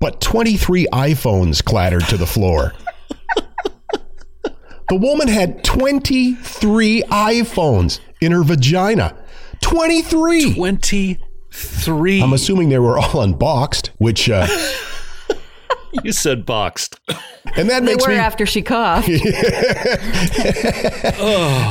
but 0.00 0.20
23 0.20 0.86
iPhones 0.92 1.62
clattered 1.62 2.04
to 2.08 2.16
the 2.16 2.26
floor. 2.26 2.72
the 4.88 4.96
woman 4.96 5.28
had 5.28 5.62
23 5.62 7.02
iPhones 7.02 8.00
in 8.20 8.32
her 8.32 8.42
vagina. 8.42 9.16
23! 9.60 10.54
23. 10.54 11.18
23. 11.56 12.22
I'm 12.22 12.32
assuming 12.32 12.68
they 12.68 12.78
were 12.78 12.98
all 12.98 13.22
unboxed, 13.22 13.90
which, 13.98 14.28
uh, 14.28 14.46
You 16.04 16.12
said 16.12 16.44
boxed. 16.44 17.00
and 17.56 17.70
that 17.70 17.80
They 17.80 17.92
makes 17.92 18.06
were 18.06 18.12
me. 18.12 18.18
after 18.18 18.44
she 18.46 18.62
coughed. 18.62 19.08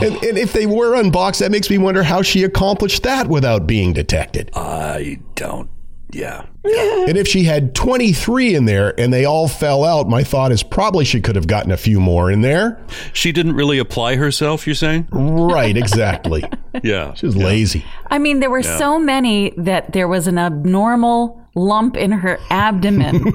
And, 0.01 0.16
and 0.24 0.38
if 0.38 0.53
they 0.53 0.66
were 0.66 0.95
unboxed, 0.95 1.39
that 1.39 1.51
makes 1.51 1.70
me 1.70 1.78
wonder 1.78 2.03
how 2.03 2.22
she 2.22 2.43
accomplished 2.43 3.03
that 3.03 3.28
without 3.28 3.66
being 3.68 3.93
detected. 3.93 4.49
I 4.55 5.20
don't. 5.36 5.70
Yeah. 6.16 6.45
And 6.63 7.18
if 7.18 7.28
she 7.28 7.43
had 7.43 7.76
23 7.76 8.55
in 8.55 8.66
there 8.66 8.97
and 8.99 9.11
they 9.13 9.26
all 9.26 9.47
fell 9.47 9.84
out, 9.84 10.07
my 10.09 10.24
thought 10.24 10.51
is 10.51 10.63
probably 10.63 11.03
she 11.05 11.20
could 11.22 11.36
have 11.36 11.45
gotten 11.47 11.72
a 11.72 11.78
few 11.78 11.99
more 11.99 12.32
in 12.32 12.41
there. 12.41 12.80
She 13.13 13.32
didn't 13.32 13.53
really 13.53 13.78
apply 13.80 14.16
herself, 14.16 14.66
you're 14.66 14.76
saying? 14.76 15.07
Right, 15.11 15.76
exactly. 15.78 16.43
Yeah. 16.84 17.13
She 17.13 17.26
was 17.26 17.38
lazy. 17.38 17.86
I 18.07 18.18
mean, 18.20 18.41
there 18.41 18.49
were 18.49 18.59
Yeah. 18.59 18.78
so 18.78 18.99
many 18.99 19.53
that 19.57 19.93
there 19.93 20.09
was 20.09 20.28
an 20.28 20.38
abnormal 20.38 21.41
lump 21.55 21.95
in 21.95 22.11
her 22.11 22.38
abdomen. 22.49 23.34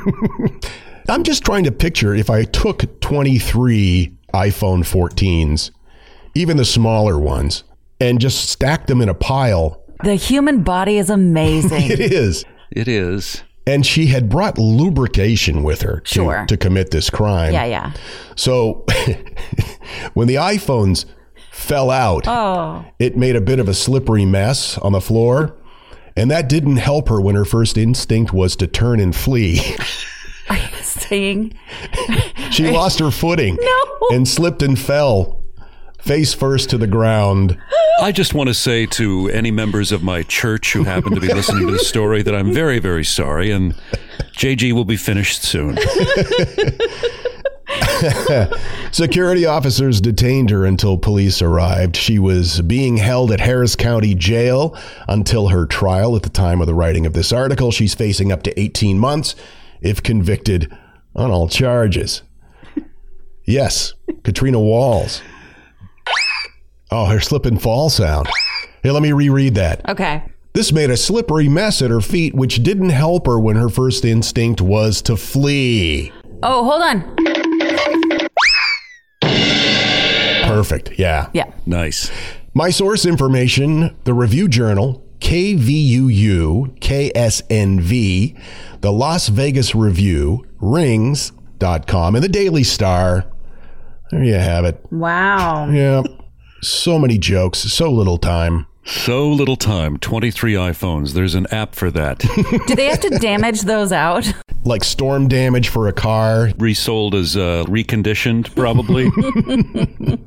I'm 1.08 1.22
just 1.24 1.42
trying 1.44 1.64
to 1.64 1.72
picture 1.72 2.14
if 2.14 2.28
I 2.28 2.44
took 2.44 3.00
23 3.00 4.14
iPhone 4.34 4.80
14s, 4.84 5.70
even 6.34 6.56
the 6.58 6.64
smaller 6.66 7.18
ones, 7.18 7.64
and 7.98 8.20
just 8.20 8.48
stacked 8.50 8.86
them 8.88 9.00
in 9.00 9.08
a 9.08 9.14
pile. 9.14 9.82
the 10.04 10.14
human 10.16 10.62
body 10.62 10.98
is 10.98 11.08
amazing. 11.10 11.82
It 11.90 12.00
is. 12.00 12.44
It 12.70 12.88
is. 12.88 13.42
And 13.66 13.84
she 13.86 14.06
had 14.06 14.28
brought 14.28 14.58
lubrication 14.58 15.62
with 15.62 15.82
her 15.82 16.00
to, 16.00 16.12
Sure. 16.14 16.44
to 16.48 16.56
commit 16.56 16.90
this 16.90 17.10
crime. 17.10 17.52
Yeah, 17.52 17.66
yeah. 17.66 17.92
So 18.34 18.84
when 20.14 20.28
the 20.28 20.36
iPhones 20.36 21.04
fell 21.52 21.90
out, 21.90 22.26
Oh. 22.26 22.84
it 22.98 23.16
made 23.16 23.36
a 23.36 23.40
bit 23.40 23.58
of 23.58 23.68
a 23.68 23.74
slippery 23.74 24.24
mess 24.24 24.78
on 24.78 24.92
the 24.92 25.00
floor. 25.00 25.56
And 26.16 26.30
that 26.30 26.48
didn't 26.48 26.76
help 26.78 27.08
her 27.08 27.20
when 27.20 27.34
her 27.36 27.44
first 27.44 27.78
instinct 27.78 28.32
was 28.32 28.56
to 28.56 28.66
turn 28.66 28.98
and 28.98 29.14
flee. 29.14 29.60
Saying, 30.82 31.54
She 32.50 32.68
lost 32.70 32.98
her 32.98 33.10
footing 33.12 33.56
No. 33.60 33.80
and 34.10 34.26
slipped 34.26 34.62
and 34.62 34.76
fell 34.78 35.39
face 36.02 36.34
first 36.34 36.70
to 36.70 36.78
the 36.78 36.86
ground. 36.86 37.58
I 38.00 38.12
just 38.12 38.34
want 38.34 38.48
to 38.48 38.54
say 38.54 38.86
to 38.86 39.28
any 39.28 39.50
members 39.50 39.92
of 39.92 40.02
my 40.02 40.22
church 40.22 40.72
who 40.72 40.84
happen 40.84 41.14
to 41.14 41.20
be 41.20 41.28
listening 41.28 41.66
to 41.66 41.72
the 41.72 41.78
story 41.78 42.22
that 42.22 42.34
I'm 42.34 42.52
very, 42.52 42.78
very 42.78 43.04
sorry, 43.04 43.50
and 43.50 43.74
JG 44.32 44.72
will 44.72 44.84
be 44.86 44.96
finished 44.96 45.42
soon. 45.42 45.78
Security 48.90 49.46
officers 49.46 50.00
detained 50.00 50.50
her 50.50 50.64
until 50.64 50.96
police 50.96 51.42
arrived. 51.42 51.96
She 51.96 52.18
was 52.18 52.60
being 52.62 52.96
held 52.96 53.30
at 53.30 53.40
Harris 53.40 53.76
County 53.76 54.14
Jail 54.14 54.76
until 55.08 55.48
her 55.48 55.66
trial. 55.66 56.16
At 56.16 56.22
the 56.22 56.30
time 56.30 56.60
of 56.60 56.66
the 56.66 56.74
writing 56.74 57.06
of 57.06 57.12
this 57.12 57.32
article, 57.32 57.70
she's 57.70 57.94
facing 57.94 58.32
up 58.32 58.42
to 58.44 58.58
18 58.60 58.98
months 58.98 59.34
if 59.80 60.02
convicted 60.02 60.74
on 61.14 61.30
all 61.30 61.48
charges. 61.48 62.22
Yes, 63.44 63.94
Katrina 64.22 64.60
Walls. 64.60 65.22
Oh, 66.92 67.06
her 67.06 67.20
slip 67.20 67.46
and 67.46 67.60
fall 67.60 67.88
sound. 67.88 68.28
Hey, 68.82 68.90
let 68.90 69.02
me 69.02 69.12
reread 69.12 69.54
that. 69.54 69.88
Okay. 69.88 70.22
This 70.52 70.72
made 70.72 70.90
a 70.90 70.96
slippery 70.96 71.48
mess 71.48 71.80
at 71.80 71.90
her 71.90 72.00
feet, 72.00 72.34
which 72.34 72.62
didn't 72.62 72.90
help 72.90 73.26
her 73.26 73.38
when 73.38 73.54
her 73.56 73.68
first 73.68 74.04
instinct 74.04 74.60
was 74.60 75.00
to 75.02 75.16
flee. 75.16 76.12
Oh, 76.42 76.64
hold 76.64 76.82
on. 76.82 77.16
Perfect. 80.48 80.98
Yeah. 80.98 81.30
Yeah. 81.32 81.52
Nice. 81.66 82.10
My 82.54 82.70
source 82.70 83.06
information 83.06 83.96
the 84.02 84.12
Review 84.14 84.48
Journal, 84.48 85.06
KVVU, 85.20 86.76
KSNV, 86.80 88.40
the 88.80 88.92
Las 88.92 89.28
Vegas 89.28 89.74
Review, 89.76 90.44
Rings.com, 90.58 92.16
and 92.16 92.24
the 92.24 92.28
Daily 92.28 92.64
Star. 92.64 93.26
There 94.10 94.24
you 94.24 94.34
have 94.34 94.64
it. 94.64 94.84
Wow. 94.90 95.70
Yeah. 95.70 96.02
So 96.62 96.98
many 96.98 97.16
jokes, 97.16 97.60
so 97.60 97.90
little 97.90 98.18
time. 98.18 98.66
So 98.84 99.28
little 99.28 99.56
time. 99.56 99.98
23 99.98 100.54
iPhones. 100.54 101.12
There's 101.12 101.34
an 101.34 101.46
app 101.50 101.74
for 101.74 101.90
that. 101.90 102.18
Do 102.66 102.74
they 102.74 102.86
have 102.86 103.00
to 103.00 103.10
damage 103.18 103.62
those 103.62 103.92
out? 103.92 104.30
Like 104.64 104.84
storm 104.84 105.28
damage 105.28 105.68
for 105.68 105.88
a 105.88 105.92
car. 105.92 106.50
Resold 106.58 107.14
as 107.14 107.36
uh, 107.36 107.64
reconditioned, 107.66 108.54
probably. 108.54 109.10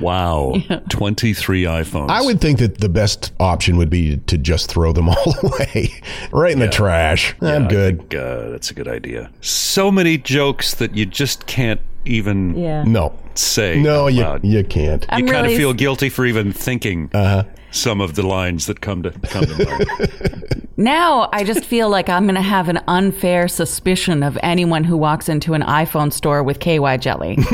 wow. 0.00 0.54
23 0.90 1.64
iPhones. 1.64 2.10
I 2.10 2.22
would 2.22 2.40
think 2.40 2.58
that 2.58 2.78
the 2.78 2.88
best 2.88 3.32
option 3.40 3.76
would 3.76 3.90
be 3.90 4.16
to 4.16 4.36
just 4.36 4.68
throw 4.68 4.92
them 4.92 5.08
all 5.08 5.34
away, 5.42 5.94
right 6.30 6.52
in 6.52 6.58
the 6.58 6.68
trash. 6.68 7.34
I'm 7.40 7.68
good. 7.68 8.10
think, 8.10 8.14
uh, 8.14 8.50
that's 8.50 8.70
a 8.70 8.74
good 8.74 8.88
idea. 8.88 9.30
So 9.40 9.90
many 9.90 10.18
jokes 10.18 10.74
that 10.74 10.94
you 10.94 11.06
just 11.06 11.46
can't 11.46 11.80
even 12.08 12.56
Yeah. 12.56 12.82
No, 12.84 13.12
say. 13.34 13.78
no, 13.80 14.06
you 14.08 14.22
loud. 14.22 14.44
you 14.44 14.64
can't. 14.64 15.06
I'm 15.08 15.26
you 15.26 15.32
kind 15.32 15.44
really- 15.44 15.54
of 15.54 15.58
feel 15.58 15.72
guilty 15.74 16.08
for 16.08 16.26
even 16.26 16.52
thinking 16.52 17.10
uh-huh. 17.12 17.44
some 17.70 18.00
of 18.00 18.14
the 18.14 18.26
lines 18.26 18.66
that 18.66 18.80
come 18.80 19.02
to 19.02 19.10
come 19.10 19.44
to 19.46 19.64
mind. 19.64 20.64
Now 20.80 21.28
I 21.32 21.42
just 21.42 21.64
feel 21.64 21.90
like 21.90 22.08
I'm 22.08 22.22
going 22.22 22.36
to 22.36 22.40
have 22.40 22.68
an 22.68 22.78
unfair 22.86 23.48
suspicion 23.48 24.22
of 24.22 24.38
anyone 24.44 24.84
who 24.84 24.96
walks 24.96 25.28
into 25.28 25.54
an 25.54 25.62
iPhone 25.62 26.12
store 26.12 26.40
with 26.44 26.60
KY 26.60 26.98
jelly. 26.98 27.36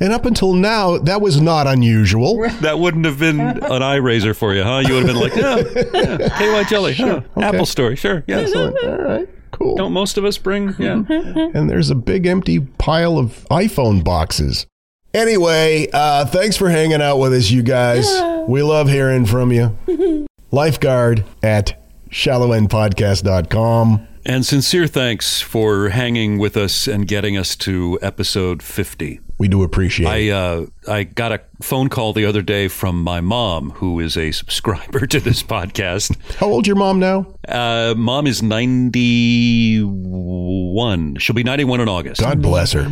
And 0.00 0.12
up 0.12 0.24
until 0.24 0.52
now, 0.52 0.98
that 0.98 1.20
was 1.20 1.40
not 1.40 1.66
unusual. 1.66 2.48
that 2.60 2.78
wouldn't 2.78 3.04
have 3.06 3.18
been 3.18 3.40
an 3.40 3.82
eye 3.82 3.96
raiser 3.96 4.34
for 4.34 4.54
you, 4.54 4.62
huh? 4.62 4.82
You 4.86 4.94
would 4.94 5.04
have 5.04 5.14
been 5.14 5.20
like, 5.20 5.34
yeah, 5.34 6.18
yeah 6.18 6.62
KY 6.62 6.68
jelly, 6.68 6.94
huh? 6.94 7.22
Apple 7.36 7.66
story, 7.66 7.96
sure, 7.96 8.22
yeah. 8.28 8.38
Excellent. 8.38 8.76
All 8.84 8.96
right, 8.98 9.28
cool. 9.52 9.76
Don't 9.76 9.92
most 9.92 10.18
of 10.18 10.24
us 10.24 10.36
bring? 10.38 10.74
Yeah. 10.78 11.02
and 11.08 11.70
there's 11.70 11.90
a 11.90 11.94
big 11.94 12.26
empty 12.26 12.60
pile 12.60 13.18
of 13.18 13.46
iPhone 13.50 14.02
boxes. 14.02 14.66
Anyway, 15.14 15.88
uh, 15.92 16.24
thanks 16.26 16.56
for 16.56 16.70
hanging 16.70 17.02
out 17.02 17.18
with 17.18 17.32
us, 17.34 17.50
you 17.50 17.62
guys. 17.62 18.06
We 18.48 18.62
love 18.62 18.88
hearing 18.88 19.26
from 19.26 19.52
you. 19.52 19.76
Lifeguard 20.50 21.24
at 21.42 21.82
shallowendpodcast.com. 22.10 24.08
And 24.24 24.46
sincere 24.46 24.86
thanks 24.86 25.40
for 25.40 25.88
hanging 25.88 26.38
with 26.38 26.56
us 26.56 26.86
and 26.86 27.08
getting 27.08 27.36
us 27.36 27.56
to 27.56 27.98
episode 28.00 28.62
50. 28.62 29.20
We 29.42 29.48
do 29.48 29.64
appreciate 29.64 30.06
I 30.06 30.16
it. 30.18 30.30
uh, 30.30 30.66
I 30.86 31.02
got 31.02 31.32
a 31.32 31.40
phone 31.60 31.88
call 31.88 32.12
the 32.12 32.26
other 32.26 32.42
day 32.42 32.68
from 32.68 33.02
my 33.02 33.20
mom, 33.20 33.70
who 33.70 33.98
is 33.98 34.16
a 34.16 34.30
subscriber 34.40 35.04
to 35.04 35.18
this 35.18 35.42
podcast. 35.42 36.16
How 36.36 36.46
old's 36.46 36.68
your 36.68 36.76
mom 36.76 37.00
now? 37.00 37.26
Uh, 37.48 37.94
mom 37.96 38.28
is 38.28 38.40
91. 38.40 41.16
She'll 41.16 41.34
be 41.34 41.42
91 41.42 41.80
in 41.80 41.88
August. 41.88 42.20
God 42.20 42.40
bless 42.40 42.70
her. 42.70 42.88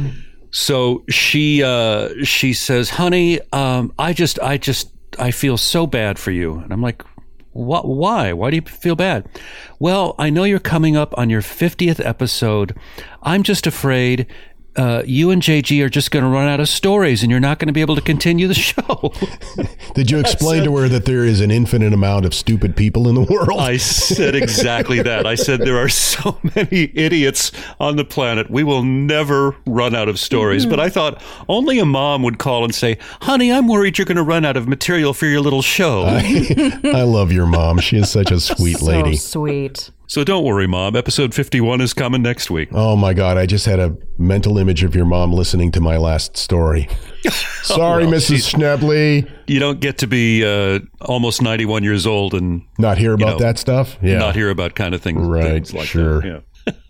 So 0.50 1.04
she 1.08 1.62
uh, 1.62 2.08
she 2.24 2.52
says, 2.52 2.90
"Honey, 2.90 3.38
um, 3.52 3.92
I 3.96 4.12
just 4.12 4.40
I 4.40 4.58
just 4.58 4.90
I 5.20 5.30
feel 5.30 5.56
so 5.56 5.86
bad 5.86 6.18
for 6.18 6.32
you." 6.32 6.58
And 6.58 6.72
I'm 6.72 6.82
like, 6.82 7.04
"What? 7.52 7.86
Why? 7.86 8.32
Why 8.32 8.50
do 8.50 8.56
you 8.56 8.62
feel 8.62 8.96
bad?" 8.96 9.28
Well, 9.78 10.16
I 10.18 10.30
know 10.30 10.42
you're 10.42 10.58
coming 10.58 10.96
up 10.96 11.16
on 11.16 11.30
your 11.30 11.42
50th 11.42 12.04
episode. 12.04 12.76
I'm 13.22 13.44
just 13.44 13.68
afraid. 13.68 14.26
Uh, 14.76 15.02
you 15.04 15.30
and 15.30 15.42
JG 15.42 15.82
are 15.84 15.88
just 15.88 16.10
going 16.10 16.24
to 16.24 16.30
run 16.30 16.48
out 16.48 16.60
of 16.60 16.68
stories, 16.68 17.22
and 17.22 17.30
you're 17.30 17.40
not 17.40 17.58
going 17.58 17.66
to 17.66 17.72
be 17.72 17.80
able 17.80 17.96
to 17.96 18.00
continue 18.00 18.46
the 18.46 18.54
show. 18.70 19.12
Did 19.94 20.10
you 20.10 20.20
explain 20.20 20.64
to 20.64 20.76
her 20.76 20.88
that 20.88 21.04
there 21.06 21.24
is 21.24 21.40
an 21.40 21.50
infinite 21.50 21.92
amount 21.92 22.24
of 22.24 22.34
stupid 22.34 22.76
people 22.76 23.08
in 23.08 23.14
the 23.16 23.22
world? 23.22 23.60
I 23.60 23.76
said 23.78 24.34
exactly 24.34 25.02
that. 25.02 25.26
I 25.26 25.34
said 25.34 25.60
there 25.60 25.78
are 25.78 25.88
so 25.88 26.38
many 26.54 26.92
idiots 26.94 27.50
on 27.80 27.96
the 27.96 28.04
planet. 28.04 28.48
We 28.50 28.62
will 28.62 28.84
never 28.84 29.56
run 29.66 29.94
out 29.94 30.08
of 30.08 30.18
stories. 30.18 30.66
But 30.66 30.78
I 30.78 30.88
thought 30.88 31.20
only 31.48 31.78
a 31.78 31.84
mom 31.84 32.22
would 32.22 32.38
call 32.38 32.64
and 32.64 32.74
say, 32.74 32.98
"Honey, 33.22 33.52
I'm 33.52 33.66
worried 33.66 33.98
you're 33.98 34.04
going 34.04 34.16
to 34.16 34.22
run 34.22 34.44
out 34.44 34.56
of 34.56 34.68
material 34.68 35.12
for 35.14 35.26
your 35.26 35.40
little 35.40 35.62
show." 35.62 36.04
I 36.04 37.02
love 37.02 37.32
your 37.32 37.46
mom. 37.46 37.78
She 37.80 37.96
is 37.96 38.10
such 38.10 38.30
a 38.30 38.38
sweet 38.40 38.80
lady. 38.80 39.16
So 39.16 39.40
sweet. 39.40 39.90
So 40.10 40.24
don't 40.24 40.42
worry, 40.44 40.66
mom. 40.66 40.96
Episode 40.96 41.32
51 41.32 41.80
is 41.80 41.94
coming 41.94 42.20
next 42.20 42.50
week. 42.50 42.68
Oh 42.72 42.96
my 42.96 43.14
God, 43.14 43.36
I 43.38 43.46
just 43.46 43.64
had 43.64 43.78
a 43.78 43.96
mental 44.18 44.58
image 44.58 44.82
of 44.82 44.96
your 44.96 45.04
mom 45.06 45.32
listening 45.32 45.70
to 45.70 45.80
my 45.80 45.98
last 45.98 46.36
story. 46.36 46.88
Sorry, 47.62 48.04
well, 48.06 48.14
Mrs. 48.14 48.52
Schnebley. 48.52 49.30
You 49.46 49.60
don't 49.60 49.78
get 49.78 49.98
to 49.98 50.08
be 50.08 50.44
uh, 50.44 50.80
almost 51.02 51.40
91 51.42 51.84
years 51.84 52.08
old 52.08 52.34
and 52.34 52.62
Not 52.76 52.98
hear 52.98 53.12
about 53.12 53.38
know, 53.38 53.46
that 53.46 53.56
stuff? 53.60 53.98
Yeah. 54.02 54.18
not 54.18 54.34
hear 54.34 54.50
about 54.50 54.74
kind 54.74 54.96
of 54.96 55.00
things, 55.00 55.24
Right, 55.24 55.44
things 55.44 55.74
like 55.74 55.86
sure. 55.86 56.22
that. 56.22 56.26
Yeah. 56.26 56.40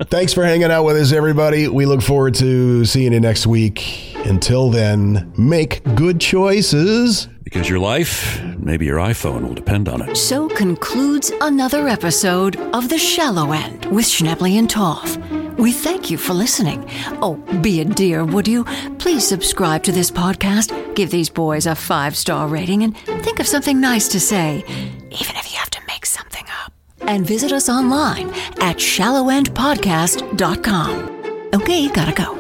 Thanks 0.05 0.33
for 0.33 0.45
hanging 0.45 0.71
out 0.71 0.85
with 0.85 0.97
us, 0.97 1.13
everybody. 1.13 1.69
We 1.69 1.87
look 1.87 2.03
forward 2.03 2.35
to 2.37 2.85
seeing 2.85 3.13
you 3.13 3.21
next 3.21 3.47
week. 3.47 4.15
Until 4.27 4.71
then, 4.71 5.33
make 5.37 5.83
good 5.95 6.21
choices. 6.21 7.29
Because 7.43 7.69
your 7.69 7.79
life, 7.79 8.43
maybe 8.59 8.87
your 8.87 8.99
iPhone, 8.99 9.47
will 9.47 9.55
depend 9.55 9.89
on 9.89 10.09
it. 10.09 10.17
So 10.17 10.49
concludes 10.49 11.33
another 11.41 11.89
episode 11.89 12.57
of 12.75 12.89
The 12.89 12.99
Shallow 12.99 13.53
End 13.53 13.87
with 13.87 14.05
Schnebley 14.05 14.59
and 14.59 14.69
Toff. 14.69 15.17
We 15.59 15.73
thank 15.73 16.11
you 16.11 16.17
for 16.17 16.33
listening. 16.33 16.89
Oh, 17.23 17.35
be 17.61 17.81
a 17.81 17.85
dear, 17.85 18.25
would 18.25 18.47
you? 18.47 18.65
Please 18.99 19.27
subscribe 19.27 19.83
to 19.85 19.93
this 19.93 20.11
podcast, 20.11 20.95
give 20.95 21.11
these 21.11 21.29
boys 21.29 21.67
a 21.67 21.75
five 21.75 22.17
star 22.17 22.47
rating, 22.47 22.83
and 22.83 22.97
think 22.97 23.41
of 23.41 23.47
something 23.47 23.81
nice 23.81 24.09
to 24.09 24.21
say, 24.21 24.65
even 24.69 25.37
if 25.37 25.53
you 25.53 25.59
have 25.59 25.71
to 25.71 25.81
make 25.87 26.07
something 26.07 26.29
up. 26.29 26.30
And 27.03 27.27
visit 27.27 27.53
us 27.53 27.69
online 27.69 28.31
at 28.61 28.77
shallowendpodcast.com. 28.77 31.21
Okay, 31.55 31.89
gotta 31.89 32.13
go. 32.13 32.40